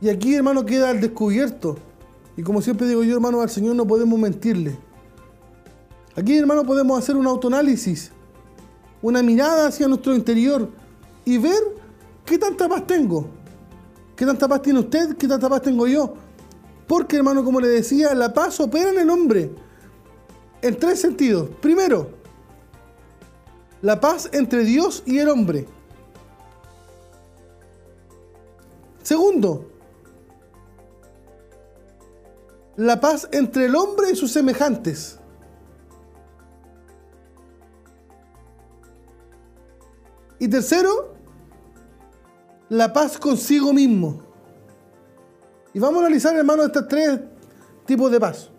Y 0.00 0.08
aquí, 0.08 0.34
hermano, 0.34 0.66
queda 0.66 0.90
al 0.90 1.00
descubierto. 1.00 1.76
Y 2.36 2.42
como 2.42 2.60
siempre 2.60 2.88
digo 2.88 3.04
yo, 3.04 3.14
hermano, 3.14 3.42
al 3.42 3.48
Señor 3.50 3.76
no 3.76 3.86
podemos 3.86 4.18
mentirle. 4.18 4.76
Aquí, 6.16 6.36
hermano, 6.36 6.64
podemos 6.64 6.98
hacer 6.98 7.16
un 7.16 7.28
autoanálisis, 7.28 8.10
una 9.00 9.22
mirada 9.22 9.68
hacia 9.68 9.86
nuestro 9.86 10.16
interior 10.16 10.68
y 11.24 11.38
ver 11.38 11.60
qué 12.24 12.38
tanta 12.38 12.68
paz 12.68 12.88
tengo. 12.88 13.28
¿Qué 14.16 14.26
tanta 14.26 14.48
paz 14.48 14.62
tiene 14.62 14.80
usted? 14.80 15.16
¿Qué 15.16 15.28
tanta 15.28 15.48
paz 15.48 15.62
tengo 15.62 15.86
yo? 15.86 16.14
Porque, 16.88 17.16
hermano, 17.16 17.44
como 17.44 17.60
le 17.60 17.68
decía, 17.68 18.14
la 18.14 18.34
paz 18.34 18.58
opera 18.58 18.90
en 18.90 18.98
el 18.98 19.10
hombre 19.10 19.63
en 20.64 20.78
tres 20.78 20.98
sentidos. 20.98 21.50
Primero, 21.60 22.08
la 23.82 24.00
paz 24.00 24.30
entre 24.32 24.64
Dios 24.64 25.02
y 25.04 25.18
el 25.18 25.28
hombre. 25.28 25.66
Segundo, 29.02 29.70
la 32.76 32.98
paz 32.98 33.28
entre 33.30 33.66
el 33.66 33.76
hombre 33.76 34.12
y 34.12 34.16
sus 34.16 34.32
semejantes. 34.32 35.18
Y 40.38 40.48
tercero, 40.48 41.14
la 42.70 42.90
paz 42.90 43.18
consigo 43.18 43.74
mismo. 43.74 44.22
Y 45.74 45.78
vamos 45.78 46.02
a 46.02 46.06
analizar, 46.06 46.34
hermano, 46.34 46.62
estos 46.62 46.88
tres 46.88 47.20
tipos 47.84 48.10
de 48.10 48.18
paz. 48.18 48.50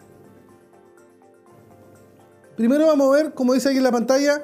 Primero 2.55 2.87
vamos 2.87 3.07
a 3.07 3.17
ver, 3.17 3.33
como 3.33 3.53
dice 3.53 3.69
aquí 3.69 3.77
en 3.77 3.83
la 3.83 3.91
pantalla, 3.91 4.43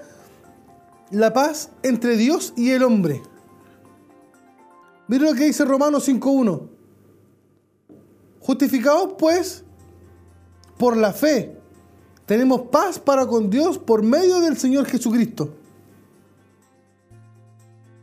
la 1.12 1.34
paz 1.34 1.70
entre 1.84 2.18
Dios 2.18 2.54
y 2.56 2.72
el 2.72 2.84
hombre. 2.84 3.22
Miren 5.08 5.28
lo 5.28 5.34
que 5.34 5.46
dice 5.46 5.66
Romanos 5.66 6.08
5.1. 6.08 6.70
Justificados 8.40 9.14
pues 9.18 9.64
por 10.78 10.98
la 10.98 11.14
fe, 11.14 11.58
tenemos 12.26 12.62
paz 12.64 12.98
para 12.98 13.28
con 13.28 13.50
Dios 13.50 13.78
por 13.78 14.04
medio 14.04 14.40
del 14.40 14.58
Señor 14.58 14.86
Jesucristo. 14.86 15.54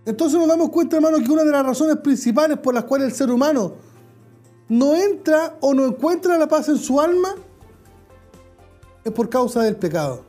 Entonces 0.04 0.38
nos 0.38 0.48
damos 0.48 0.70
cuenta, 0.70 0.96
hermano, 0.96 1.18
que 1.18 1.30
una 1.30 1.44
de 1.44 1.52
las 1.52 1.66
razones 1.66 1.96
principales 1.96 2.58
por 2.58 2.72
las 2.72 2.84
cuales 2.84 3.08
el 3.08 3.14
ser 3.14 3.30
humano 3.30 3.74
no 4.68 4.94
entra 4.94 5.56
o 5.60 5.74
no 5.74 5.84
encuentra 5.84 6.38
la 6.38 6.48
paz 6.48 6.68
en 6.68 6.78
su 6.78 7.00
alma 7.00 7.34
es 9.08 9.14
por 9.14 9.28
causa 9.28 9.62
del 9.62 9.76
pecado. 9.76 10.24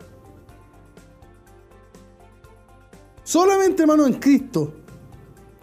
Solamente, 3.23 3.83
hermano, 3.83 4.07
en 4.07 4.13
Cristo, 4.13 4.73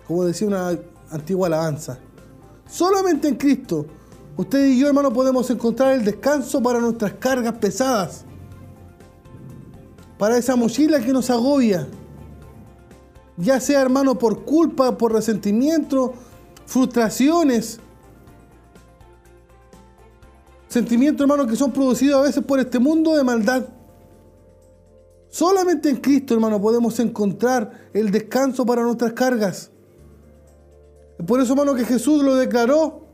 como 0.06 0.24
decía 0.24 0.46
una 0.46 0.78
antigua 1.10 1.48
alabanza, 1.48 1.98
solamente 2.68 3.26
en 3.28 3.34
Cristo, 3.34 3.86
usted 4.36 4.66
y 4.66 4.78
yo, 4.78 4.86
hermano, 4.86 5.12
podemos 5.12 5.50
encontrar 5.50 5.94
el 5.94 6.04
descanso 6.04 6.62
para 6.62 6.78
nuestras 6.78 7.14
cargas 7.14 7.54
pesadas, 7.54 8.24
para 10.16 10.38
esa 10.38 10.54
mochila 10.54 11.00
que 11.00 11.12
nos 11.12 11.28
agobia, 11.28 11.88
ya 13.36 13.60
sea, 13.60 13.82
hermano, 13.82 14.16
por 14.16 14.44
culpa, 14.44 14.96
por 14.96 15.12
resentimiento, 15.12 16.14
frustraciones, 16.66 17.80
sentimientos, 20.68 21.24
hermano, 21.24 21.46
que 21.46 21.56
son 21.56 21.72
producidos 21.72 22.20
a 22.20 22.22
veces 22.22 22.44
por 22.44 22.60
este 22.60 22.78
mundo 22.78 23.16
de 23.16 23.24
maldad. 23.24 23.64
Solamente 25.28 25.90
en 25.90 25.96
Cristo, 25.96 26.34
hermano, 26.34 26.60
podemos 26.60 26.98
encontrar 27.00 27.90
el 27.92 28.10
descanso 28.10 28.64
para 28.64 28.82
nuestras 28.82 29.12
cargas. 29.12 29.70
Por 31.26 31.40
eso, 31.40 31.52
hermano, 31.52 31.74
que 31.74 31.84
Jesús 31.84 32.22
lo 32.22 32.36
declaró. 32.36 33.06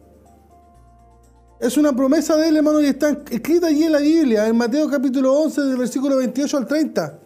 Es 1.61 1.77
una 1.77 1.95
promesa 1.95 2.37
de 2.37 2.49
él, 2.49 2.57
hermano, 2.57 2.81
y 2.81 2.87
está 2.87 3.11
escrita 3.31 3.69
allí 3.69 3.85
en 3.85 3.93
la 3.93 3.99
Biblia, 4.01 4.49
en 4.49 4.57
Mateo 4.57 4.91
capítulo 4.91 5.33
11, 5.35 5.61
del 5.63 5.77
versículo 5.77 6.17
28 6.17 6.57
al 6.59 6.67
30. 6.67 7.19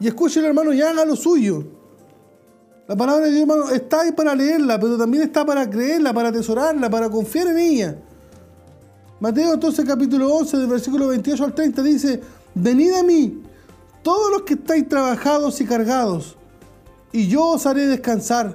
Y 0.00 0.08
escúchelo, 0.08 0.46
hermano, 0.46 0.72
y 0.72 0.82
haga 0.82 1.04
lo 1.04 1.16
suyo. 1.16 1.83
La 2.86 2.94
palabra 2.94 3.24
de 3.24 3.32
Dios, 3.32 3.48
hermano, 3.48 3.70
está 3.70 4.02
ahí 4.02 4.12
para 4.12 4.34
leerla, 4.34 4.78
pero 4.78 4.98
también 4.98 5.22
está 5.22 5.44
para 5.46 5.68
creerla, 5.68 6.12
para 6.12 6.28
atesorarla, 6.28 6.90
para 6.90 7.08
confiar 7.08 7.46
en 7.48 7.58
ella. 7.58 7.96
Mateo 9.20 9.54
entonces 9.54 9.86
capítulo 9.86 10.30
11 10.34 10.58
del 10.58 10.66
versículo 10.66 11.08
28 11.08 11.44
al 11.44 11.54
30 11.54 11.82
dice, 11.82 12.20
venid 12.54 12.92
a 12.92 13.02
mí, 13.02 13.42
todos 14.02 14.30
los 14.30 14.42
que 14.42 14.52
estáis 14.52 14.86
trabajados 14.86 15.58
y 15.62 15.64
cargados, 15.64 16.36
y 17.10 17.26
yo 17.26 17.46
os 17.46 17.64
haré 17.64 17.86
descansar. 17.86 18.54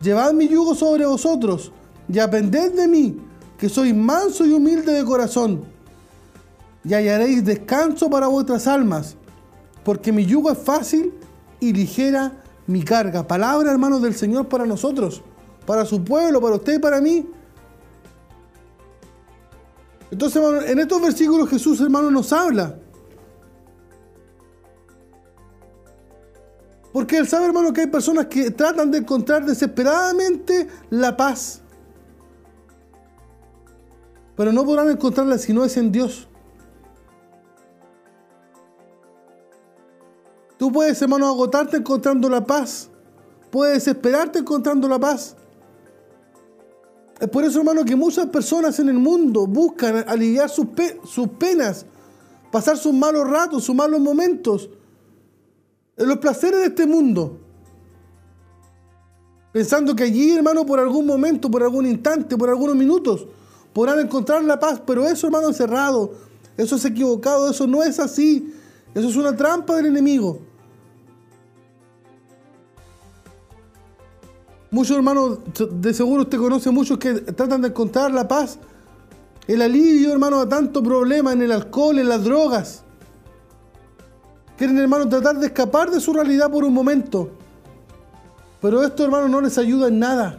Llevad 0.00 0.32
mi 0.32 0.48
yugo 0.48 0.74
sobre 0.74 1.06
vosotros 1.06 1.70
y 2.12 2.18
aprended 2.18 2.72
de 2.72 2.88
mí, 2.88 3.16
que 3.58 3.68
soy 3.68 3.92
manso 3.92 4.44
y 4.44 4.52
humilde 4.52 4.90
de 4.90 5.04
corazón, 5.04 5.64
y 6.84 6.94
hallaréis 6.94 7.44
descanso 7.44 8.10
para 8.10 8.26
vuestras 8.26 8.66
almas, 8.66 9.14
porque 9.84 10.10
mi 10.10 10.26
yugo 10.26 10.50
es 10.50 10.58
fácil 10.58 11.14
y 11.60 11.72
ligera 11.72 12.41
mi 12.66 12.82
carga. 12.82 13.26
Palabra, 13.26 13.70
hermanos, 13.70 14.02
del 14.02 14.14
Señor 14.14 14.48
para 14.48 14.66
nosotros, 14.66 15.22
para 15.66 15.84
su 15.84 16.02
pueblo, 16.04 16.40
para 16.40 16.56
usted 16.56 16.74
y 16.74 16.78
para 16.78 17.00
mí. 17.00 17.28
Entonces, 20.10 20.42
en 20.68 20.78
estos 20.78 21.00
versículos 21.00 21.48
Jesús, 21.48 21.80
hermano, 21.80 22.10
nos 22.10 22.32
habla. 22.32 22.78
Porque 26.92 27.16
Él 27.16 27.26
sabe, 27.26 27.46
hermano, 27.46 27.72
que 27.72 27.80
hay 27.82 27.86
personas 27.86 28.26
que 28.26 28.50
tratan 28.50 28.90
de 28.90 28.98
encontrar 28.98 29.46
desesperadamente 29.46 30.68
la 30.90 31.16
paz. 31.16 31.62
Pero 34.36 34.52
no 34.52 34.64
podrán 34.64 34.90
encontrarla 34.90 35.38
si 35.38 35.52
no 35.54 35.64
es 35.64 35.76
en 35.78 35.90
Dios. 35.90 36.28
Tú 40.58 40.70
puedes, 40.70 41.00
hermano, 41.02 41.26
agotarte 41.26 41.76
encontrando 41.76 42.28
la 42.28 42.44
paz. 42.44 42.88
Puedes 43.50 43.86
esperarte 43.86 44.38
encontrando 44.38 44.88
la 44.88 44.98
paz. 44.98 45.36
Es 47.20 47.28
por 47.28 47.44
eso, 47.44 47.58
hermano, 47.58 47.84
que 47.84 47.94
muchas 47.94 48.26
personas 48.26 48.78
en 48.80 48.88
el 48.88 48.98
mundo 48.98 49.46
buscan 49.46 50.04
aliviar 50.08 50.48
sus, 50.50 50.66
sus 51.04 51.28
penas, 51.28 51.86
pasar 52.50 52.76
sus 52.76 52.92
malos 52.92 53.28
ratos, 53.28 53.64
sus 53.64 53.74
malos 53.74 54.00
momentos, 54.00 54.68
en 55.96 56.08
los 56.08 56.18
placeres 56.18 56.60
de 56.60 56.66
este 56.66 56.86
mundo. 56.86 57.38
Pensando 59.52 59.94
que 59.94 60.04
allí, 60.04 60.32
hermano, 60.32 60.64
por 60.64 60.80
algún 60.80 61.06
momento, 61.06 61.50
por 61.50 61.62
algún 61.62 61.86
instante, 61.86 62.36
por 62.36 62.48
algunos 62.48 62.74
minutos, 62.74 63.26
podrán 63.72 64.00
encontrar 64.00 64.42
la 64.42 64.58
paz. 64.58 64.82
Pero 64.86 65.06
eso, 65.06 65.26
hermano, 65.26 65.50
es 65.50 65.56
cerrado. 65.58 66.14
Eso 66.56 66.76
es 66.76 66.84
equivocado. 66.86 67.50
Eso 67.50 67.66
no 67.66 67.82
es 67.82 68.00
así. 68.00 68.54
Eso 68.94 69.08
es 69.08 69.16
una 69.16 69.34
trampa 69.34 69.76
del 69.76 69.86
enemigo. 69.86 70.40
Muchos 74.70 74.96
hermanos, 74.96 75.38
de 75.70 75.92
seguro 75.92 76.22
usted 76.22 76.38
conoce 76.38 76.70
muchos 76.70 76.98
que 76.98 77.12
tratan 77.12 77.60
de 77.60 77.68
encontrar 77.68 78.10
la 78.10 78.26
paz, 78.26 78.58
el 79.46 79.60
alivio, 79.60 80.12
hermano, 80.12 80.40
a 80.40 80.48
tanto 80.48 80.82
problema 80.82 81.32
en 81.32 81.42
el 81.42 81.52
alcohol, 81.52 81.98
en 81.98 82.08
las 82.08 82.24
drogas. 82.24 82.82
Quieren, 84.56 84.78
hermano, 84.78 85.08
tratar 85.08 85.38
de 85.38 85.46
escapar 85.46 85.90
de 85.90 86.00
su 86.00 86.12
realidad 86.12 86.50
por 86.50 86.64
un 86.64 86.72
momento. 86.72 87.30
Pero 88.60 88.82
esto, 88.82 89.04
hermano, 89.04 89.28
no 89.28 89.40
les 89.40 89.58
ayuda 89.58 89.88
en 89.88 89.98
nada. 89.98 90.38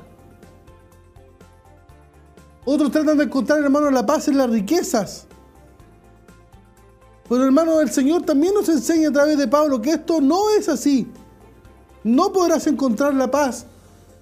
Otros 2.66 2.92
tratan 2.92 3.18
de 3.18 3.26
encontrar, 3.26 3.60
hermano, 3.60 3.92
la 3.92 4.06
paz 4.06 4.30
en 4.30 4.38
las 4.38 4.50
riquezas. 4.50 5.28
Pero, 7.30 7.46
hermano, 7.46 7.80
el 7.80 7.90
Señor 7.90 8.24
también 8.24 8.54
nos 8.54 8.68
enseña 8.70 9.10
a 9.10 9.12
través 9.12 9.38
de 9.38 9.48
Pablo 9.48 9.82
que 9.82 9.92
esto 9.92 10.20
no 10.20 10.50
es 10.58 10.68
así. 10.70 11.08
No 12.04 12.34
podrás 12.34 12.68
encontrar 12.68 13.14
la 13.14 13.32
paz 13.32 13.66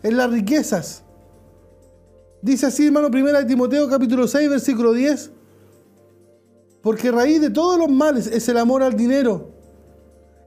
en 0.03 0.17
las 0.17 0.29
riquezas. 0.29 1.03
Dice 2.41 2.67
así, 2.67 2.87
hermano, 2.87 3.11
primera 3.11 3.39
de 3.39 3.45
Timoteo 3.45 3.89
capítulo 3.89 4.27
6, 4.27 4.49
versículo 4.49 4.93
10. 4.93 5.31
Porque 6.81 7.11
raíz 7.11 7.41
de 7.41 7.49
todos 7.49 7.77
los 7.77 7.89
males 7.89 8.27
es 8.27 8.47
el 8.49 8.57
amor 8.57 8.81
al 8.81 8.95
dinero, 8.95 9.51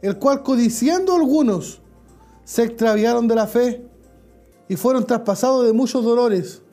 el 0.03 0.19
cual 0.19 0.43
codiciando 0.43 1.15
algunos 1.15 1.81
se 2.45 2.65
extraviaron 2.65 3.29
de 3.29 3.35
la 3.35 3.47
fe 3.47 3.87
y 4.69 4.77
fueron 4.77 5.07
traspasados 5.07 5.67
de 5.67 5.73
muchos 5.73 6.05
dolores. 6.05 6.64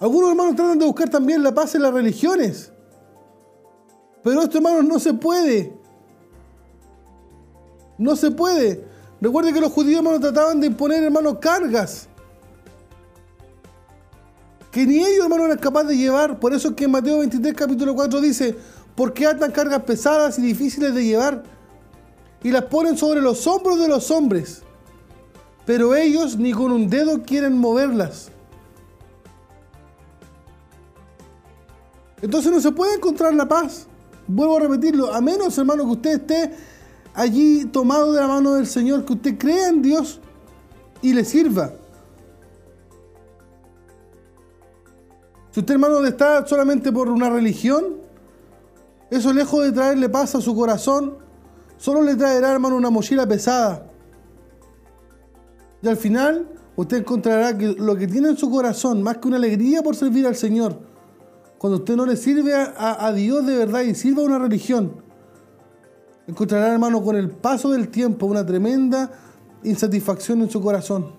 Algunos 0.00 0.30
hermanos 0.30 0.56
tratan 0.56 0.78
de 0.78 0.86
buscar 0.86 1.08
también 1.08 1.42
la 1.42 1.54
paz 1.54 1.74
en 1.74 1.82
las 1.82 1.94
religiones. 1.94 2.72
Pero 4.22 4.42
esto, 4.42 4.58
hermanos, 4.58 4.84
no 4.84 4.98
se 4.98 5.14
puede. 5.14 5.72
No 7.98 8.16
se 8.16 8.30
puede. 8.30 8.84
Recuerde 9.20 9.52
que 9.52 9.60
los 9.60 9.72
judíos, 9.72 9.98
hermanos, 9.98 10.20
trataban 10.20 10.60
de 10.60 10.66
imponer, 10.66 11.04
hermanos, 11.04 11.38
cargas. 11.40 12.08
Que 14.70 14.84
ni 14.84 14.98
ellos, 14.98 15.24
hermanos, 15.24 15.46
eran 15.46 15.58
capaces 15.58 15.90
de 15.90 15.96
llevar. 15.96 16.40
Por 16.40 16.52
eso 16.52 16.68
es 16.68 16.74
que 16.74 16.84
en 16.84 16.90
Mateo 16.90 17.20
23, 17.20 17.54
capítulo 17.54 17.94
4 17.94 18.20
dice, 18.20 18.56
¿por 18.96 19.12
qué 19.12 19.26
atan 19.26 19.52
cargas 19.52 19.82
pesadas 19.84 20.38
y 20.38 20.42
difíciles 20.42 20.94
de 20.94 21.04
llevar? 21.04 21.44
Y 22.42 22.50
las 22.50 22.64
ponen 22.64 22.98
sobre 22.98 23.20
los 23.20 23.46
hombros 23.46 23.78
de 23.78 23.88
los 23.88 24.10
hombres. 24.10 24.62
Pero 25.64 25.94
ellos 25.94 26.36
ni 26.36 26.52
con 26.52 26.72
un 26.72 26.90
dedo 26.90 27.22
quieren 27.22 27.56
moverlas. 27.56 28.30
Entonces 32.24 32.50
no 32.50 32.58
se 32.58 32.72
puede 32.72 32.94
encontrar 32.94 33.34
la 33.34 33.46
paz. 33.46 33.86
Vuelvo 34.26 34.56
a 34.56 34.60
repetirlo, 34.60 35.12
a 35.12 35.20
menos, 35.20 35.58
hermano, 35.58 35.84
que 35.84 35.90
usted 35.90 36.10
esté 36.12 36.54
allí 37.12 37.66
tomado 37.66 38.14
de 38.14 38.20
la 38.22 38.26
mano 38.26 38.54
del 38.54 38.66
Señor, 38.66 39.04
que 39.04 39.12
usted 39.12 39.36
crea 39.36 39.68
en 39.68 39.82
Dios 39.82 40.20
y 41.02 41.12
le 41.12 41.22
sirva. 41.26 41.74
Si 45.50 45.60
usted, 45.60 45.74
hermano, 45.74 46.02
está 46.02 46.46
solamente 46.46 46.90
por 46.90 47.10
una 47.10 47.28
religión, 47.28 47.96
eso 49.10 49.30
lejos 49.34 49.62
de 49.62 49.72
traerle 49.72 50.08
paz 50.08 50.34
a 50.34 50.40
su 50.40 50.56
corazón, 50.56 51.18
solo 51.76 52.00
le 52.00 52.16
traerá, 52.16 52.52
hermano, 52.52 52.76
una 52.76 52.88
mochila 52.88 53.28
pesada. 53.28 53.86
Y 55.82 55.88
al 55.88 55.98
final, 55.98 56.48
usted 56.74 57.00
encontrará 57.00 57.58
que 57.58 57.74
lo 57.74 57.94
que 57.96 58.06
tiene 58.08 58.30
en 58.30 58.38
su 58.38 58.50
corazón, 58.50 59.02
más 59.02 59.18
que 59.18 59.28
una 59.28 59.36
alegría 59.36 59.82
por 59.82 59.94
servir 59.94 60.26
al 60.26 60.36
Señor, 60.36 60.93
cuando 61.64 61.78
usted 61.78 61.96
no 61.96 62.04
le 62.04 62.14
sirve 62.14 62.52
a, 62.54 63.06
a 63.06 63.10
Dios 63.14 63.46
de 63.46 63.56
verdad 63.56 63.80
y 63.80 63.94
sirva 63.94 64.20
a 64.20 64.26
una 64.26 64.38
religión, 64.38 64.96
encontrará, 66.26 66.70
hermano, 66.70 67.02
con 67.02 67.16
el 67.16 67.30
paso 67.30 67.70
del 67.70 67.88
tiempo 67.88 68.26
una 68.26 68.44
tremenda 68.44 69.10
insatisfacción 69.62 70.42
en 70.42 70.50
su 70.50 70.60
corazón. 70.60 71.12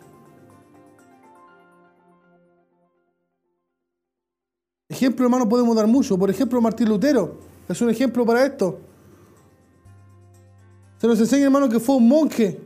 Ejemplo, 4.87 5.25
hermano, 5.25 5.49
podemos 5.49 5.75
dar 5.75 5.87
mucho. 5.87 6.15
Por 6.15 6.29
ejemplo, 6.29 6.61
Martín 6.61 6.89
Lutero 6.89 7.39
es 7.67 7.81
un 7.81 7.89
ejemplo 7.89 8.23
para 8.23 8.45
esto. 8.45 8.77
Se 10.99 11.07
nos 11.07 11.19
enseña, 11.19 11.45
hermano, 11.45 11.67
que 11.67 11.79
fue 11.79 11.95
un 11.95 12.07
monje 12.07 12.61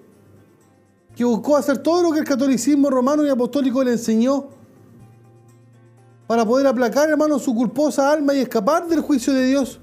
que 1.16 1.24
buscó 1.24 1.56
hacer 1.56 1.78
todo 1.78 2.04
lo 2.04 2.12
que 2.12 2.20
el 2.20 2.26
catolicismo 2.26 2.90
romano 2.90 3.26
y 3.26 3.30
apostólico 3.30 3.82
le 3.86 3.94
enseñó 3.94 4.59
para 6.30 6.46
poder 6.46 6.68
aplacar, 6.68 7.10
hermano, 7.10 7.40
su 7.40 7.56
culposa 7.56 8.12
alma 8.12 8.36
y 8.36 8.42
escapar 8.42 8.88
del 8.88 9.02
juicio 9.02 9.34
de 9.34 9.48
Dios. 9.48 9.80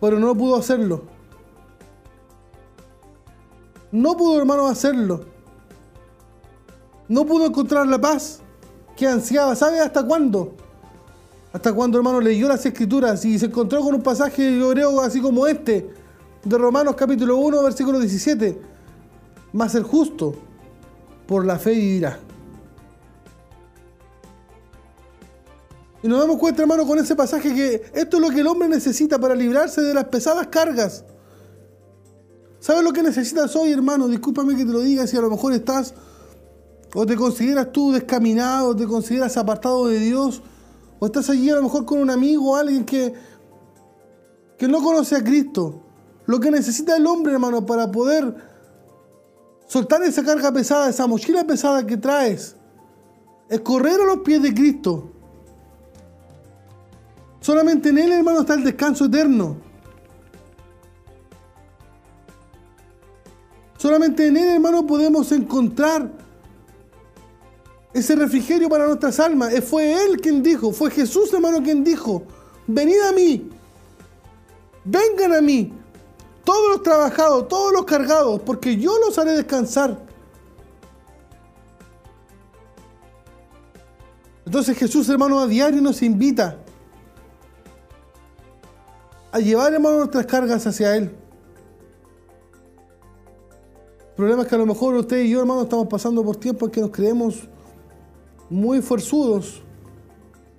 Pero 0.00 0.20
no 0.20 0.32
pudo 0.36 0.54
hacerlo. 0.54 1.02
No 3.90 4.16
pudo, 4.16 4.38
hermano, 4.38 4.68
hacerlo. 4.68 5.24
No 7.08 7.26
pudo 7.26 7.46
encontrar 7.46 7.88
la 7.88 8.00
paz 8.00 8.38
que 8.96 9.08
ansiaba. 9.08 9.56
¿Sabe 9.56 9.80
hasta 9.80 10.06
cuándo? 10.06 10.54
Hasta 11.52 11.72
cuando, 11.72 11.98
hermano, 11.98 12.20
leyó 12.20 12.46
las 12.46 12.64
escrituras 12.64 13.24
y 13.24 13.36
se 13.36 13.46
encontró 13.46 13.80
con 13.80 13.96
un 13.96 14.02
pasaje, 14.02 14.56
yo 14.60 14.70
creo, 14.70 15.00
así 15.00 15.20
como 15.20 15.48
este, 15.48 15.92
de 16.44 16.56
Romanos 16.56 16.94
capítulo 16.94 17.36
1, 17.38 17.64
versículo 17.64 17.98
17. 17.98 18.60
Más 19.54 19.74
el 19.74 19.82
justo 19.82 20.36
por 21.26 21.44
la 21.44 21.58
fe 21.58 21.72
vivirá. 21.72 22.20
Y 26.06 26.08
nos 26.08 26.20
damos 26.20 26.38
cuenta, 26.38 26.62
hermano, 26.62 26.86
con 26.86 27.00
ese 27.00 27.16
pasaje 27.16 27.52
que 27.52 27.82
esto 27.92 28.18
es 28.18 28.22
lo 28.22 28.30
que 28.30 28.38
el 28.38 28.46
hombre 28.46 28.68
necesita 28.68 29.18
para 29.18 29.34
librarse 29.34 29.80
de 29.82 29.92
las 29.92 30.04
pesadas 30.04 30.46
cargas. 30.46 31.04
¿Sabes 32.60 32.84
lo 32.84 32.92
que 32.92 33.02
necesitas 33.02 33.56
hoy, 33.56 33.72
hermano? 33.72 34.06
Discúlpame 34.06 34.54
que 34.54 34.64
te 34.64 34.70
lo 34.70 34.82
diga 34.82 35.04
si 35.08 35.16
a 35.16 35.20
lo 35.20 35.28
mejor 35.28 35.52
estás 35.52 35.94
o 36.94 37.04
te 37.04 37.16
consideras 37.16 37.72
tú 37.72 37.90
descaminado, 37.90 38.76
te 38.76 38.86
consideras 38.86 39.36
apartado 39.36 39.88
de 39.88 39.98
Dios, 39.98 40.44
o 41.00 41.06
estás 41.06 41.28
allí 41.28 41.50
a 41.50 41.56
lo 41.56 41.64
mejor 41.64 41.84
con 41.84 41.98
un 41.98 42.10
amigo 42.10 42.52
o 42.52 42.54
alguien 42.54 42.84
que, 42.84 43.12
que 44.56 44.68
no 44.68 44.80
conoce 44.84 45.16
a 45.16 45.24
Cristo. 45.24 45.82
Lo 46.26 46.38
que 46.38 46.52
necesita 46.52 46.96
el 46.96 47.04
hombre, 47.04 47.32
hermano, 47.32 47.66
para 47.66 47.90
poder 47.90 48.32
soltar 49.66 50.04
esa 50.04 50.22
carga 50.22 50.52
pesada, 50.52 50.88
esa 50.88 51.08
mochila 51.08 51.44
pesada 51.44 51.84
que 51.84 51.96
traes, 51.96 52.54
es 53.48 53.60
correr 53.62 54.00
a 54.00 54.04
los 54.04 54.18
pies 54.18 54.40
de 54.40 54.54
Cristo. 54.54 55.10
Solamente 57.46 57.90
en 57.90 57.98
Él, 57.98 58.10
hermano, 58.10 58.40
está 58.40 58.54
el 58.54 58.64
descanso 58.64 59.04
eterno. 59.04 59.56
Solamente 63.78 64.26
en 64.26 64.36
Él, 64.36 64.48
hermano, 64.48 64.84
podemos 64.84 65.30
encontrar 65.30 66.10
ese 67.94 68.16
refrigerio 68.16 68.68
para 68.68 68.88
nuestras 68.88 69.20
almas. 69.20 69.54
Eh, 69.54 69.62
fue 69.62 69.92
Él 69.92 70.20
quien 70.20 70.42
dijo, 70.42 70.72
fue 70.72 70.90
Jesús 70.90 71.32
hermano 71.32 71.62
quien 71.62 71.84
dijo, 71.84 72.24
venid 72.66 73.00
a 73.08 73.12
mí, 73.12 73.48
vengan 74.84 75.34
a 75.34 75.40
mí, 75.40 75.72
todos 76.42 76.68
los 76.72 76.82
trabajados, 76.82 77.46
todos 77.46 77.72
los 77.72 77.84
cargados, 77.84 78.40
porque 78.44 78.76
yo 78.76 78.98
los 78.98 79.16
haré 79.18 79.36
descansar. 79.36 79.96
Entonces 84.44 84.76
Jesús 84.76 85.08
hermano 85.08 85.38
a 85.38 85.46
diario 85.46 85.80
nos 85.80 86.02
invita 86.02 86.65
a 89.36 89.38
llevar 89.38 89.74
hermano 89.74 89.98
nuestras 89.98 90.24
cargas 90.24 90.66
hacia 90.66 90.96
Él. 90.96 91.14
El 94.00 94.14
problema 94.16 94.42
es 94.42 94.48
que 94.48 94.54
a 94.54 94.58
lo 94.58 94.64
mejor 94.64 94.94
usted 94.94 95.18
y 95.18 95.30
yo 95.30 95.40
hermano 95.40 95.64
estamos 95.64 95.88
pasando 95.88 96.24
por 96.24 96.36
tiempos 96.36 96.68
en 96.68 96.72
que 96.72 96.80
nos 96.80 96.90
creemos 96.90 97.46
muy 98.48 98.80
forzudos, 98.80 99.62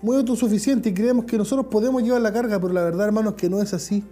muy 0.04 0.16
autosuficientes 0.18 0.92
y 0.92 0.94
creemos 0.94 1.26
que 1.26 1.40
nosotros 1.40 1.66
podemos 1.72 2.04
llevar 2.04 2.22
la 2.22 2.32
carga, 2.32 2.60
pero 2.60 2.72
la 2.72 2.84
verdad, 2.84 3.08
hermanos, 3.08 3.34
es 3.34 3.42
que 3.42 3.50
no 3.50 3.60
es 3.64 3.74
así. 3.74 4.04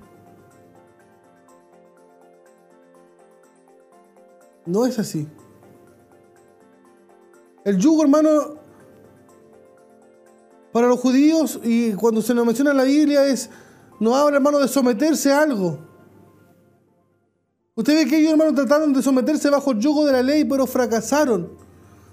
No 4.65 4.87
es 4.87 4.97
así. 4.97 5.27
El 7.63 7.77
yugo, 7.77 8.01
hermano, 8.01 8.55
para 10.71 10.87
los 10.87 10.99
judíos, 10.99 11.59
y 11.63 11.93
cuando 11.93 12.23
se 12.23 12.33
nos 12.33 12.47
menciona 12.47 12.71
en 12.71 12.77
la 12.77 12.83
Biblia, 12.83 13.27
es, 13.27 13.51
no 13.99 14.15
habla, 14.15 14.37
hermano, 14.37 14.59
de 14.59 14.67
someterse 14.67 15.31
a 15.31 15.41
algo. 15.41 15.79
Usted 17.75 17.93
ve 17.93 18.09
que 18.09 18.17
ellos, 18.17 18.31
hermano, 18.31 18.53
trataron 18.53 18.93
de 18.93 19.01
someterse 19.01 19.49
bajo 19.49 19.71
el 19.71 19.79
yugo 19.79 20.05
de 20.05 20.13
la 20.13 20.23
ley, 20.23 20.45
pero 20.45 20.65
fracasaron. 20.65 21.51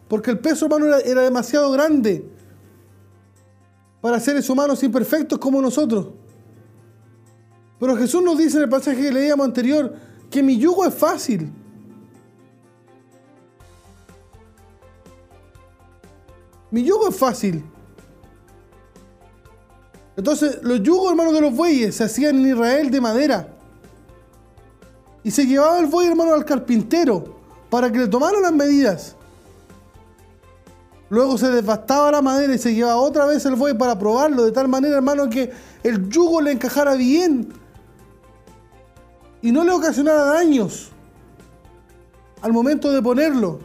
Porque 0.08 0.30
el 0.30 0.40
peso 0.40 0.66
humano 0.66 0.86
era, 0.96 1.22
demasiado 1.22 1.70
grande 1.70 2.28
para 4.00 4.18
seres 4.18 4.50
humanos 4.50 4.82
imperfectos 4.82 5.38
como 5.38 5.62
nosotros. 5.62 6.08
Pero 7.78 7.96
Jesús 7.96 8.22
nos 8.22 8.36
dice 8.36 8.56
en 8.56 8.64
el 8.64 8.68
pasaje 8.68 9.00
que 9.00 9.12
leíamos 9.12 9.46
anterior 9.46 9.94
que 10.28 10.42
mi 10.42 10.58
yugo 10.58 10.84
es 10.84 10.94
fácil. 10.94 11.52
Mi 16.70 16.82
yugo 16.82 17.08
es 17.08 17.16
fácil. 17.16 17.64
Entonces, 20.16 20.58
los 20.62 20.82
yugos, 20.82 21.10
hermanos, 21.10 21.32
de 21.32 21.40
los 21.40 21.54
bueyes 21.54 21.96
se 21.96 22.04
hacían 22.04 22.36
en 22.36 22.48
Israel 22.48 22.90
de 22.90 23.00
madera. 23.00 23.48
Y 25.24 25.30
se 25.30 25.46
llevaba 25.46 25.78
el 25.78 25.86
buey, 25.86 26.08
hermano, 26.08 26.34
al 26.34 26.44
carpintero 26.44 27.40
para 27.70 27.90
que 27.90 27.98
le 27.98 28.08
tomaran 28.08 28.42
las 28.42 28.52
medidas. 28.52 29.16
Luego 31.08 31.38
se 31.38 31.50
devastaba 31.50 32.10
la 32.10 32.22
madera 32.22 32.54
y 32.54 32.58
se 32.58 32.74
llevaba 32.74 32.96
otra 32.96 33.26
vez 33.26 33.44
el 33.46 33.54
buey 33.54 33.76
para 33.76 33.98
probarlo, 33.98 34.44
de 34.44 34.52
tal 34.52 34.68
manera, 34.68 34.96
hermano, 34.96 35.28
que 35.28 35.52
el 35.82 36.08
yugo 36.08 36.40
le 36.40 36.52
encajara 36.52 36.94
bien 36.94 37.52
y 39.42 39.52
no 39.52 39.64
le 39.64 39.72
ocasionara 39.72 40.24
daños 40.24 40.90
al 42.40 42.52
momento 42.52 42.90
de 42.90 43.02
ponerlo. 43.02 43.60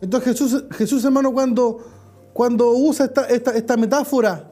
Entonces 0.00 0.32
Jesús, 0.32 0.64
Jesús 0.72 1.04
hermano, 1.04 1.32
cuando, 1.32 1.84
cuando 2.32 2.70
usa 2.72 3.06
esta, 3.06 3.54
esta, 3.54 3.76
metáfora, 3.76 4.50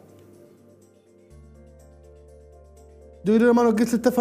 yo 3.24 3.34
creo, 3.34 3.48
hermano, 3.48 3.74
que 3.74 3.82
él 3.82 3.88
está, 3.92 4.12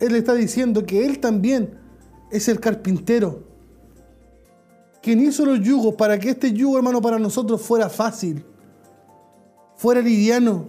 él 0.00 0.16
está 0.16 0.34
diciendo 0.34 0.84
que 0.84 1.04
él 1.04 1.18
también 1.18 1.78
es 2.30 2.48
el 2.48 2.60
carpintero 2.60 3.54
quien 5.04 5.20
hizo 5.20 5.44
los 5.44 5.60
yugos 5.60 5.94
para 5.96 6.18
que 6.18 6.30
este 6.30 6.50
yugo, 6.50 6.78
hermano, 6.78 7.02
para 7.02 7.18
nosotros 7.18 7.60
fuera 7.60 7.90
fácil, 7.90 8.42
fuera 9.76 10.00
liviano. 10.00 10.64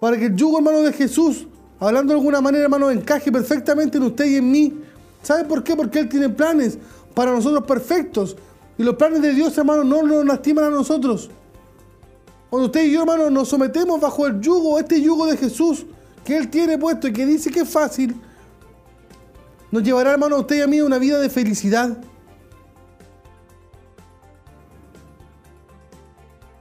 Para 0.00 0.18
que 0.18 0.26
el 0.26 0.34
yugo, 0.34 0.58
hermano, 0.58 0.82
de 0.82 0.92
Jesús, 0.92 1.46
hablando 1.78 2.12
de 2.12 2.18
alguna 2.18 2.40
manera, 2.40 2.64
hermano, 2.64 2.90
encaje 2.90 3.30
perfectamente 3.30 3.96
en 3.98 4.02
usted 4.02 4.24
y 4.24 4.34
en 4.34 4.50
mí. 4.50 4.82
¿Sabe 5.22 5.44
por 5.44 5.62
qué? 5.62 5.76
Porque 5.76 6.00
Él 6.00 6.08
tiene 6.08 6.28
planes 6.28 6.76
para 7.14 7.32
nosotros 7.32 7.64
perfectos. 7.64 8.36
Y 8.76 8.82
los 8.82 8.96
planes 8.96 9.22
de 9.22 9.32
Dios, 9.32 9.56
hermano, 9.56 9.84
no 9.84 10.02
nos 10.02 10.24
lastiman 10.24 10.64
a 10.64 10.70
nosotros. 10.70 11.30
Cuando 12.50 12.66
usted 12.66 12.84
y 12.84 12.92
yo, 12.92 13.00
hermano, 13.00 13.30
nos 13.30 13.48
sometemos 13.48 14.00
bajo 14.00 14.26
el 14.26 14.40
yugo, 14.40 14.78
este 14.78 15.00
yugo 15.00 15.26
de 15.26 15.36
Jesús, 15.36 15.86
que 16.24 16.36
Él 16.36 16.50
tiene 16.50 16.78
puesto 16.78 17.08
y 17.08 17.12
que 17.12 17.26
dice 17.26 17.50
que 17.50 17.60
es 17.60 17.68
fácil, 17.68 18.20
nos 19.70 19.82
llevará, 19.82 20.12
hermano, 20.12 20.36
a 20.36 20.40
usted 20.40 20.56
y 20.56 20.60
a 20.60 20.66
mí 20.66 20.80
una 20.80 20.98
vida 20.98 21.18
de 21.18 21.28
felicidad. 21.28 21.98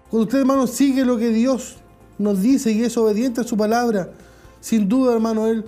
Cuando 0.10 0.26
usted, 0.26 0.40
hermano, 0.40 0.68
sigue 0.68 1.06
lo 1.06 1.18
que 1.18 1.30
Dios 1.30 1.78
nos 2.18 2.42
dice 2.42 2.72
y 2.72 2.84
es 2.84 2.96
obediente 2.98 3.42
a 3.42 3.44
su 3.44 3.58
palabra, 3.58 4.12
sin 4.62 4.88
duda, 4.88 5.14
hermano, 5.14 5.48
Él 5.48 5.66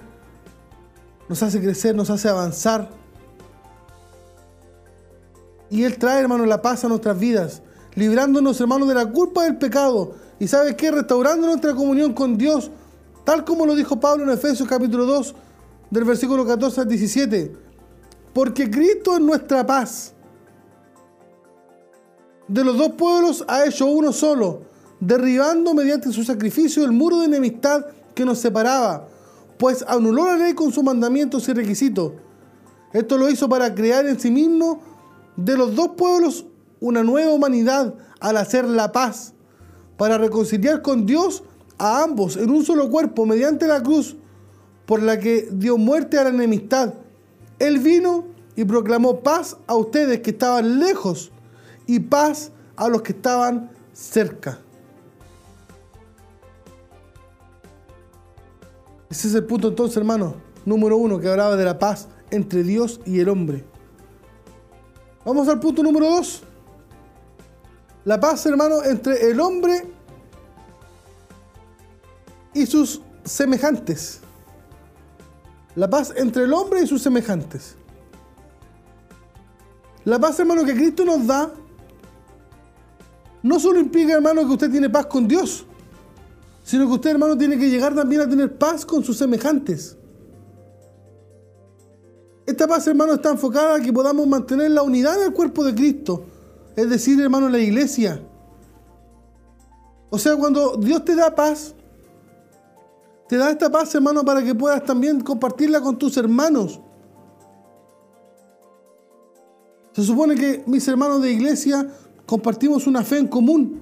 nos 1.27 1.41
hace 1.41 1.59
crecer, 1.59 1.95
nos 1.95 2.09
hace 2.09 2.29
avanzar. 2.29 2.89
Y 5.69 5.83
Él 5.83 5.97
trae, 5.97 6.21
hermano, 6.21 6.45
la 6.45 6.61
paz 6.61 6.83
a 6.85 6.87
nuestras 6.87 7.19
vidas, 7.19 7.61
librándonos, 7.95 8.59
hermano, 8.61 8.85
de 8.85 8.93
la 8.93 9.11
culpa 9.11 9.43
del 9.43 9.57
pecado. 9.57 10.13
Y 10.39 10.47
sabe 10.47 10.75
qué? 10.75 10.91
Restaurando 10.91 11.47
nuestra 11.47 11.73
comunión 11.73 12.13
con 12.13 12.37
Dios, 12.37 12.71
tal 13.23 13.43
como 13.43 13.65
lo 13.65 13.75
dijo 13.75 13.99
Pablo 13.99 14.23
en 14.23 14.29
Efesios 14.31 14.67
capítulo 14.67 15.05
2, 15.05 15.35
del 15.89 16.03
versículo 16.03 16.45
14 16.45 16.81
al 16.81 16.87
17. 16.87 17.55
Porque 18.33 18.69
Cristo 18.69 19.15
es 19.15 19.21
nuestra 19.21 19.65
paz. 19.65 20.13
De 22.47 22.63
los 22.63 22.77
dos 22.77 22.91
pueblos 22.91 23.43
ha 23.47 23.65
hecho 23.65 23.87
uno 23.87 24.11
solo, 24.13 24.61
derribando 24.99 25.73
mediante 25.73 26.11
su 26.11 26.23
sacrificio 26.23 26.83
el 26.83 26.91
muro 26.91 27.19
de 27.19 27.25
enemistad 27.25 27.85
que 28.13 28.23
nos 28.23 28.39
separaba, 28.39 29.07
pues 29.57 29.83
anuló 29.87 30.25
la 30.25 30.37
ley 30.37 30.53
con 30.53 30.71
sus 30.71 30.83
mandamientos 30.83 31.47
y 31.49 31.53
requisitos. 31.53 32.13
Esto 32.93 33.17
lo 33.17 33.29
hizo 33.29 33.49
para 33.49 33.73
crear 33.73 34.05
en 34.05 34.19
sí 34.19 34.29
mismo 34.29 34.79
de 35.37 35.57
los 35.57 35.75
dos 35.75 35.89
pueblos 35.97 36.45
una 36.79 37.03
nueva 37.03 37.31
humanidad 37.31 37.95
al 38.19 38.37
hacer 38.37 38.65
la 38.65 38.91
paz, 38.91 39.33
para 39.97 40.17
reconciliar 40.17 40.81
con 40.81 41.05
Dios 41.05 41.43
a 41.77 42.03
ambos 42.03 42.37
en 42.37 42.49
un 42.49 42.65
solo 42.65 42.89
cuerpo 42.89 43.25
mediante 43.25 43.67
la 43.67 43.81
cruz 43.81 44.15
por 44.85 45.01
la 45.01 45.19
que 45.19 45.47
dio 45.51 45.77
muerte 45.77 46.17
a 46.17 46.23
la 46.23 46.29
enemistad. 46.29 46.93
Él 47.59 47.79
vino 47.79 48.25
y 48.55 48.65
proclamó 48.65 49.21
paz 49.21 49.57
a 49.67 49.75
ustedes 49.75 50.19
que 50.19 50.31
estaban 50.31 50.79
lejos 50.79 51.31
y 51.87 51.99
paz 51.99 52.51
a 52.75 52.87
los 52.89 53.01
que 53.01 53.13
estaban 53.13 53.71
cerca. 53.93 54.59
Ese 59.09 59.29
es 59.29 59.35
el 59.35 59.45
punto 59.45 59.69
entonces, 59.69 59.97
hermano, 59.97 60.35
número 60.65 60.97
uno, 60.97 61.19
que 61.19 61.29
hablaba 61.29 61.55
de 61.55 61.65
la 61.65 61.79
paz 61.79 62.07
entre 62.31 62.63
Dios 62.63 62.99
y 63.05 63.19
el 63.19 63.29
hombre. 63.29 63.63
Vamos 65.25 65.47
al 65.47 65.59
punto 65.59 65.81
número 65.81 66.05
dos. 66.05 66.43
La 68.05 68.19
paz, 68.19 68.45
hermano, 68.45 68.83
entre 68.83 69.31
el 69.31 69.39
hombre 69.39 69.91
y 72.53 72.67
sus 72.67 73.01
semejantes. 73.23 74.19
La 75.75 75.89
paz 75.89 76.13
entre 76.15 76.43
el 76.43 76.53
hombre 76.53 76.83
y 76.83 76.87
sus 76.87 77.01
semejantes. 77.01 77.75
La 80.05 80.19
paz, 80.19 80.39
hermano, 80.39 80.63
que 80.63 80.75
Cristo 80.75 81.03
nos 81.03 81.25
da, 81.25 81.51
no 83.41 83.59
solo 83.59 83.79
implica, 83.79 84.13
hermano, 84.13 84.41
que 84.41 84.53
usted 84.53 84.69
tiene 84.69 84.91
paz 84.91 85.07
con 85.07 85.27
Dios, 85.27 85.65
sino 86.63 86.85
que 86.85 86.93
usted, 86.93 87.09
hermano, 87.09 87.35
tiene 87.35 87.57
que 87.57 87.67
llegar 87.67 87.95
también 87.95 88.21
a 88.21 88.29
tener 88.29 88.55
paz 88.55 88.85
con 88.85 89.03
sus 89.03 89.17
semejantes. 89.17 89.97
Esta 92.45 92.67
paz, 92.67 92.85
hermano, 92.87 93.13
está 93.13 93.31
enfocada 93.31 93.75
a 93.75 93.79
que 93.79 93.91
podamos 93.91 94.27
mantener 94.27 94.71
la 94.71 94.83
unidad 94.83 95.19
del 95.19 95.33
cuerpo 95.33 95.63
de 95.63 95.73
Cristo, 95.73 96.25
es 96.75 96.89
decir, 96.89 97.19
hermano, 97.19 97.49
la 97.49 97.57
iglesia. 97.57 98.21
O 100.11 100.19
sea, 100.19 100.35
cuando 100.35 100.77
Dios 100.77 101.03
te 101.03 101.15
da 101.15 101.33
paz, 101.33 101.73
te 103.27 103.37
da 103.37 103.49
esta 103.49 103.71
paz, 103.71 103.93
hermano, 103.95 104.23
para 104.23 104.43
que 104.43 104.53
puedas 104.53 104.83
también 104.83 105.21
compartirla 105.21 105.81
con 105.81 105.97
tus 105.97 106.15
hermanos. 106.17 106.79
Se 109.93 110.03
supone 110.03 110.35
que 110.35 110.63
mis 110.67 110.87
hermanos 110.87 111.21
de 111.21 111.31
iglesia 111.31 111.89
compartimos 112.25 112.85
una 112.85 113.03
fe 113.03 113.17
en 113.17 113.27
común. 113.27 113.81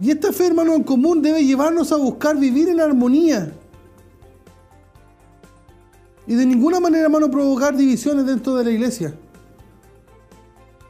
Y 0.00 0.10
esta 0.10 0.32
fe, 0.32 0.46
hermano, 0.46 0.74
en 0.74 0.82
común 0.82 1.22
debe 1.22 1.44
llevarnos 1.44 1.92
a 1.92 1.96
buscar 1.96 2.36
vivir 2.36 2.68
en 2.68 2.80
armonía. 2.80 3.52
Y 6.26 6.34
de 6.34 6.44
ninguna 6.44 6.80
manera, 6.80 7.04
hermano, 7.04 7.30
provocar 7.30 7.76
divisiones 7.76 8.26
dentro 8.26 8.56
de 8.56 8.64
la 8.64 8.70
iglesia. 8.70 9.14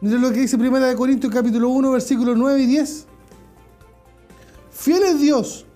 Miren 0.00 0.20
lo 0.20 0.30
que 0.30 0.40
dice 0.40 0.56
1 0.56 0.96
Corintios 0.96 1.32
capítulo 1.32 1.68
1, 1.68 1.90
versículos 1.90 2.36
9 2.36 2.62
y 2.62 2.66
10. 2.66 3.06
Fiel 4.70 5.02
es 5.02 5.20
Dios, 5.20 5.66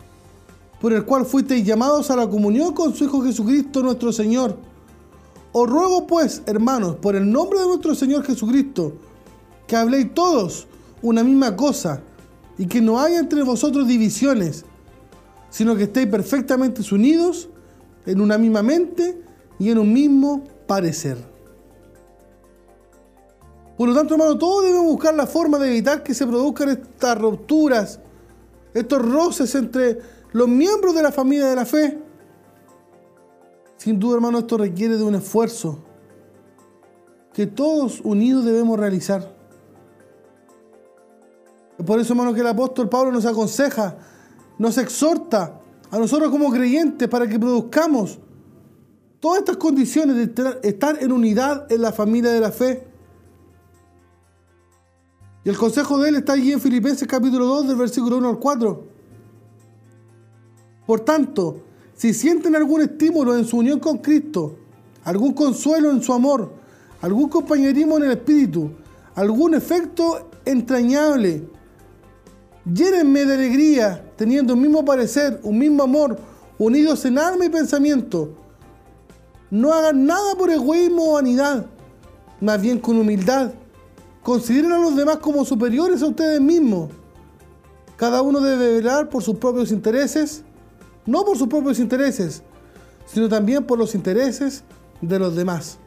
por 0.81 0.93
el 0.93 1.05
cual 1.05 1.27
fuisteis 1.27 1.65
llamados 1.65 2.11
a 2.11 2.17
la 2.17 2.29
comunión 2.29 2.73
con 2.73 2.95
su 2.95 3.05
Hijo 3.05 3.23
Jesucristo 3.23 3.83
nuestro 3.83 4.13
Señor. 4.13 4.57
Os 5.53 5.69
ruego 5.69 6.07
pues, 6.07 6.43
hermanos, 6.47 6.97
por 6.97 7.17
el 7.17 7.31
nombre 7.31 7.59
de 7.59 7.67
nuestro 7.67 7.95
Señor 7.95 8.25
Jesucristo, 8.25 8.95
que 9.67 9.77
habléis 9.77 10.15
todos 10.15 10.67
una 11.03 11.25
misma 11.25 11.57
cosa 11.57 12.03
y 12.57 12.67
que 12.67 12.81
no 12.81 13.01
haya 13.01 13.19
entre 13.19 13.43
vosotros 13.43 13.89
divisiones, 13.89 14.65
sino 15.51 15.75
que 15.77 15.85
estéis 15.85 16.07
perfectamente 16.07 16.83
unidos 16.95 17.49
en 18.07 18.21
una 18.21 18.39
misma 18.39 18.63
mente 18.63 19.30
y 19.61 19.71
en 19.71 19.79
un 19.79 19.93
mismo 19.93 20.43
parecer. 20.67 21.19
Por 23.77 23.89
lo 23.89 23.95
tanto, 23.95 24.15
hermano, 24.15 24.37
todos 24.37 24.65
debemos 24.65 24.87
buscar 24.87 25.15
la 25.15 25.27
forma 25.27 25.59
de 25.59 25.69
evitar 25.69 26.03
que 26.03 26.15
se 26.15 26.27
produzcan 26.27 26.71
estas 26.71 27.19
rupturas, 27.19 28.01
estos 28.75 29.01
roces 29.01 29.55
entre 29.55 30.01
los 30.33 30.49
miembros 30.49 30.95
de 30.95 31.03
la 31.03 31.13
familia 31.13 31.47
de 31.47 31.57
la 31.57 31.67
fe. 31.67 31.99
Sin 33.77 33.99
duda, 33.99 34.17
hermano, 34.17 34.39
esto 34.39 34.57
requiere 34.57 34.97
de 34.97 35.05
un 35.05 35.15
esfuerzo 35.15 35.79
que 37.33 37.47
todos 37.47 38.01
unidos 38.01 38.45
debemos 38.45 38.79
realizar. 38.79 39.35
Por 41.87 42.01
eso, 42.01 42.15
hermano, 42.15 42.35
que 42.35 42.41
el 42.41 42.47
apóstol 42.47 42.89
Pablo 42.89 43.13
nos 43.13 43.27
aconseja, 43.27 43.97
nos 44.59 44.79
exhorta 44.79 45.61
a 45.91 45.99
nosotros 45.99 46.31
como 46.31 46.51
creyentes 46.51 47.09
para 47.09 47.27
que 47.27 47.39
produzcamos 47.39 48.19
todas 49.21 49.41
estas 49.41 49.59
condiciones 49.59 50.17
de 50.17 50.59
estar 50.63 50.99
en 51.01 51.13
unidad 51.13 51.71
en 51.71 51.83
la 51.83 51.93
familia 51.93 52.31
de 52.31 52.41
la 52.41 52.51
fe. 52.51 52.87
Y 55.45 55.49
el 55.49 55.57
consejo 55.57 55.99
de 55.99 56.09
él 56.09 56.17
está 56.17 56.33
allí 56.33 56.53
en 56.53 56.61
Filipenses 56.61 57.07
capítulo 57.07 57.47
2 57.47 57.69
del 57.69 57.77
versículo 57.77 58.19
1 58.19 58.29
al 58.29 58.39
4. 58.39 58.85
Por 60.87 61.01
tanto, 61.01 61.63
si 61.95 62.13
sienten 62.15 62.57
algún 62.57 62.81
estímulo 62.81 63.37
en 63.37 63.45
su 63.45 63.59
unión 63.59 63.79
con 63.79 63.99
Cristo, 63.99 64.57
algún 65.05 65.33
consuelo 65.35 65.91
en 65.91 66.03
su 66.03 66.13
amor, 66.13 66.53
algún 67.03 67.29
compañerismo 67.29 67.99
en 67.99 68.05
el 68.05 68.11
Espíritu, 68.13 68.73
algún 69.15 69.55
efecto 69.55 70.31
entrañable, 70.45 71.47
llénenme 72.65 73.25
de 73.25 73.35
alegría, 73.35 74.13
teniendo 74.17 74.55
un 74.55 74.63
mismo 74.63 74.85
parecer, 74.85 75.41
un 75.43 75.59
mismo 75.59 75.83
amor, 75.83 76.19
unidos 76.59 77.05
en 77.05 77.19
alma 77.19 77.45
y 77.45 77.49
pensamiento. 77.51 78.35
No 79.51 79.73
hagan 79.73 80.07
nada 80.07 80.35
por 80.37 80.51
egoísmo 80.51 81.11
o 81.11 81.15
vanidad, 81.15 81.67
más 82.41 82.61
bien 82.61 82.79
con 82.79 82.99
humildad 82.99 83.53
Consideren 84.23 84.73
a 84.73 84.79
los 84.79 84.97
demás 84.97 85.17
como 85.19 85.45
superiores 85.45 86.03
a 86.03 86.07
ustedes 86.07 86.41
mismos. 86.41 86.91
Cada 87.97 88.23
uno 88.23 88.41
debe 88.41 88.75
velar 88.75 89.09
por 89.09 89.23
sus 89.23 89.37
propios 89.37 89.73
intereses, 89.73 90.43
no 91.07 91.25
por 91.25 91.37
sus 91.39 91.49
propios 91.49 91.79
intereses, 91.79 92.43
sino 93.07 93.29
también 93.29 93.65
por 93.65 93.79
los 93.79 93.95
intereses 93.95 94.63
de 95.01 95.19
los 95.19 95.35
demás. 95.35 95.79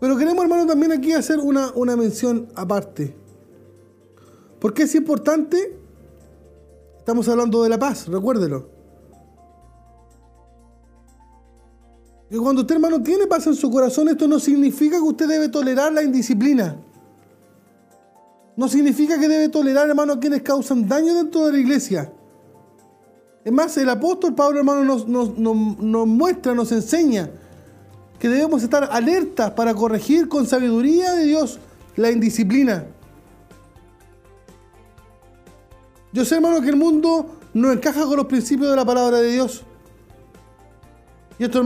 Pero 0.00 0.16
queremos, 0.16 0.44
hermano, 0.44 0.64
también 0.66 0.92
aquí 0.92 1.12
hacer 1.12 1.40
una, 1.40 1.72
una 1.74 1.96
mención 1.96 2.48
aparte. 2.54 3.16
¿Por 4.60 4.74
qué 4.74 4.84
es 4.84 4.94
importante? 4.94 5.76
Estamos 6.98 7.28
hablando 7.28 7.64
de 7.64 7.68
la 7.68 7.78
paz, 7.78 8.06
recuérdelo. 8.06 8.77
Y 12.30 12.36
cuando 12.36 12.62
usted, 12.62 12.74
hermano, 12.74 13.02
tiene 13.02 13.26
paz 13.26 13.46
en 13.46 13.54
su 13.54 13.70
corazón, 13.70 14.08
esto 14.08 14.28
no 14.28 14.38
significa 14.38 14.96
que 14.96 15.02
usted 15.02 15.28
debe 15.28 15.48
tolerar 15.48 15.92
la 15.92 16.02
indisciplina. 16.02 16.76
No 18.56 18.68
significa 18.68 19.18
que 19.18 19.28
debe 19.28 19.48
tolerar, 19.48 19.88
hermano, 19.88 20.14
a 20.14 20.20
quienes 20.20 20.42
causan 20.42 20.86
daño 20.86 21.14
dentro 21.14 21.46
de 21.46 21.52
la 21.52 21.58
iglesia. 21.58 22.12
Es 23.44 23.52
más, 23.52 23.76
el 23.78 23.88
apóstol 23.88 24.34
Pablo, 24.34 24.58
hermano, 24.58 24.84
nos, 24.84 25.38
nos 25.38 26.06
muestra, 26.06 26.54
nos 26.54 26.70
enseña 26.72 27.30
que 28.18 28.28
debemos 28.28 28.62
estar 28.62 28.88
alertas 28.90 29.52
para 29.52 29.72
corregir 29.74 30.28
con 30.28 30.46
sabiduría 30.46 31.12
de 31.12 31.24
Dios 31.24 31.58
la 31.96 32.10
indisciplina. 32.10 32.84
Yo 36.12 36.24
sé, 36.24 36.34
hermano, 36.34 36.60
que 36.60 36.68
el 36.68 36.76
mundo 36.76 37.26
no 37.54 37.72
encaja 37.72 38.04
con 38.04 38.16
los 38.16 38.26
principios 38.26 38.70
de 38.70 38.76
la 38.76 38.84
palabra 38.84 39.18
de 39.18 39.32
Dios. 39.32 39.62
Y 41.38 41.44
esto 41.44 41.62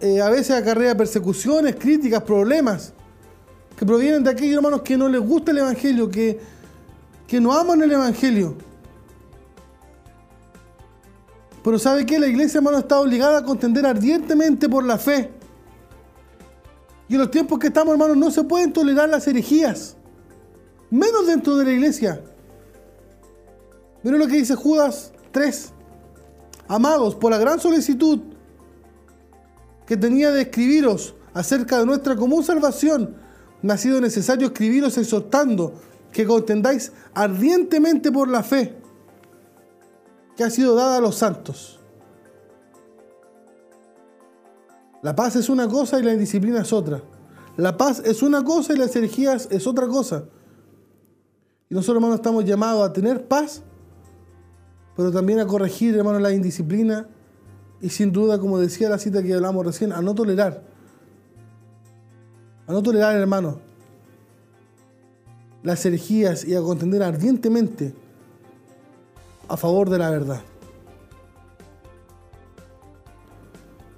eh, 0.00 0.20
a, 0.20 0.30
veces 0.30 0.50
acarrea 0.50 0.96
persecuciones, 0.96 1.76
críticas, 1.76 2.22
problemas 2.22 2.92
que 3.76 3.86
provienen 3.86 4.24
de 4.24 4.30
aquellos 4.30 4.56
hermanos 4.56 4.82
que 4.82 4.96
no 4.96 5.08
les 5.08 5.20
gusta 5.20 5.52
el 5.52 5.58
Evangelio, 5.58 6.10
que, 6.10 6.40
que 7.26 7.40
no 7.40 7.52
aman 7.52 7.80
el 7.82 7.92
Evangelio. 7.92 8.56
Pero 11.62 11.78
¿sabe 11.78 12.04
qué? 12.04 12.18
La 12.18 12.26
iglesia, 12.26 12.58
hermano, 12.58 12.78
está 12.78 12.98
obligada 12.98 13.38
a 13.38 13.44
contender 13.44 13.86
ardientemente 13.86 14.68
por 14.68 14.84
la 14.84 14.98
fe. 14.98 15.30
Y 17.08 17.14
en 17.14 17.20
los 17.20 17.30
tiempos 17.30 17.58
que 17.58 17.68
estamos, 17.68 17.92
hermanos, 17.92 18.16
no 18.16 18.30
se 18.30 18.42
pueden 18.42 18.72
tolerar 18.72 19.08
las 19.08 19.26
herejías. 19.28 19.96
Menos 20.90 21.26
dentro 21.26 21.56
de 21.56 21.64
la 21.64 21.72
iglesia. 21.72 22.22
Miren 24.02 24.18
lo 24.18 24.26
que 24.26 24.36
dice 24.36 24.56
Judas 24.56 25.12
3. 25.30 25.72
Amados, 26.66 27.14
por 27.14 27.30
la 27.30 27.38
gran 27.38 27.60
solicitud 27.60 28.20
que 29.90 29.96
tenía 29.96 30.30
de 30.30 30.42
escribiros 30.42 31.16
acerca 31.34 31.80
de 31.80 31.84
nuestra 31.84 32.14
común 32.14 32.44
salvación, 32.44 33.16
me 33.60 33.72
ha 33.72 33.76
sido 33.76 34.00
necesario 34.00 34.46
escribiros 34.46 34.96
exhortando 34.96 35.74
que 36.12 36.24
contendáis 36.24 36.92
ardientemente 37.12 38.12
por 38.12 38.28
la 38.28 38.44
fe 38.44 38.76
que 40.36 40.44
ha 40.44 40.50
sido 40.50 40.76
dada 40.76 40.98
a 40.98 41.00
los 41.00 41.16
santos. 41.16 41.80
La 45.02 45.16
paz 45.16 45.34
es 45.34 45.48
una 45.48 45.66
cosa 45.66 45.98
y 45.98 46.04
la 46.04 46.12
indisciplina 46.12 46.60
es 46.60 46.72
otra. 46.72 47.02
La 47.56 47.76
paz 47.76 48.00
es 48.04 48.22
una 48.22 48.44
cosa 48.44 48.74
y 48.74 48.76
las 48.76 48.94
herejías 48.94 49.48
es 49.50 49.66
otra 49.66 49.88
cosa. 49.88 50.26
Y 51.68 51.74
nosotros, 51.74 51.96
hermanos, 51.96 52.20
estamos 52.20 52.44
llamados 52.44 52.88
a 52.88 52.92
tener 52.92 53.26
paz, 53.26 53.64
pero 54.94 55.10
también 55.10 55.40
a 55.40 55.48
corregir, 55.48 55.96
hermanos, 55.96 56.22
la 56.22 56.30
indisciplina 56.30 57.08
y 57.80 57.88
sin 57.88 58.12
duda, 58.12 58.38
como 58.38 58.58
decía 58.58 58.88
la 58.88 58.98
cita 58.98 59.22
que 59.22 59.34
hablamos 59.34 59.64
recién, 59.64 59.92
a 59.92 60.00
no 60.00 60.14
tolerar. 60.14 60.62
A 62.66 62.72
no 62.72 62.82
tolerar, 62.82 63.16
hermano, 63.16 63.58
las 65.62 65.84
herejías 65.84 66.44
y 66.44 66.54
a 66.54 66.60
contender 66.60 67.02
ardientemente 67.02 67.94
a 69.48 69.56
favor 69.56 69.88
de 69.90 69.98
la 69.98 70.10
verdad. 70.10 70.40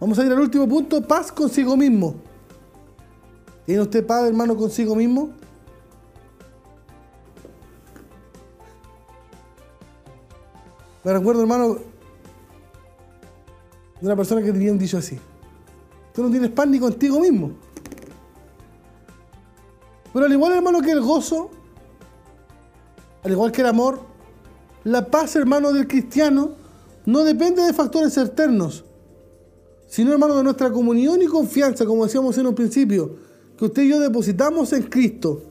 Vamos 0.00 0.18
a 0.18 0.24
ir 0.24 0.32
al 0.32 0.40
último 0.40 0.68
punto, 0.68 1.00
paz 1.02 1.30
consigo 1.30 1.76
mismo. 1.76 2.14
¿Tiene 3.66 3.82
usted 3.82 4.04
paz, 4.04 4.26
hermano, 4.26 4.56
consigo 4.56 4.96
mismo? 4.96 5.30
Me 11.04 11.12
recuerdo, 11.12 11.42
hermano, 11.42 11.91
de 14.02 14.08
una 14.08 14.16
persona 14.16 14.42
que 14.42 14.52
tenía 14.52 14.72
un 14.72 14.78
dicho 14.78 14.98
así. 14.98 15.16
Tú 16.12 16.24
no 16.24 16.30
tienes 16.30 16.50
paz 16.50 16.66
ni 16.66 16.80
contigo 16.80 17.20
mismo. 17.20 17.52
Pero 20.12 20.26
al 20.26 20.32
igual, 20.32 20.54
hermano, 20.54 20.80
que 20.80 20.90
el 20.90 21.00
gozo, 21.00 21.50
al 23.22 23.30
igual 23.30 23.52
que 23.52 23.60
el 23.60 23.68
amor, 23.68 24.00
la 24.82 25.06
paz, 25.06 25.36
hermano, 25.36 25.72
del 25.72 25.86
cristiano 25.86 26.56
no 27.06 27.22
depende 27.22 27.62
de 27.62 27.72
factores 27.72 28.18
externos, 28.18 28.84
sino, 29.86 30.12
hermano, 30.12 30.36
de 30.36 30.42
nuestra 30.42 30.72
comunión 30.72 31.22
y 31.22 31.26
confianza, 31.26 31.86
como 31.86 32.04
decíamos 32.04 32.36
en 32.38 32.48
un 32.48 32.56
principio, 32.56 33.14
que 33.56 33.66
usted 33.66 33.82
y 33.82 33.90
yo 33.90 34.00
depositamos 34.00 34.72
en 34.72 34.82
Cristo. 34.82 35.42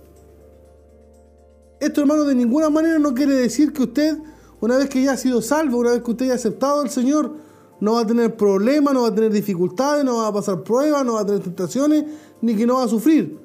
Esto, 1.80 2.02
hermano, 2.02 2.26
de 2.26 2.36
ninguna 2.36 2.70
manera 2.70 3.00
no 3.00 3.14
quiere 3.14 3.34
decir 3.34 3.72
que 3.72 3.84
usted, 3.84 4.18
una 4.60 4.78
vez 4.78 4.90
que 4.90 5.02
ya 5.02 5.14
ha 5.14 5.18
sido 5.18 5.42
salvo, 5.42 5.78
una 5.78 5.92
vez 5.92 6.04
que 6.04 6.12
usted 6.12 6.26
ya 6.26 6.34
ha 6.34 6.36
aceptado 6.36 6.82
al 6.82 6.90
Señor, 6.90 7.50
no 7.82 7.94
va 7.94 8.02
a 8.02 8.08
tener 8.08 8.38
problemas, 8.38 8.94
no 8.94 9.02
va 9.02 9.08
a 9.10 9.16
tener 9.16 9.32
dificultades, 9.32 10.06
no 10.06 10.18
va 10.18 10.28
a 10.28 10.34
pasar 10.34 10.64
pruebas, 10.64 11.04
no 11.04 11.16
va 11.16 11.22
a 11.22 11.26
tener 11.26 11.42
tentaciones, 11.42 12.06
ni 12.40 12.56
que 12.56 12.66
no 12.66 12.76
va 12.76 12.84
a 12.84 12.88
sufrir. 12.88 13.40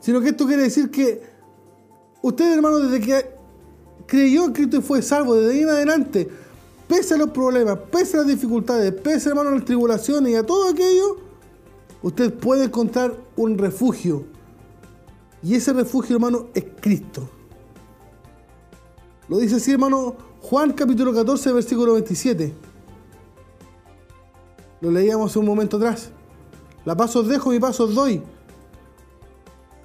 Sino 0.00 0.20
que 0.20 0.30
esto 0.30 0.46
quiere 0.46 0.62
decir 0.64 0.90
que 0.90 1.22
usted, 2.22 2.54
hermano, 2.54 2.80
desde 2.80 3.04
que 3.04 3.26
creyó 4.06 4.46
en 4.46 4.52
Cristo 4.52 4.78
y 4.78 4.80
fue 4.80 5.02
salvo, 5.02 5.34
desde 5.34 5.52
ahí 5.52 5.62
en 5.62 5.68
adelante, 5.68 6.28
pese 6.88 7.14
a 7.14 7.18
los 7.18 7.28
problemas, 7.28 7.78
pese 7.92 8.16
a 8.16 8.20
las 8.20 8.28
dificultades, 8.28 8.90
pese, 8.92 9.28
hermano, 9.28 9.50
a 9.50 9.54
las 9.56 9.64
tribulaciones 9.66 10.32
y 10.32 10.36
a 10.36 10.44
todo 10.44 10.70
aquello, 10.70 11.18
usted 12.02 12.32
puede 12.32 12.64
encontrar 12.64 13.14
un 13.36 13.58
refugio. 13.58 14.24
Y 15.42 15.56
ese 15.56 15.74
refugio, 15.74 16.16
hermano, 16.16 16.46
es 16.54 16.64
Cristo. 16.80 17.28
Lo 19.28 19.38
dice 19.38 19.56
así, 19.56 19.72
hermano, 19.72 20.16
Juan 20.44 20.74
capítulo 20.74 21.14
14, 21.14 21.52
versículo 21.52 21.94
27. 21.94 22.52
Lo 24.82 24.90
leíamos 24.90 25.34
un 25.36 25.46
momento 25.46 25.78
atrás. 25.78 26.10
La 26.84 26.94
paz 26.94 27.16
os 27.16 27.26
dejo, 27.26 27.48
mi 27.48 27.58
paz 27.58 27.80
os 27.80 27.94
doy. 27.94 28.22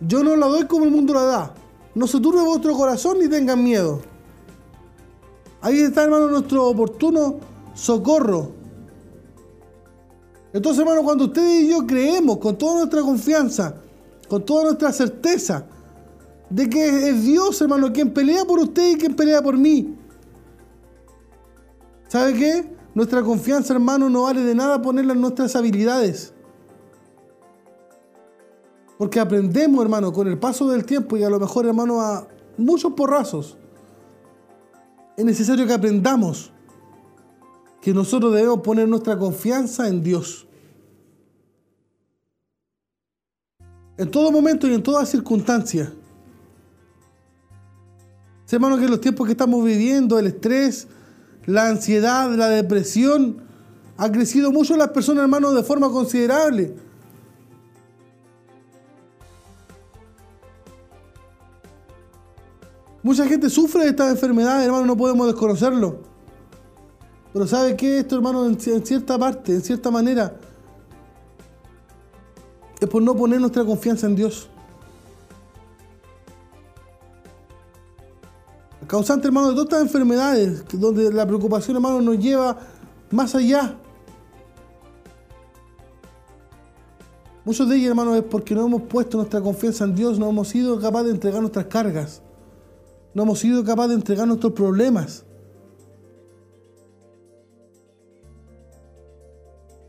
Yo 0.01 0.21
no 0.21 0.35
la 0.35 0.47
doy 0.47 0.65
como 0.65 0.83
el 0.83 0.91
mundo 0.91 1.13
la 1.13 1.23
da. 1.23 1.53
No 1.95 2.07
se 2.07 2.19
turbe 2.19 2.41
vuestro 2.41 2.73
corazón 2.73 3.19
ni 3.19 3.29
tengan 3.29 3.63
miedo. 3.63 4.01
Ahí 5.61 5.79
está, 5.79 6.03
hermano, 6.03 6.27
nuestro 6.27 6.67
oportuno 6.67 7.39
socorro. 7.73 8.51
Entonces, 10.51 10.81
hermano, 10.81 11.03
cuando 11.03 11.23
usted 11.23 11.61
y 11.61 11.69
yo 11.69 11.87
creemos 11.87 12.37
con 12.37 12.57
toda 12.57 12.79
nuestra 12.79 12.99
confianza, 12.99 13.75
con 14.27 14.45
toda 14.45 14.65
nuestra 14.65 14.91
certeza, 14.91 15.67
de 16.49 16.69
que 16.69 17.11
es 17.11 17.23
Dios, 17.23 17.61
hermano, 17.61 17.93
quien 17.93 18.13
pelea 18.13 18.43
por 18.43 18.59
usted 18.59 18.91
y 18.91 18.97
quien 18.97 19.15
pelea 19.15 19.41
por 19.41 19.57
mí. 19.57 19.98
¿Sabe 22.09 22.33
qué? 22.33 22.75
Nuestra 22.95 23.21
confianza, 23.21 23.73
hermano, 23.73 24.09
no 24.09 24.23
vale 24.23 24.41
de 24.41 24.55
nada 24.55 24.81
ponerla 24.81 25.13
en 25.13 25.21
nuestras 25.21 25.55
habilidades. 25.55 26.33
Porque 28.97 29.19
aprendemos, 29.19 29.81
hermano, 29.81 30.11
con 30.11 30.27
el 30.27 30.37
paso 30.37 30.69
del 30.69 30.85
tiempo 30.85 31.15
y 31.15 31.23
a 31.23 31.29
lo 31.29 31.39
mejor, 31.39 31.67
hermano, 31.67 32.01
a 32.01 32.27
muchos 32.57 32.93
porrazos 32.93 33.57
es 35.15 35.25
necesario 35.25 35.67
que 35.67 35.73
aprendamos 35.73 36.51
que 37.81 37.93
nosotros 37.93 38.33
debemos 38.33 38.61
poner 38.61 38.87
nuestra 38.87 39.17
confianza 39.17 39.87
en 39.87 40.01
Dios. 40.01 40.47
En 43.97 44.09
todo 44.09 44.31
momento 44.31 44.65
y 44.67 44.73
en 44.73 44.81
todas 44.81 45.09
circunstancias. 45.09 45.89
Hermano, 48.49 48.77
que 48.77 48.87
los 48.87 48.99
tiempos 48.99 49.27
que 49.27 49.33
estamos 49.33 49.63
viviendo, 49.63 50.17
el 50.17 50.27
estrés, 50.27 50.87
la 51.49 51.67
ansiedad, 51.67 52.29
la 52.35 52.47
depresión, 52.47 53.41
ha 53.97 54.11
crecido 54.11 54.51
mucho 54.51 54.77
las 54.77 54.89
personas, 54.89 55.23
hermanos, 55.23 55.55
de 55.55 55.63
forma 55.63 55.89
considerable. 55.89 56.75
Mucha 63.01 63.25
gente 63.25 63.49
sufre 63.49 63.83
de 63.83 63.89
estas 63.89 64.11
enfermedades, 64.11 64.67
hermano, 64.67 64.85
no 64.85 64.95
podemos 64.95 65.25
desconocerlo. 65.25 66.01
Pero 67.33 67.47
¿sabe 67.47 67.75
qué? 67.75 67.99
Esto, 67.99 68.17
hermano, 68.17 68.45
en, 68.45 68.59
cierta 68.59 69.17
parte, 69.17 69.55
en 69.55 69.61
cierta 69.61 69.89
manera, 69.89 70.35
es 72.79 72.87
por 72.87 73.01
no 73.01 73.15
poner 73.15 73.39
nuestra 73.41 73.65
confianza 73.65 74.05
en 74.05 74.15
Dios. 74.15 74.49
Causante, 78.89 79.27
hermano, 79.27 79.49
de 79.49 79.53
todas 79.53 79.67
estas 79.67 79.81
enfermedades, 79.83 80.65
donde 80.73 81.13
la 81.13 81.25
preocupación, 81.25 81.77
hermano, 81.77 82.01
nos 82.01 82.17
lleva 82.17 82.57
más 83.11 83.35
allá. 83.35 83.75
Muchos 87.45 87.69
de 87.69 87.75
ellos, 87.75 87.89
hermano, 87.89 88.15
es 88.15 88.23
porque 88.23 88.55
no 88.55 88.65
hemos 88.65 88.81
puesto 88.81 89.17
nuestra 89.17 89.41
confianza 89.41 89.85
en 89.85 89.93
Dios, 89.93 90.17
no 90.17 90.27
hemos 90.27 90.47
sido 90.47 90.79
capaces 90.79 91.07
de 91.07 91.13
entregar 91.13 91.39
nuestras 91.39 91.67
cargas. 91.67 92.21
No 93.13 93.23
hemos 93.23 93.39
sido 93.39 93.63
capaces 93.63 93.89
de 93.89 93.95
entregar 93.95 94.27
nuestros 94.27 94.53
problemas. 94.53 95.23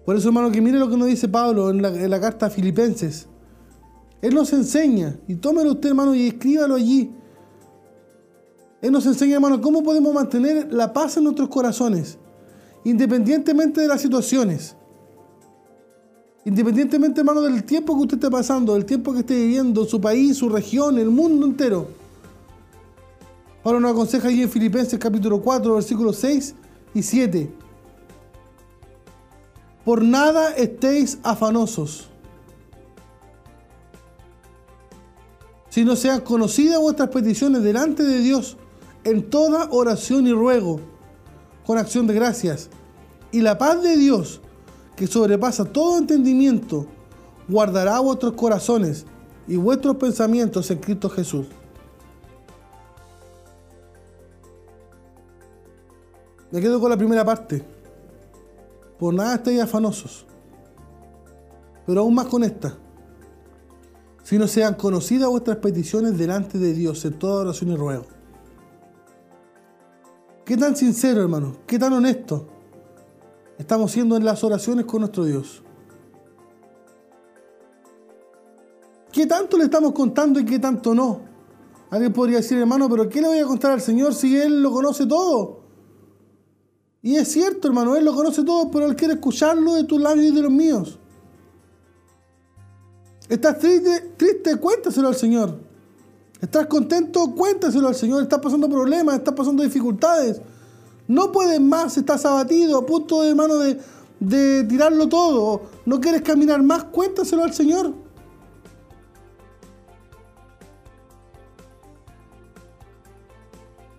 Por 0.05 0.17
eso, 0.17 0.29
hermano, 0.29 0.51
que 0.51 0.61
mire 0.61 0.79
lo 0.79 0.91
que 0.91 0.97
nos 0.97 1.09
dice 1.09 1.27
Pablo 1.27 1.71
en 1.71 1.81
la, 1.81 2.21
carta 2.21 2.47
a 2.47 2.51
Filipenses. 2.51 3.29
Él 4.21 4.35
nos 4.35 4.53
enseña, 4.53 5.19
y 5.27 5.37
tómelo 5.37 5.73
usted, 5.73 5.89
hermano, 5.89 6.15
y 6.15 6.29
escríbalo 6.29 6.75
allí. 6.75 7.15
Él 8.83 8.93
nos 8.93 9.05
enseña, 9.07 9.35
hermano, 9.35 9.61
cómo 9.61 9.83
podemos 9.83 10.13
mantener 10.15 10.73
la 10.73 10.93
paz 10.93 11.17
en 11.17 11.25
nuestros 11.25 11.49
corazones, 11.49 12.19
independientemente 12.85 13.81
de 13.81 13.89
las 13.89 14.01
situaciones. 14.01 14.77
Independientemente, 16.47 17.21
hermano, 17.21 17.43
del 17.43 17.65
tiempo 17.65 17.95
que 17.95 18.01
usted 18.03 18.17
esté 18.17 18.31
pasando, 18.31 18.73
del 18.73 18.87
tiempo 18.87 19.13
que 19.13 19.21
esté 19.21 19.37
viviendo, 19.37 19.85
su 19.85 20.01
país, 20.01 20.39
su 20.39 20.49
región, 20.49 20.99
el 20.99 21.11
mundo 21.11 21.45
entero. 21.45 21.89
Ahora 23.63 23.79
nos 23.79 23.93
aconseja 23.93 24.29
ahí 24.29 24.43
en 24.43 24.51
Filipenses 24.51 24.99
capítulo 24.99 25.43
4, 25.43 25.75
versículos 25.75 26.17
6 26.17 26.55
y 26.95 27.03
7. 27.03 27.53
Por 29.85 30.03
nada 30.03 30.55
estéis 30.57 31.19
afanosos, 31.23 32.11
Si 35.71 35.85
no 35.85 35.95
sean 35.95 36.21
conocidas 36.21 36.81
vuestras 36.81 37.11
peticiones 37.11 37.63
delante 37.63 38.03
de 38.03 38.19
Dios 38.19 38.57
en 39.05 39.31
toda 39.31 39.69
oración 39.71 40.27
y 40.27 40.33
ruego, 40.33 40.81
con 41.67 41.79
acción 41.79 42.07
de 42.07 42.15
gracias. 42.15 42.69
Y 43.33 43.41
la 43.41 43.59
paz 43.59 43.83
de 43.83 43.97
Dios, 43.97 44.41
que 44.97 45.07
sobrepasa 45.07 45.65
todo 45.65 45.99
entendimiento, 45.99 46.87
guardará 47.49 48.01
vuestros 48.01 48.33
corazones 48.35 49.07
y 49.47 49.57
vuestros 49.57 49.97
pensamientos 49.97 50.71
en 50.71 50.79
Cristo 50.79 51.09
Jesús. 51.09 51.47
Me 56.51 56.61
quedo 56.61 56.81
con 56.81 56.91
la 56.91 56.97
primera 56.97 57.25
parte. 57.25 57.65
Por 58.99 59.15
nada 59.15 59.37
estéis 59.37 59.61
afanosos. 59.61 60.27
Pero 61.87 62.01
aún 62.01 62.15
más 62.15 62.27
con 62.27 62.43
esta. 62.45 62.77
Si 64.25 64.37
no 64.37 64.47
sean 64.47 64.75
conocidas 64.75 65.29
vuestras 65.29 65.59
peticiones 65.59 66.19
delante 66.19 66.59
de 66.59 66.73
Dios 66.73 67.05
en 67.05 67.19
toda 67.19 67.43
oración 67.43 67.71
y 67.71 67.77
ruego. 67.77 68.20
¿Qué 70.51 70.57
tan 70.57 70.75
sincero, 70.75 71.21
hermano? 71.21 71.59
¿Qué 71.65 71.79
tan 71.79 71.93
honesto 71.93 72.49
estamos 73.57 73.93
siendo 73.93 74.17
en 74.17 74.25
las 74.25 74.43
oraciones 74.43 74.85
con 74.85 74.99
nuestro 74.99 75.23
Dios? 75.25 75.63
¿Qué 79.13 79.27
tanto 79.27 79.57
le 79.57 79.63
estamos 79.67 79.93
contando 79.93 80.41
y 80.41 80.45
qué 80.45 80.59
tanto 80.59 80.93
no? 80.93 81.21
Alguien 81.91 82.13
podría 82.13 82.39
decir, 82.39 82.59
hermano, 82.59 82.89
pero 82.89 83.09
¿qué 83.09 83.21
le 83.21 83.29
voy 83.29 83.39
a 83.39 83.45
contar 83.45 83.71
al 83.71 83.81
Señor 83.81 84.13
si 84.13 84.37
Él 84.37 84.61
lo 84.61 84.73
conoce 84.73 85.07
todo? 85.07 85.61
Y 87.01 87.15
es 87.15 87.29
cierto, 87.31 87.69
hermano, 87.69 87.95
Él 87.95 88.05
lo 88.05 88.13
conoce 88.13 88.43
todo, 88.43 88.73
pero 88.73 88.87
Él 88.87 88.97
quiere 88.97 89.15
escucharlo 89.15 89.75
de 89.75 89.85
tus 89.85 90.01
labios 90.01 90.33
y 90.33 90.35
de 90.35 90.43
los 90.43 90.51
míos. 90.51 90.99
¿Estás 93.29 93.57
triste? 93.57 94.15
Triste, 94.17 94.57
cuéntaselo 94.57 95.07
al 95.07 95.15
Señor. 95.15 95.70
¿Estás 96.41 96.67
contento? 96.67 97.35
Cuéntaselo 97.35 97.89
al 97.89 97.95
Señor. 97.95 98.23
¿Estás 98.23 98.41
pasando 98.41 98.69
problemas? 98.69 99.17
¿Estás 99.17 99.35
pasando 99.35 99.63
dificultades? 99.63 100.41
No 101.07 101.33
puedes 101.33 101.61
más, 101.61 101.97
estás 101.97 102.25
abatido, 102.25 102.79
a 102.79 102.87
punto 102.87 103.23
de, 103.23 103.35
de, 103.35 103.81
de 104.21 104.65
tirarlo 104.65 105.09
todo. 105.09 105.63
¿No 105.85 106.01
quieres 106.01 106.23
caminar 106.23 106.63
más? 106.63 106.85
Cuéntaselo 106.85 107.45
al 107.45 107.53
Señor. 107.53 107.93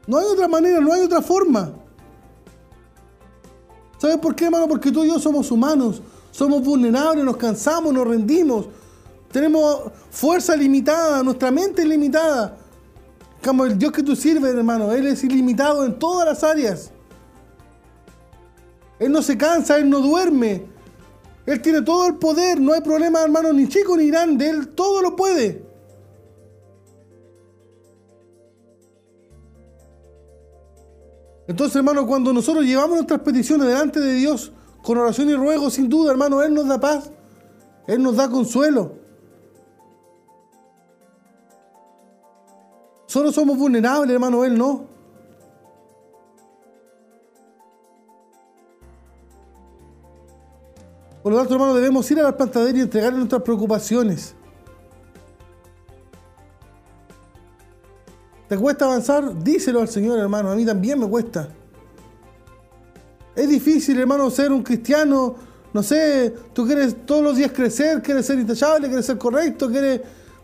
No 0.07 0.17
hay 0.17 0.25
otra 0.25 0.47
manera, 0.47 0.79
no 0.79 0.91
hay 0.91 1.01
otra 1.01 1.21
forma. 1.21 1.73
¿Sabes 3.97 4.17
por 4.17 4.35
qué, 4.35 4.45
hermano? 4.45 4.67
Porque 4.67 4.91
tú 4.91 5.03
y 5.03 5.07
yo 5.07 5.19
somos 5.19 5.51
humanos, 5.51 6.01
somos 6.31 6.63
vulnerables, 6.63 7.23
nos 7.23 7.37
cansamos, 7.37 7.93
nos 7.93 8.07
rendimos, 8.07 8.65
tenemos 9.31 9.91
fuerza 10.09 10.55
limitada, 10.55 11.23
nuestra 11.23 11.51
mente 11.51 11.81
es 11.81 11.87
limitada. 11.87 12.57
Como 13.43 13.65
el 13.65 13.77
Dios 13.77 13.91
que 13.91 14.03
tú 14.03 14.15
sirves, 14.15 14.53
hermano, 14.53 14.91
Él 14.91 15.07
es 15.07 15.23
ilimitado 15.23 15.85
en 15.85 15.97
todas 15.97 16.27
las 16.27 16.43
áreas. 16.43 16.91
Él 18.99 19.11
no 19.11 19.21
se 19.21 19.37
cansa, 19.37 19.77
Él 19.77 19.89
no 19.89 19.99
duerme. 19.99 20.65
Él 21.45 21.61
tiene 21.61 21.81
todo 21.81 22.05
el 22.07 22.15
poder, 22.15 22.59
no 22.59 22.73
hay 22.73 22.81
problema, 22.81 23.23
hermano, 23.23 23.51
ni 23.51 23.67
chico 23.67 23.97
ni 23.97 24.07
grande, 24.07 24.47
Él 24.47 24.69
todo 24.69 25.01
lo 25.01 25.15
puede. 25.15 25.65
Entonces, 31.47 31.75
hermano, 31.75 32.05
cuando 32.05 32.31
nosotros 32.31 32.63
llevamos 32.63 32.95
nuestras 32.97 33.21
peticiones 33.21 33.67
delante 33.67 33.99
de 33.99 34.13
Dios 34.13 34.51
con 34.83 34.97
oración 34.97 35.29
y 35.29 35.35
ruego, 35.35 35.69
sin 35.69 35.89
duda, 35.89 36.11
hermano, 36.11 36.43
Él 36.43 36.53
nos 36.53 36.67
da 36.67 36.79
paz, 36.79 37.11
Él 37.87 38.03
nos 38.03 38.15
da 38.15 38.29
consuelo. 38.29 39.00
Solo 43.11 43.29
somos 43.33 43.57
vulnerables, 43.57 44.13
hermano, 44.13 44.45
Él 44.45 44.57
no. 44.57 44.85
Por 51.21 51.33
lo 51.33 51.39
tanto, 51.39 51.55
hermano, 51.55 51.73
debemos 51.73 52.09
ir 52.09 52.21
a 52.21 52.23
la 52.23 52.37
plantadera 52.37 52.77
y 52.77 52.81
entregarle 52.83 53.17
nuestras 53.17 53.41
preocupaciones. 53.41 54.33
¿Te 58.47 58.57
cuesta 58.57 58.85
avanzar? 58.85 59.43
Díselo 59.43 59.81
al 59.81 59.89
Señor, 59.89 60.17
hermano. 60.17 60.49
A 60.49 60.55
mí 60.55 60.65
también 60.65 60.97
me 60.97 61.09
cuesta. 61.09 61.49
Es 63.35 63.49
difícil, 63.49 63.99
hermano, 63.99 64.29
ser 64.29 64.53
un 64.53 64.63
cristiano. 64.63 65.35
No 65.73 65.83
sé, 65.83 66.33
tú 66.53 66.65
quieres 66.65 67.05
todos 67.05 67.21
los 67.21 67.35
días 67.35 67.51
crecer, 67.51 68.01
quieres 68.01 68.25
ser 68.25 68.39
intachable, 68.39 68.87
quieres 68.87 69.05
ser 69.05 69.17
correcto, 69.17 69.69
quieres 69.69 69.99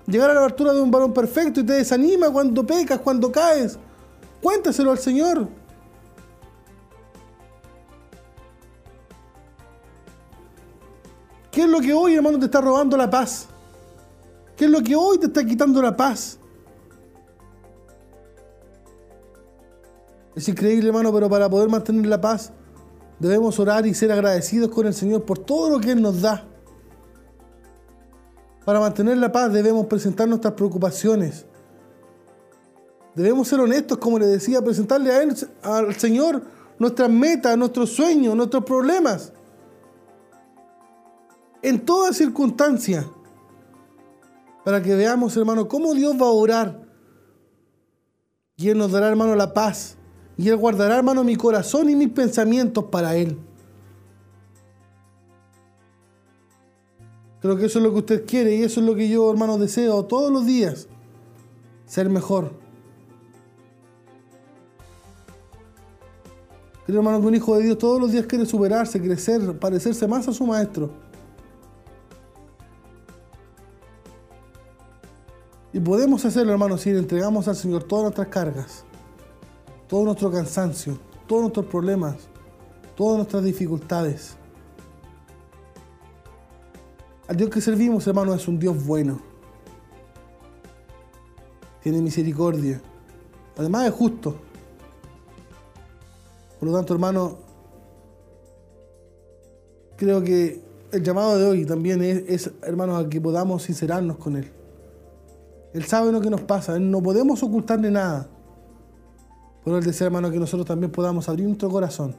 llegar 0.08 0.32
a 0.32 0.34
la 0.34 0.46
altura 0.46 0.74
de 0.74 0.82
un 0.82 0.90
varón 0.90 1.14
perfecto 1.14 1.60
y 1.60 1.66
te 1.66 1.74
desanima 1.74 2.32
cuando 2.32 2.66
pecas, 2.66 3.00
cuando 3.00 3.32
caes. 3.32 3.78
Cuéntaselo 4.42 4.92
al 4.92 4.98
Señor. 4.98 5.48
¿Qué 11.52 11.64
es 11.64 11.70
lo 11.70 11.80
que 11.80 11.94
hoy, 11.94 12.16
hermano, 12.16 12.40
te 12.40 12.46
está 12.46 12.62
robando 12.62 12.96
la 12.96 13.10
paz? 13.10 13.48
¿Qué 14.56 14.66
es 14.66 14.72
lo 14.72 14.82
que 14.82 14.96
hoy 14.96 15.18
te 15.20 15.28
está 15.28 15.46
quitando 15.46 15.82
la 15.82 15.96
paz? 15.96 16.40
Es 20.36 20.48
increíble, 20.48 20.88
hermano, 20.88 21.12
pero 21.12 21.30
para 21.30 21.50
poder 21.50 21.68
mantener 21.68 22.06
la 22.06 22.22
paz 22.22 22.52
debemos 23.20 23.60
orar 23.60 23.86
y 23.88 23.94
ser 23.94 24.12
agradecidos 24.12 24.70
con 24.70 24.86
el 24.86 24.94
Señor 24.94 25.24
por 25.24 25.40
todo 25.40 25.72
lo 25.72 25.80
que 25.80 25.92
Él 25.92 26.02
nos 26.02 26.22
da. 26.22 26.47
Para 28.68 28.82
mantener 28.82 29.18
la 29.18 29.32
paz 29.32 29.54
debemos 29.54 29.86
presentar 29.86 30.28
nuestras 30.28 30.54
preocupaciones. 30.54 31.46
Debemos 33.16 33.48
ser 33.48 33.62
honestos, 33.62 33.98
como 33.98 34.20
le 34.20 34.26
decía, 34.26 34.62
presentarle 34.62 35.10
a 35.10 35.24
Él, 35.24 35.34
al 35.64 35.96
Señor, 35.96 36.42
nuestras 36.78 37.10
metas, 37.10 37.58
nuestros 37.58 37.92
sueños, 37.92 38.36
nuestros 38.36 38.66
problemas 38.66 39.32
en 41.62 41.80
toda 41.80 42.12
circunstancia, 42.12 43.10
para 44.66 44.84
que 44.84 44.96
veamos, 44.96 45.38
hermano, 45.38 45.70
cómo 45.70 45.94
Dios 45.94 46.22
va 46.22 46.26
a 46.26 46.32
orar. 46.32 46.82
Y 48.58 48.68
Él 48.68 48.78
nos 48.78 48.92
dará, 48.92 49.08
hermano, 49.08 49.34
la 49.38 49.54
paz. 49.54 49.96
Y 50.36 50.50
Él 50.50 50.58
guardará, 50.58 50.98
hermano, 50.98 51.24
mi 51.24 51.38
corazón 51.38 51.90
y 51.90 51.96
mis 51.96 52.10
pensamientos 52.10 52.84
para 52.92 53.16
Él. 53.16 53.40
Creo 57.48 57.58
que 57.58 57.68
eso 57.68 57.80
es 57.80 57.86
lo 57.86 57.94
que 57.94 58.00
usted 58.00 58.26
quiere 58.26 58.58
y 58.58 58.64
eso 58.64 58.82
es 58.82 58.86
lo 58.86 58.94
que 58.94 59.08
yo, 59.08 59.32
hermano, 59.32 59.58
deseo 59.58 60.04
todos 60.04 60.30
los 60.30 60.46
días. 60.46 60.90
Ser 61.86 62.10
mejor. 62.10 62.52
Creo, 66.86 66.98
hermano, 66.98 67.22
que 67.22 67.28
un 67.28 67.36
hijo 67.36 67.56
de 67.56 67.64
Dios 67.64 67.78
todos 67.78 68.02
los 68.02 68.12
días 68.12 68.26
quiere 68.26 68.46
superarse, 68.46 69.02
crecer, 69.02 69.58
parecerse 69.60 70.06
más 70.10 70.28
a 70.28 70.34
su 70.34 70.46
maestro. 70.46 70.90
Y 75.72 75.80
podemos 75.80 76.26
hacerlo, 76.26 76.52
hermanos, 76.52 76.82
si 76.82 76.92
le 76.92 77.00
entregamos 77.00 77.48
al 77.48 77.56
Señor 77.56 77.84
todas 77.84 78.04
nuestras 78.04 78.28
cargas, 78.28 78.84
todo 79.88 80.04
nuestro 80.04 80.30
cansancio, 80.30 81.00
todos 81.28 81.44
nuestros 81.44 81.68
problemas, 81.68 82.18
todas 82.98 83.16
nuestras 83.16 83.46
dificultades. 83.46 84.36
Al 87.28 87.36
Dios 87.36 87.50
que 87.50 87.60
servimos, 87.60 88.08
hermano, 88.08 88.34
es 88.34 88.48
un 88.48 88.58
Dios 88.58 88.86
bueno. 88.86 89.20
Tiene 91.82 92.02
misericordia. 92.02 92.82
Además 93.58 93.88
es 93.88 93.94
justo. 93.94 94.36
Por 96.60 96.70
lo 96.70 96.76
tanto, 96.76 96.94
hermano, 96.94 97.38
creo 99.98 100.24
que 100.24 100.62
el 100.92 101.04
llamado 101.04 101.38
de 101.38 101.46
hoy 101.46 101.66
también 101.66 102.02
es, 102.02 102.24
es 102.28 102.52
hermanos, 102.62 103.06
a 103.06 103.10
que 103.10 103.20
podamos 103.20 103.64
sincerarnos 103.64 104.18
con 104.18 104.38
Él. 104.38 104.52
Él 105.74 105.84
sabe 105.84 106.12
lo 106.12 106.22
que 106.22 106.30
nos 106.30 106.42
pasa, 106.42 106.80
no 106.80 107.04
podemos 107.04 107.44
ocultarle 107.44 107.92
nada. 107.92 108.30
Pero 109.66 109.78
Él 109.78 109.84
desea, 109.84 110.08
hermano, 110.08 110.32
que 110.32 110.40
nosotros 110.40 110.66
también 110.66 110.92
podamos 110.92 111.28
abrir 111.28 111.46
nuestro 111.46 111.70
corazón 111.70 112.16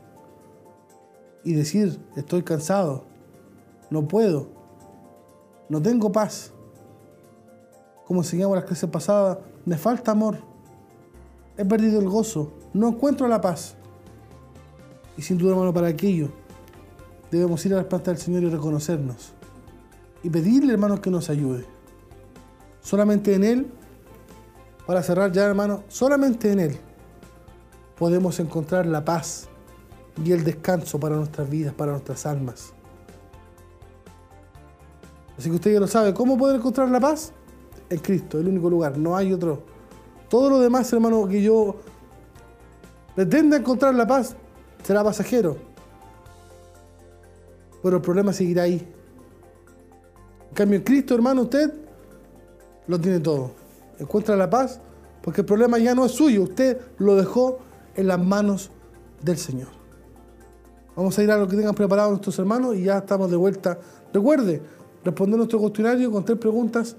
y 1.45 1.55
decir, 1.55 1.99
estoy 2.15 2.43
cansado, 2.43 3.05
no 3.91 4.07
puedo, 4.07 4.58
no 5.69 5.83
tengo 5.83 6.11
paz. 6.11 6.53
Como 8.07 8.21
enseñamos 8.21 8.57
las 8.57 8.65
clases 8.65 8.89
pasadas, 8.89 9.39
me 9.65 9.77
falta 9.77 10.13
amor, 10.13 10.39
he 11.57 11.65
perdido 11.65 12.01
el 12.01 12.09
gozo, 12.09 12.53
no 12.73 12.89
encuentro 12.89 13.29
la 13.29 13.41
paz. 13.41 13.75
Y 15.17 15.23
sin 15.23 15.37
duda, 15.37 15.53
hermano, 15.53 15.75
para 15.75 15.89
aquello 15.89 16.31
debemos 17.31 17.65
ir 17.67 17.75
a 17.75 17.79
las 17.79 17.87
plantas 17.87 18.15
del 18.15 18.25
Señor 18.25 18.43
y 18.45 18.49
reconocernos. 18.49 19.33
Y 20.23 20.31
pedirle, 20.31 20.73
hermano, 20.73 21.01
que 21.01 21.11
nos 21.11 21.29
ayude. 21.29 21.67
Solamente 22.81 23.35
en 23.35 23.45
Él, 23.45 23.71
para 24.87 25.03
cerrar 25.03 25.31
ya 25.33 25.45
hermano, 25.45 25.85
solamente 25.89 26.51
en 26.51 26.61
Él 26.61 26.79
podemos 27.99 28.39
encontrar 28.41 28.87
la 28.87 29.05
paz 29.05 29.49
y 30.25 30.33
el 30.33 30.45
descanso 30.45 30.99
para 30.99 31.17
nuestras 31.17 31.51
vidas, 31.51 31.75
para 31.75 31.93
nuestras 31.93 32.25
almas. 32.25 32.73
Así 35.39 35.49
que 35.49 35.55
usted 35.55 35.73
ya 35.73 35.81
lo 35.81 35.87
sabe, 35.87 36.13
¿cómo 36.13 36.37
poder 36.37 36.57
encontrar 36.57 36.89
la 36.89 36.99
paz? 36.99 37.33
En 37.89 38.01
Cristo, 38.01 38.39
el 38.39 38.49
único 38.49 38.69
lugar, 38.69 38.99
no 38.99 39.17
hay 39.17 39.33
otro. 39.33 39.63
Todo 40.29 40.51
lo 40.51 40.59
demás, 40.59 40.93
hermano, 40.93 41.27
que 41.29 41.41
yo 41.41 41.77
pretenda 43.15 43.57
encontrar 43.57 43.95
la 43.95 44.07
paz, 44.07 44.37
será 44.83 45.05
pasajero. 45.05 45.57
Pero 47.83 47.97
el 47.97 48.03
problema 48.03 48.33
seguirá 48.33 48.65
ahí. 48.65 48.87
En 50.49 50.55
cambio, 50.55 50.79
en 50.79 50.85
Cristo, 50.85 51.15
hermano, 51.15 51.43
usted 51.43 51.73
lo 52.89 53.01
tiene 53.01 53.21
todo. 53.21 53.53
Encuentra 53.99 54.37
la 54.37 54.51
paz 54.51 54.81
porque 55.23 55.43
el 55.43 55.47
problema 55.47 55.79
ya 55.79 55.95
no 55.95 56.05
es 56.05 56.13
suyo, 56.13 56.43
usted 56.43 56.81
lo 56.99 57.15
dejó 57.15 57.59
en 57.95 58.09
las 58.09 58.19
manos 58.19 58.71
del 59.23 59.37
Señor. 59.37 59.69
Vamos 60.97 61.17
a 61.19 61.23
ir 61.23 61.31
a 61.31 61.37
lo 61.37 61.47
que 61.47 61.57
tengan 61.57 61.75
preparado 61.75 62.11
nuestros 62.11 62.39
hermanos 62.39 62.75
y 62.77 62.85
ya 62.85 62.99
estamos 62.99 63.31
de 63.31 63.37
vuelta. 63.37 63.79
Recuerde, 64.13 64.61
responder 65.05 65.39
nuestro 65.39 65.59
cuestionario 65.59 66.11
con 66.11 66.25
tres 66.25 66.39
preguntas. 66.39 66.97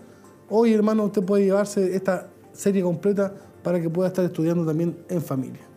Hoy, 0.49 0.73
hermano, 0.73 1.05
usted 1.05 1.23
puede 1.23 1.45
llevarse 1.45 1.95
esta 1.95 2.27
serie 2.53 2.81
completa 2.81 3.33
para 3.63 3.79
que 3.79 3.89
pueda 3.89 4.07
estar 4.07 4.25
estudiando 4.25 4.65
también 4.65 4.97
en 5.09 5.21
familia. 5.21 5.68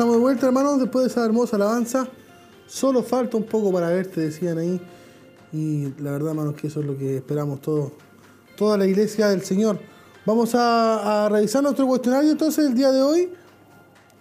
Estamos 0.00 0.16
de 0.16 0.22
vuelta, 0.22 0.46
hermanos, 0.46 0.80
después 0.80 1.04
de 1.04 1.10
esa 1.10 1.26
hermosa 1.26 1.56
alabanza. 1.56 2.08
Solo 2.66 3.02
falta 3.02 3.36
un 3.36 3.44
poco 3.44 3.70
para 3.70 3.90
verte, 3.90 4.22
decían 4.22 4.56
ahí. 4.56 4.80
Y 5.52 5.92
la 6.00 6.12
verdad, 6.12 6.30
hermanos, 6.30 6.54
que 6.54 6.68
eso 6.68 6.80
es 6.80 6.86
lo 6.86 6.96
que 6.96 7.18
esperamos 7.18 7.60
todos, 7.60 7.92
toda 8.56 8.78
la 8.78 8.86
iglesia 8.86 9.28
del 9.28 9.42
Señor. 9.42 9.78
Vamos 10.24 10.54
a, 10.54 11.28
revisar 11.30 11.62
nuestro 11.62 11.86
cuestionario 11.86 12.30
entonces 12.30 12.64
el 12.64 12.74
día 12.74 12.90
de 12.90 13.02
hoy, 13.02 13.30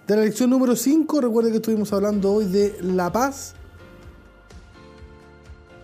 de 0.06 0.16
la 0.18 0.24
lección 0.24 0.50
número 0.50 0.76
5. 0.76 1.22
Recuerden 1.22 1.54
que 1.54 1.60
estuvimos 1.60 1.94
hablando 1.94 2.34
hoy 2.34 2.48
de 2.48 2.78
la 2.82 3.10
paz. 3.10 3.54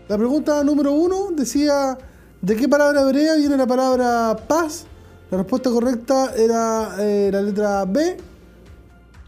La 0.09 0.17
pregunta 0.17 0.61
número 0.65 0.91
1 0.91 1.29
decía, 1.37 1.97
¿de 2.41 2.55
qué 2.57 2.67
palabra 2.67 2.99
hebrea 2.99 3.35
viene 3.35 3.55
la 3.55 3.65
palabra 3.65 4.35
paz? 4.45 4.87
La 5.31 5.37
respuesta 5.37 5.69
correcta 5.69 6.33
era 6.35 6.97
eh, 6.99 7.29
la 7.31 7.41
letra 7.41 7.85
B, 7.85 8.17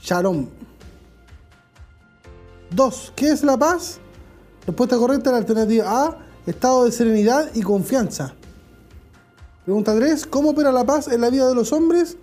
Shalom. 0.01 0.56
2. 2.71 3.13
¿Qué 3.15 3.29
es 3.29 3.43
la 3.43 3.57
paz? 3.57 3.99
Respuesta 4.65 4.97
correcta, 4.97 5.31
la 5.31 5.37
alternativa 5.37 6.05
A, 6.05 6.17
estado 6.45 6.85
de 6.85 6.91
serenidad 6.91 7.49
y 7.53 7.61
confianza. 7.61 8.33
Pregunta 9.63 9.95
3. 9.95 10.25
¿Cómo 10.27 10.51
opera 10.51 10.71
la 10.71 10.85
paz 10.85 11.07
en 11.07 11.21
la 11.21 11.29
vida 11.29 11.47
de 11.47 11.55
los 11.55 11.73
hombres? 11.73 12.17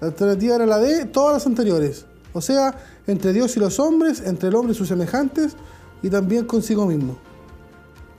La 0.00 0.08
alternativa 0.08 0.56
era 0.56 0.66
la 0.66 0.78
D, 0.78 1.04
todas 1.06 1.34
las 1.34 1.46
anteriores. 1.46 2.06
O 2.32 2.40
sea, 2.40 2.74
entre 3.06 3.32
Dios 3.32 3.56
y 3.56 3.60
los 3.60 3.78
hombres, 3.78 4.22
entre 4.24 4.48
el 4.48 4.54
hombre 4.54 4.72
y 4.72 4.76
sus 4.76 4.88
semejantes 4.88 5.54
y 6.02 6.10
también 6.10 6.44
consigo 6.46 6.86
mismo. 6.86 7.18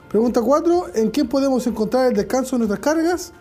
Pregunta 0.10 0.42
4. 0.42 0.96
¿En 0.96 1.12
qué 1.12 1.26
podemos 1.26 1.66
encontrar 1.68 2.08
el 2.08 2.14
descanso 2.14 2.56
de 2.56 2.60
nuestras 2.60 2.80
cargas? 2.80 3.34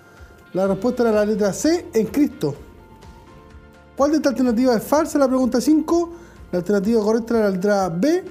La 0.53 0.67
respuesta 0.67 1.03
era 1.03 1.13
la 1.13 1.25
letra 1.25 1.53
C, 1.53 1.87
en 1.93 2.07
Cristo. 2.07 2.55
¿Cuál 3.97 4.13
de 4.13 4.17
estas 4.19 4.33
alternativas 4.33 4.77
es 4.77 4.83
falsa? 4.83 5.19
La 5.19 5.29
pregunta 5.29 5.61
5. 5.61 6.13
La 6.53 6.59
alternativa 6.59 7.03
correcta 7.03 7.39
era 7.39 7.45
la 7.47 7.51
letra 7.51 7.89
B. 7.89 8.25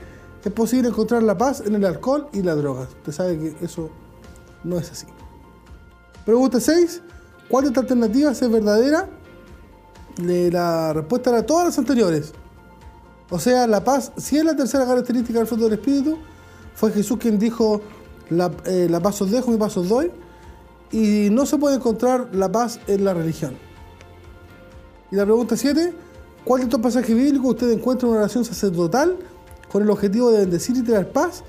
Es 0.43 0.51
posible 0.53 0.89
encontrar 0.89 1.21
la 1.23 1.37
paz 1.37 1.61
en 1.65 1.75
el 1.75 1.85
alcohol 1.85 2.27
y 2.33 2.41
las 2.41 2.57
drogas. 2.57 2.89
Usted 2.89 3.11
sabe 3.11 3.37
que 3.37 3.65
eso 3.65 3.89
no 4.63 4.77
es 4.77 4.91
así. 4.91 5.07
Pregunta 6.25 6.59
6. 6.59 7.01
¿Cuál 7.49 7.65
de 7.65 7.69
estas 7.69 7.83
alternativas 7.83 8.41
es 8.41 8.49
verdadera? 8.49 9.09
La 10.17 10.93
respuesta 10.93 11.31
era 11.31 11.45
todas 11.45 11.65
las 11.65 11.77
anteriores. 11.77 12.33
O 13.29 13.39
sea, 13.39 13.65
la 13.65 13.83
paz, 13.83 14.11
si 14.17 14.37
es 14.37 14.45
la 14.45 14.55
tercera 14.55 14.85
característica 14.85 15.39
del 15.39 15.47
fruto 15.47 15.63
del 15.63 15.73
Espíritu, 15.73 16.17
fue 16.75 16.91
Jesús 16.91 17.17
quien 17.17 17.39
dijo, 17.39 17.81
la, 18.29 18.51
eh, 18.65 18.87
la 18.89 18.99
paz 18.99 19.21
os 19.21 19.31
dejo, 19.31 19.51
mi 19.51 19.57
paz 19.57 19.77
os 19.77 19.89
doy. 19.89 20.11
Y 20.91 21.29
no 21.31 21.45
se 21.45 21.57
puede 21.57 21.77
encontrar 21.77 22.29
la 22.33 22.51
paz 22.51 22.79
en 22.87 23.05
la 23.05 23.13
religión. 23.13 23.55
Y 25.11 25.15
la 25.15 25.23
pregunta 25.23 25.57
7, 25.57 25.93
¿cuál 26.45 26.61
de 26.61 26.65
estos 26.65 26.79
pasajes 26.79 27.15
bíblicos 27.15 27.51
usted 27.51 27.71
encuentra 27.71 28.07
una 28.07 28.19
oración 28.19 28.45
sacerdotal 28.45 29.17
con 29.71 29.83
el 29.83 29.89
objetivo 29.89 30.31
de 30.31 30.39
bendecir 30.39 30.75
y 30.77 30.81
traer 30.81 31.11
paz? 31.11 31.43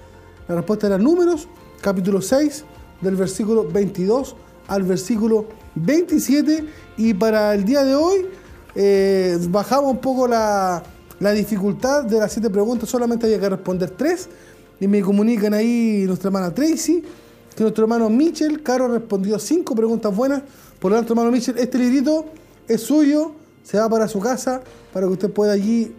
La 0.48 0.56
respuesta 0.56 0.86
era 0.86 0.98
Números, 0.98 1.48
capítulo 1.80 2.20
6, 2.20 2.64
del 3.00 3.16
versículo 3.16 3.68
22 3.68 4.36
al 4.68 4.82
versículo 4.82 5.46
27. 5.74 6.64
Y 6.96 7.14
para 7.14 7.54
el 7.54 7.64
día 7.64 7.84
de 7.84 7.94
hoy 7.94 8.26
eh, 8.74 9.38
bajamos 9.48 9.90
un 9.90 9.98
poco 9.98 10.26
la, 10.26 10.82
la 11.20 11.32
dificultad 11.32 12.04
de 12.04 12.18
las 12.18 12.32
siete 12.32 12.50
preguntas, 12.50 12.88
solamente 12.88 13.26
había 13.26 13.40
que 13.40 13.48
responder 13.48 13.90
tres. 13.90 14.28
Y 14.80 14.88
me 14.88 15.00
comunican 15.00 15.54
ahí 15.54 16.04
nuestra 16.06 16.28
hermana 16.28 16.52
Tracy, 16.52 17.04
que 17.54 17.62
nuestro 17.62 17.84
hermano 17.84 18.10
Mitchell, 18.10 18.62
Caro 18.62 18.88
respondió 18.88 19.38
cinco 19.38 19.74
preguntas 19.74 20.14
buenas. 20.14 20.42
Por 20.80 20.90
lo 20.90 20.96
tanto, 20.96 21.12
hermano 21.12 21.30
Mitchell, 21.30 21.56
este 21.58 21.78
librito 21.78 22.24
es 22.66 22.80
suyo 22.80 23.32
se 23.62 23.78
va 23.78 23.88
para 23.88 24.08
su 24.08 24.20
casa 24.20 24.62
para 24.92 25.06
que 25.06 25.12
usted 25.12 25.30
pueda 25.30 25.52
allí 25.52 25.94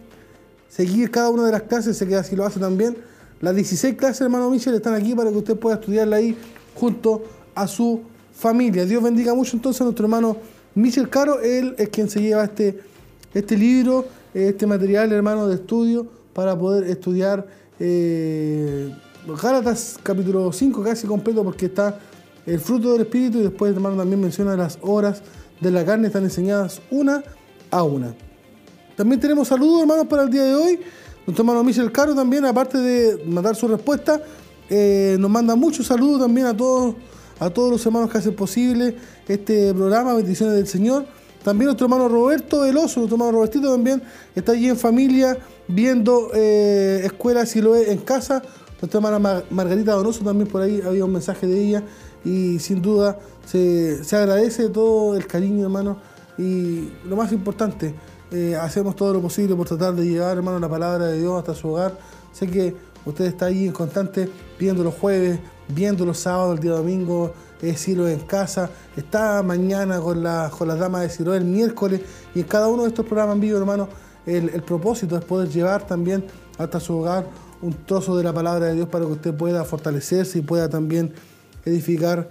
seguir 0.68 1.10
cada 1.10 1.30
una 1.30 1.46
de 1.46 1.52
las 1.52 1.62
clases, 1.62 1.96
se 1.96 2.06
queda 2.06 2.22
si 2.24 2.36
lo 2.36 2.44
hace 2.44 2.60
también. 2.60 2.96
Las 3.40 3.54
16 3.54 3.96
clases, 3.96 4.22
hermano 4.22 4.50
Michel, 4.50 4.74
están 4.74 4.94
aquí 4.94 5.14
para 5.14 5.30
que 5.30 5.36
usted 5.36 5.56
pueda 5.56 5.76
estudiarla 5.76 6.16
ahí 6.16 6.36
junto 6.74 7.24
a 7.54 7.66
su 7.66 8.02
familia. 8.34 8.84
Dios 8.84 9.02
bendiga 9.02 9.34
mucho 9.34 9.56
entonces 9.56 9.80
a 9.80 9.84
nuestro 9.84 10.06
hermano 10.06 10.36
Michel 10.74 11.08
Caro, 11.08 11.40
él 11.40 11.74
es 11.78 11.88
quien 11.90 12.10
se 12.10 12.20
lleva 12.20 12.44
este, 12.44 12.80
este 13.32 13.56
libro, 13.56 14.06
este 14.34 14.66
material, 14.66 15.12
hermano, 15.12 15.46
de 15.46 15.54
estudio 15.54 16.06
para 16.32 16.58
poder 16.58 16.90
estudiar 16.90 17.46
eh, 17.78 18.92
Gálatas 19.40 19.98
capítulo 20.02 20.52
5 20.52 20.82
casi 20.82 21.06
completo 21.06 21.44
porque 21.44 21.66
está 21.66 21.98
el 22.44 22.58
fruto 22.58 22.92
del 22.92 23.02
Espíritu 23.02 23.38
y 23.38 23.42
después, 23.42 23.72
hermano, 23.72 23.96
también 23.96 24.20
menciona 24.20 24.56
las 24.56 24.78
horas 24.82 25.22
de 25.60 25.70
la 25.70 25.84
carne, 25.84 26.08
están 26.08 26.24
enseñadas 26.24 26.82
una 26.90 27.22
una. 27.82 28.14
También 28.96 29.20
tenemos 29.20 29.48
saludos, 29.48 29.80
hermanos, 29.80 30.06
para 30.06 30.22
el 30.22 30.30
día 30.30 30.44
de 30.44 30.54
hoy. 30.54 30.80
Nuestro 31.26 31.42
hermano 31.42 31.64
Michel 31.64 31.90
Caro 31.90 32.14
también, 32.14 32.44
aparte 32.44 32.78
de 32.78 33.24
mandar 33.24 33.56
su 33.56 33.66
respuesta, 33.66 34.20
eh, 34.68 35.16
nos 35.18 35.30
manda 35.30 35.56
muchos 35.56 35.86
saludos 35.86 36.20
también 36.20 36.46
a 36.46 36.56
todos, 36.56 36.94
a 37.40 37.50
todos 37.50 37.72
los 37.72 37.86
hermanos 37.86 38.10
que 38.10 38.18
hacen 38.18 38.36
posible 38.36 38.96
este 39.26 39.72
programa, 39.74 40.14
bendiciones 40.14 40.54
del 40.54 40.66
Señor. 40.66 41.06
También 41.42 41.66
nuestro 41.66 41.86
hermano 41.86 42.08
Roberto 42.08 42.60
Veloso, 42.60 43.00
nuestro 43.00 43.16
hermano 43.16 43.32
Robertito 43.32 43.70
también, 43.70 44.02
está 44.34 44.52
allí 44.52 44.68
en 44.68 44.76
familia 44.76 45.36
viendo 45.66 46.30
eh, 46.34 47.02
Escuela 47.04 47.44
Siloé 47.46 47.90
en 47.90 47.98
casa. 47.98 48.42
Nuestra 48.80 48.98
hermana 48.98 49.44
Margarita 49.50 49.92
Donoso 49.92 50.24
también 50.24 50.48
por 50.48 50.62
ahí 50.62 50.80
había 50.86 51.04
un 51.04 51.12
mensaje 51.12 51.46
de 51.46 51.58
ella 51.58 51.82
y 52.24 52.58
sin 52.58 52.82
duda 52.82 53.18
se, 53.46 54.04
se 54.04 54.16
agradece 54.16 54.68
todo 54.68 55.16
el 55.16 55.26
cariño, 55.26 55.64
hermano 55.64 56.13
y 56.38 56.90
lo 57.08 57.16
más 57.16 57.32
importante, 57.32 57.94
eh, 58.30 58.56
hacemos 58.56 58.96
todo 58.96 59.12
lo 59.12 59.20
posible 59.20 59.54
por 59.54 59.68
tratar 59.68 59.94
de 59.94 60.04
llevar, 60.04 60.36
hermano, 60.36 60.58
la 60.58 60.68
palabra 60.68 61.06
de 61.06 61.20
Dios 61.20 61.38
hasta 61.38 61.54
su 61.54 61.68
hogar. 61.68 61.96
Sé 62.32 62.48
que 62.48 62.74
usted 63.04 63.26
está 63.26 63.46
ahí 63.46 63.66
en 63.66 63.72
constante 63.72 64.28
viendo 64.58 64.82
los 64.82 64.94
jueves, 64.94 65.38
viendo 65.68 66.04
los 66.04 66.18
sábados, 66.18 66.56
el 66.56 66.60
día 66.60 66.72
domingo, 66.72 67.32
es 67.62 67.80
Silo 67.80 68.08
en 68.08 68.20
casa, 68.20 68.68
está 68.96 69.42
mañana 69.42 70.00
con, 70.00 70.22
la, 70.22 70.50
con 70.56 70.68
las 70.68 70.78
damas 70.78 71.02
de 71.02 71.10
Silo 71.10 71.34
el 71.34 71.44
miércoles, 71.44 72.00
y 72.34 72.40
en 72.40 72.46
cada 72.46 72.68
uno 72.68 72.82
de 72.82 72.88
estos 72.88 73.06
programas 73.06 73.36
en 73.36 73.40
vivo, 73.40 73.58
hermano, 73.58 73.88
el, 74.26 74.50
el 74.50 74.62
propósito 74.62 75.16
es 75.16 75.24
poder 75.24 75.48
llevar 75.48 75.86
también 75.86 76.24
hasta 76.58 76.80
su 76.80 76.98
hogar 76.98 77.26
un 77.62 77.72
trozo 77.86 78.16
de 78.16 78.24
la 78.24 78.32
palabra 78.32 78.66
de 78.66 78.74
Dios 78.74 78.88
para 78.88 79.06
que 79.06 79.12
usted 79.12 79.34
pueda 79.34 79.64
fortalecerse 79.64 80.38
y 80.38 80.42
pueda 80.42 80.68
también 80.68 81.12
edificar 81.64 82.28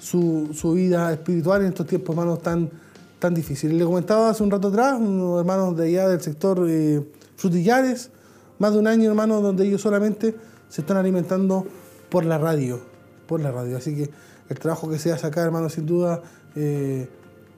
su, 0.00 0.50
su 0.54 0.72
vida 0.72 1.12
espiritual 1.12 1.62
en 1.62 1.68
estos 1.68 1.86
tiempos, 1.86 2.14
hermanos, 2.14 2.42
tan 2.42 2.70
tan 3.18 3.34
difícil. 3.34 3.76
Le 3.76 3.84
comentaba 3.84 4.30
hace 4.30 4.42
un 4.42 4.50
rato 4.50 4.68
atrás, 4.68 4.98
unos 4.98 5.40
hermanos 5.40 5.76
de 5.76 5.86
allá 5.86 6.08
del 6.08 6.20
sector 6.20 6.64
eh, 6.68 7.02
frutillares, 7.36 8.10
más 8.58 8.72
de 8.72 8.78
un 8.78 8.86
año, 8.86 9.08
hermanos, 9.08 9.42
donde 9.42 9.66
ellos 9.66 9.80
solamente 9.80 10.34
se 10.68 10.80
están 10.80 10.96
alimentando 10.96 11.66
por 12.08 12.24
la 12.24 12.38
radio, 12.38 12.80
por 13.26 13.40
la 13.40 13.50
radio. 13.50 13.76
Así 13.76 13.94
que 13.94 14.10
el 14.48 14.58
trabajo 14.58 14.88
que 14.88 14.98
se 14.98 15.12
hace 15.12 15.26
acá, 15.26 15.42
hermanos, 15.42 15.74
sin 15.74 15.86
duda, 15.86 16.22
eh, 16.54 17.08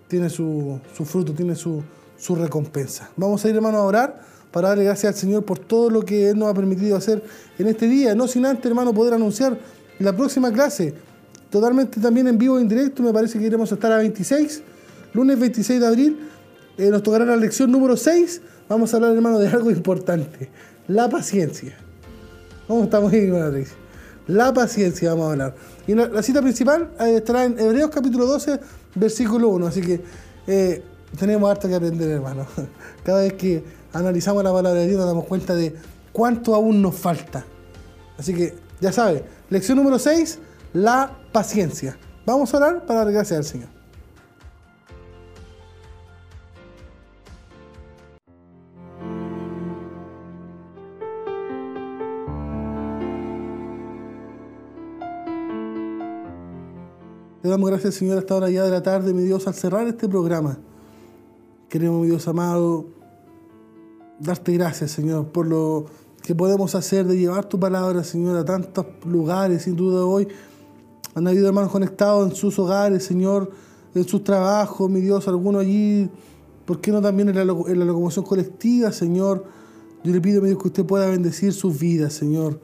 tiene 0.09 0.29
su, 0.29 0.81
fruto, 1.05 1.33
tiene 1.33 1.55
su, 1.55 1.83
su 2.19 2.35
recompensa. 2.35 3.11
Vamos 3.17 3.45
a 3.45 3.49
ir, 3.49 3.57
hermanos, 3.57 3.81
a 3.81 3.85
orar 3.85 4.21
para 4.51 4.71
darle 4.71 4.85
gracias 4.85 5.15
al 5.15 5.19
Señor 5.19 5.45
por 5.45 5.59
todo 5.59 5.91
lo 5.91 6.03
que 6.03 6.31
Él 6.31 6.39
nos 6.39 6.49
ha 6.49 6.55
permitido 6.55 6.97
hacer 6.97 7.23
en 7.59 7.69
este 7.69 7.87
día. 7.87 8.15
No 8.15 8.27
sin 8.27 8.45
antes, 8.45 8.67
hermano, 8.67 8.93
poder 8.93 9.15
anunciar 9.15 9.59
la 9.99 10.17
próxima 10.17 10.53
clase, 10.53 10.95
totalmente 11.51 12.01
también 12.01 12.27
en 12.27 12.39
vivo 12.39 12.59
en 12.59 12.69
directo. 12.69 13.03
Me 13.03 13.13
parece 13.13 13.39
que 13.39 13.47
iremos 13.47 13.71
a 13.71 13.75
estar 13.75 13.93
a 13.93 13.99
26 13.99 14.63
lunes 15.13 15.39
26 15.39 15.81
de 15.81 15.87
abril, 15.87 16.31
eh, 16.79 16.91
nos 16.91 17.03
tocará 17.03 17.25
la 17.25 17.37
lección 17.37 17.71
número 17.71 17.97
6. 17.97 18.41
Vamos 18.69 18.93
a 18.93 18.97
hablar, 18.97 19.15
hermano, 19.15 19.39
de 19.39 19.49
algo 19.49 19.71
importante. 19.71 20.51
La 20.89 21.09
paciencia. 21.09 21.77
¿Cómo 22.67 22.85
estamos 22.85 23.13
ahí, 23.13 23.27
hermano 23.27 23.65
La 24.29 24.55
paciencia 24.55 25.11
vamos 25.11 25.27
a 25.27 25.33
hablar. 25.33 25.55
Y 25.87 25.95
la, 25.95 26.23
cita 26.23 26.41
principal 26.41 26.91
eh, 27.01 27.17
estará 27.17 27.45
en 27.45 27.59
Hebreos 27.59 27.91
capítulo 27.91 28.27
12, 28.27 28.61
versículo 28.95 29.49
1. 29.49 29.67
Así 29.67 29.81
que 29.81 30.01
eh, 30.47 30.83
tenemos 31.19 31.51
harto 31.51 31.69
que 31.69 31.75
aprender, 31.75 32.09
hermano. 32.09 32.47
Cada 33.05 33.23
vez 33.23 33.33
que 33.35 33.65
analizamos 33.93 34.45
la 34.45 34.53
palabra 34.53 34.81
de 34.81 34.87
Dios 34.87 34.99
nos 34.99 35.07
damos 35.07 35.27
cuenta 35.27 35.55
de 35.55 35.75
cuánto 36.13 36.55
aún 36.55 36.81
nos 36.81 36.95
falta. 36.95 37.45
Así 38.17 38.35
que, 38.35 38.55
ya 38.81 38.93
sabe, 38.93 39.25
lección 39.49 39.79
número 39.79 39.99
6, 39.99 40.39
la 40.75 41.19
paciencia. 41.33 41.99
Vamos 42.25 42.55
a 42.55 42.59
orar 42.59 42.87
para 42.87 43.05
dar 43.05 43.13
gracias 43.13 43.39
al 43.39 43.45
Señor. 43.45 43.80
Le 57.43 57.49
damos 57.49 57.71
gracias, 57.71 57.95
Señor, 57.95 58.19
a 58.19 58.21
esta 58.21 58.37
hora 58.37 58.51
ya 58.51 58.65
de 58.65 58.71
la 58.71 58.83
tarde, 58.83 59.15
mi 59.15 59.23
Dios, 59.23 59.47
al 59.47 59.55
cerrar 59.55 59.87
este 59.87 60.07
programa. 60.07 60.59
Queremos, 61.71 62.03
mi 62.03 62.09
Dios 62.09 62.29
amado, 62.29 62.85
darte 64.19 64.53
gracias, 64.53 64.91
Señor, 64.91 65.29
por 65.29 65.47
lo 65.47 65.87
que 66.23 66.35
podemos 66.35 66.75
hacer 66.75 67.07
de 67.07 67.17
llevar 67.17 67.47
tu 67.47 67.59
palabra, 67.59 68.05
Señor, 68.05 68.37
a 68.37 68.45
tantos 68.45 68.85
lugares, 69.07 69.63
sin 69.63 69.75
duda 69.75 70.05
hoy. 70.05 70.29
Han 71.15 71.27
habido 71.27 71.49
hermanos 71.49 71.73
conectados 71.73 72.29
en 72.29 72.37
sus 72.37 72.59
hogares, 72.59 73.05
Señor, 73.05 73.51
en 73.95 74.07
sus 74.07 74.23
trabajos, 74.23 74.91
mi 74.91 75.01
Dios, 75.01 75.27
algunos 75.27 75.63
allí, 75.63 76.11
¿por 76.67 76.83
qué 76.83 76.93
no 76.93 77.01
también 77.01 77.31
en 77.31 77.37
la, 77.37 77.55
en 77.69 77.79
la 77.79 77.87
locomoción 77.87 78.23
colectiva, 78.23 78.93
Señor? 78.93 79.47
Yo 80.05 80.13
le 80.13 80.21
pido, 80.21 80.43
mi 80.43 80.49
Dios, 80.49 80.61
que 80.61 80.69
usted 80.69 80.85
pueda 80.85 81.07
bendecir 81.07 81.55
sus 81.55 81.79
vidas, 81.79 82.13
Señor. 82.13 82.61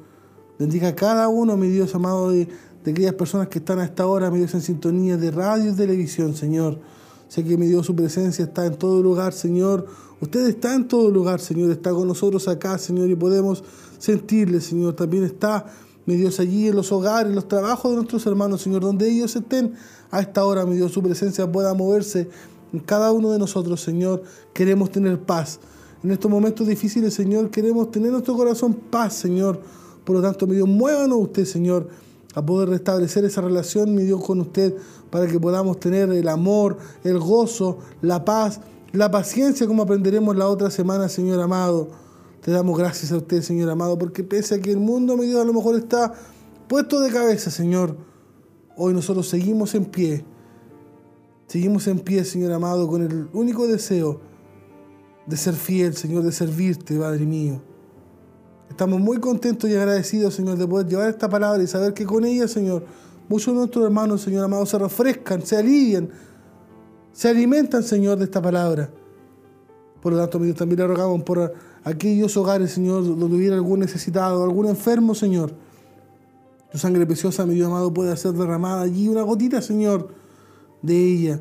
Bendiga 0.59 0.89
a 0.89 0.95
cada 0.95 1.29
uno, 1.29 1.57
mi 1.57 1.68
Dios 1.68 1.95
amado, 1.95 2.31
de 2.31 2.47
de 2.87 2.93
aquellas 2.93 3.14
personas 3.14 3.49
que 3.49 3.59
están 3.59 3.80
a 3.80 3.84
esta 3.84 4.07
hora, 4.07 4.30
mi 4.30 4.39
Dios, 4.39 4.55
en 4.55 4.62
sintonía 4.62 5.16
de 5.16 5.32
radio 5.32 5.72
y 5.72 5.74
televisión, 5.74 6.37
Señor. 6.37 6.78
Sé 7.26 7.43
que 7.43 7.57
mi 7.57 7.66
Dios, 7.66 7.84
su 7.84 7.97
presencia 7.97 8.45
está 8.45 8.64
en 8.64 8.76
todo 8.76 9.03
lugar, 9.03 9.32
Señor. 9.32 9.89
Usted 10.20 10.47
está 10.47 10.72
en 10.72 10.87
todo 10.87 11.11
lugar, 11.11 11.41
Señor. 11.41 11.72
Está 11.72 11.91
con 11.91 12.07
nosotros 12.07 12.47
acá, 12.47 12.78
Señor, 12.78 13.11
y 13.11 13.16
podemos 13.16 13.64
sentirle, 13.99 14.61
Señor. 14.61 14.95
También 14.95 15.24
está, 15.24 15.66
mi 16.07 16.14
Dios, 16.14 16.39
allí 16.39 16.68
en 16.68 16.76
los 16.76 16.93
hogares, 16.93 17.30
en 17.30 17.34
los 17.34 17.49
trabajos 17.49 17.91
de 17.91 17.97
nuestros 17.97 18.24
hermanos, 18.24 18.62
Señor, 18.62 18.82
donde 18.82 19.11
ellos 19.11 19.34
estén 19.34 19.72
a 20.12 20.20
esta 20.20 20.45
hora, 20.45 20.64
mi 20.64 20.76
Dios, 20.76 20.93
su 20.93 21.03
presencia 21.03 21.51
pueda 21.51 21.74
moverse 21.74 22.28
en 22.72 22.78
cada 22.78 23.11
uno 23.11 23.32
de 23.32 23.41
nosotros, 23.41 23.80
Señor. 23.80 24.22
Queremos 24.55 24.93
tener 24.93 25.18
paz. 25.18 25.59
En 26.05 26.12
estos 26.12 26.30
momentos 26.30 26.64
difíciles, 26.68 27.14
Señor, 27.14 27.51
queremos 27.51 27.91
tener 27.91 28.12
nuestro 28.12 28.37
corazón 28.37 28.74
paz, 28.74 29.14
Señor. 29.14 29.61
Por 30.05 30.14
lo 30.14 30.22
tanto, 30.22 30.47
mi 30.47 30.55
Dios, 30.55 30.68
muévanos 30.68 31.18
usted, 31.18 31.47
Señor 31.47 32.06
a 32.37 32.45
poder 32.45 32.68
restablecer 32.68 33.24
esa 33.24 33.41
relación, 33.41 33.95
mi 33.95 34.03
Dios, 34.03 34.22
con 34.22 34.39
usted, 34.43 34.74
para 35.11 35.26
que 35.26 35.41
podamos 35.41 35.80
tener 35.80 36.11
el 36.11 36.28
amor, 36.28 36.76
el 37.03 37.18
gozo, 37.18 37.78
la 38.03 38.26
paz, 38.26 38.61
la 38.93 39.11
paciencia, 39.11 39.66
como 39.66 39.82
aprenderemos 39.82 40.37
la 40.37 40.47
otra 40.47 40.70
semana, 40.70 41.09
Señor 41.09 41.41
amado. 41.41 41.89
Te 42.43 42.51
damos 42.51 42.78
gracias 42.78 43.11
a 43.11 43.16
usted, 43.16 43.41
Señor 43.41 43.70
amado, 43.70 43.97
porque 43.97 44.22
pese 44.22 44.57
a 44.57 44.61
que 44.61 44.70
el 44.70 44.76
mundo, 44.76 45.16
mi 45.16 45.24
Dios, 45.24 45.41
a 45.41 45.45
lo 45.47 45.55
mejor 45.55 45.76
está 45.76 46.12
puesto 46.68 47.01
de 47.01 47.11
cabeza, 47.11 47.51
Señor, 47.51 47.97
hoy 48.76 48.93
nosotros 48.93 49.26
seguimos 49.26 49.74
en 49.74 49.87
pie. 49.87 50.22
Seguimos 51.47 51.87
en 51.87 52.01
pie, 52.01 52.22
Señor 52.26 52.53
amado, 52.53 52.87
con 52.87 53.01
el 53.01 53.30
único 53.32 53.66
deseo 53.66 54.20
de 55.26 55.39
ser 55.39 55.55
fiel, 55.55 55.97
Señor, 55.97 56.22
de 56.22 56.32
servirte, 56.32 56.99
Padre 56.99 57.24
mío. 57.24 57.62
Estamos 58.71 59.01
muy 59.01 59.19
contentos 59.19 59.71
y 59.71 59.75
agradecidos, 59.75 60.35
Señor, 60.35 60.59
de 60.59 60.67
poder 60.67 60.87
llevar 60.87 61.09
esta 61.09 61.29
palabra 61.29 61.62
y 61.62 61.67
saber 61.67 61.95
que 61.95 62.05
con 62.05 62.25
ella, 62.25 62.49
Señor, 62.49 62.85
muchos 63.29 63.55
de 63.55 63.61
nuestros 63.61 63.85
hermanos, 63.85 64.21
Señor 64.21 64.45
amado, 64.45 64.67
se 64.67 64.79
refrescan, 64.79 65.43
se 65.43 65.57
alivian, 65.57 66.11
se 67.12 67.29
alimentan, 67.29 67.83
Señor, 67.83 68.19
de 68.19 68.25
esta 68.25 68.43
palabra. 68.43 68.91
Por 70.03 70.12
lo 70.12 70.19
tanto, 70.19 70.39
también 70.55 70.81
le 70.81 70.87
rogamos 70.87 71.23
por 71.23 71.55
aquellos 71.85 72.37
hogares, 72.37 72.73
Señor, 72.73 73.05
donde 73.05 73.37
hubiera 73.37 73.57
algún 73.57 73.81
necesitado, 73.81 74.45
algún 74.45 74.67
enfermo, 74.67 75.14
Señor. 75.14 75.55
Tu 76.71 76.79
sangre 76.79 77.07
preciosa, 77.07 77.47
mi 77.47 77.55
Dios 77.55 77.69
amado, 77.69 77.95
pueda 77.95 78.14
ser 78.17 78.33
derramada 78.33 78.83
allí, 78.83 79.09
una 79.09 79.23
gotita, 79.23 79.62
Señor, 79.62 80.09
de 80.83 80.97
ella, 80.97 81.41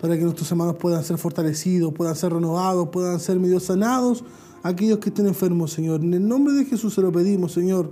para 0.00 0.16
que 0.16 0.22
nuestros 0.22 0.50
hermanos 0.50 0.76
puedan 0.76 1.04
ser 1.04 1.18
fortalecidos, 1.18 1.92
puedan 1.92 2.16
ser 2.16 2.32
renovados, 2.32 2.88
puedan 2.88 3.20
ser 3.20 3.38
medio 3.38 3.60
sanados 3.60 4.24
aquellos 4.62 4.98
que 4.98 5.08
estén 5.08 5.26
enfermos, 5.26 5.72
Señor. 5.72 6.02
En 6.02 6.14
el 6.14 6.26
nombre 6.26 6.54
de 6.54 6.64
Jesús 6.64 6.94
se 6.94 7.00
lo 7.00 7.12
pedimos, 7.12 7.52
Señor, 7.52 7.90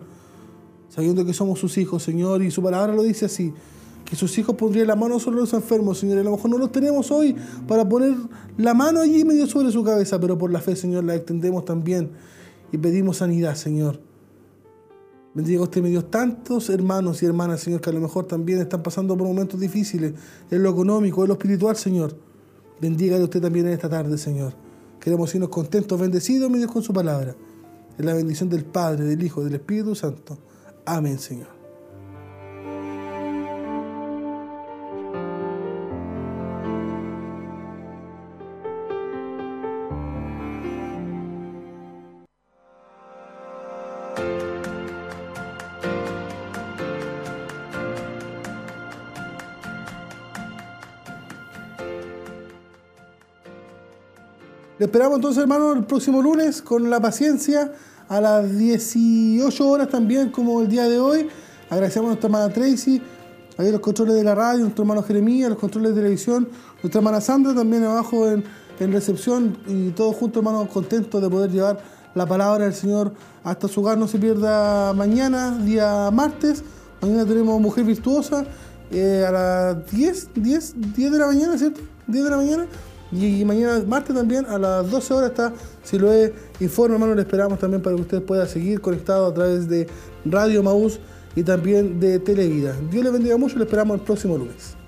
sabiendo 0.89 1.25
que 1.25 1.33
somos 1.33 1.59
sus 1.59 1.77
hijos, 1.79 2.03
Señor, 2.03 2.43
y 2.43 2.51
su 2.51 2.63
palabra 2.63 2.95
lo 2.95 3.03
dice 3.03 3.27
así. 3.27 3.53
Que 4.05 4.17
sus 4.17 4.37
hijos 4.39 4.57
pondrían 4.57 4.89
la 4.89 4.97
mano 4.97 5.21
sobre 5.21 5.37
los 5.37 5.53
enfermos, 5.53 5.99
Señor. 5.99 6.17
Y 6.19 6.21
a 6.21 6.25
lo 6.25 6.33
mejor 6.33 6.51
no 6.51 6.59
los 6.59 6.73
tenemos 6.73 7.11
hoy 7.11 7.37
para 7.69 7.89
poner 7.89 8.17
la 8.57 8.75
mano 8.75 9.01
allí 9.01 9.25
medio 9.25 9.47
sobre 9.47 9.71
su 9.71 9.85
cabeza, 9.85 10.19
pero 10.19 10.37
por 10.37 10.51
la 10.51 10.61
fe, 10.61 10.75
Señor, 10.75 11.05
la 11.05 11.15
extendemos 11.15 11.65
también 11.65 12.11
y 12.73 12.79
pedimos 12.79 13.19
sanidad, 13.19 13.55
Señor. 13.55 14.01
Bendiga 15.33 15.63
usted, 15.63 15.81
mi 15.81 15.91
Dios, 15.91 16.11
tantos 16.11 16.71
hermanos 16.71 17.23
y 17.23 17.27
hermanas, 17.27 17.61
Señor, 17.61 17.81
que 17.81 17.91
a 17.91 17.93
lo 17.93 18.01
mejor 18.01 18.27
también 18.27 18.61
están 18.61 18.83
pasando 18.83 19.17
por 19.17 19.29
momentos 19.29 19.61
difíciles 19.61 20.13
en 20.51 20.63
lo 20.63 20.71
económico, 20.71 21.23
en 21.23 21.29
lo 21.29 21.35
espiritual, 21.35 21.77
Señor. 21.77 22.17
Bendígale 22.81 23.23
usted 23.23 23.41
también 23.41 23.67
en 23.69 23.75
esta 23.75 23.89
tarde, 23.89 24.19
Señor. 24.19 24.70
Queremos 25.01 25.35
irnos 25.35 25.49
contentos, 25.49 25.99
bendecidos, 25.99 26.51
mi 26.51 26.59
Dios, 26.59 26.71
con 26.71 26.83
su 26.83 26.93
palabra. 26.93 27.35
En 27.99 28.07
la 28.07 28.15
bendición 28.15 28.49
del 28.49 28.65
Padre, 28.65 29.05
del 29.05 29.23
Hijo, 29.23 29.43
del 29.43 29.55
Espíritu 29.55 29.95
Santo. 29.95 30.39
Amén, 30.85 31.19
Señor. 31.19 31.60
Esperamos 54.91 55.19
entonces, 55.19 55.41
hermano, 55.41 55.73
el 55.73 55.85
próximo 55.85 56.21
lunes 56.21 56.61
con 56.63 56.91
la 56.91 56.99
paciencia 56.99 57.71
a 58.09 58.21
las 58.21 58.59
18 58.59 59.69
horas 59.69 59.89
también, 59.89 60.31
como 60.31 60.61
el 60.63 60.69
día 60.69 60.89
de 60.89 60.99
hoy. 60.99 61.29
Agradecemos 61.71 62.09
a 62.09 62.09
nuestra 62.09 62.27
hermana 62.27 62.53
Tracy, 62.53 63.01
a 63.57 63.63
los 63.63 63.79
controles 63.79 64.17
de 64.17 64.25
la 64.25 64.35
radio, 64.35 64.63
nuestro 64.63 64.83
hermano 64.83 65.05
Jeremías, 65.05 65.49
los 65.49 65.61
controles 65.61 65.95
de 65.95 66.01
televisión, 66.01 66.49
nuestra 66.83 66.99
hermana 66.99 67.21
Sandra 67.21 67.55
también 67.55 67.85
abajo 67.85 68.29
en, 68.29 68.43
en 68.81 68.93
recepción 68.93 69.59
y 69.69 69.91
todos 69.91 70.17
juntos, 70.17 70.41
hermanos, 70.41 70.67
contentos 70.67 71.23
de 71.23 71.31
poder 71.31 71.53
llevar 71.53 71.79
la 72.17 72.27
palabra 72.27 72.65
del 72.65 72.75
Señor 72.75 73.13
hasta 73.45 73.69
su 73.69 73.83
hogar. 73.83 73.97
No 73.97 74.09
se 74.09 74.19
pierda 74.19 74.93
mañana, 74.93 75.57
día 75.57 76.11
martes. 76.11 76.65
Mañana 77.01 77.25
tenemos 77.25 77.61
Mujer 77.61 77.85
Virtuosa 77.85 78.45
eh, 78.91 79.25
a 79.25 79.31
las 79.31 79.91
10, 79.93 80.31
10, 80.35 80.75
10 80.97 81.13
de 81.13 81.19
la 81.21 81.27
mañana, 81.29 81.57
¿cierto? 81.57 81.81
10 82.09 82.25
de 82.25 82.31
la 82.31 82.37
mañana. 82.39 82.67
Y 83.13 83.45
mañana 83.45 83.83
martes 83.87 84.15
también 84.15 84.47
a 84.47 84.59
las 84.59 84.91
12 84.91 85.15
horas 85.15 85.31
está 85.31 85.53
si 85.83 85.99
lo 85.99 86.13
es 86.13 86.33
Informe, 86.61 86.95
hermano. 86.95 87.15
Le 87.15 87.23
esperamos 87.23 87.59
también 87.59 87.83
para 87.83 87.97
que 87.97 88.03
usted 88.03 88.23
pueda 88.23 88.47
seguir 88.47 88.81
conectado 88.81 89.27
a 89.27 89.35
través 89.35 89.69
de 89.69 89.89
Radio 90.25 90.63
Maús 90.63 91.01
y 91.35 91.43
también 91.43 91.99
de 92.01 92.19
Televida. 92.19 92.75
Dios 92.91 93.05
le 93.05 93.11
bendiga 93.11 93.37
mucho. 93.37 93.57
Le 93.57 93.65
esperamos 93.65 93.99
el 93.99 94.05
próximo 94.05 94.37
lunes. 94.39 94.80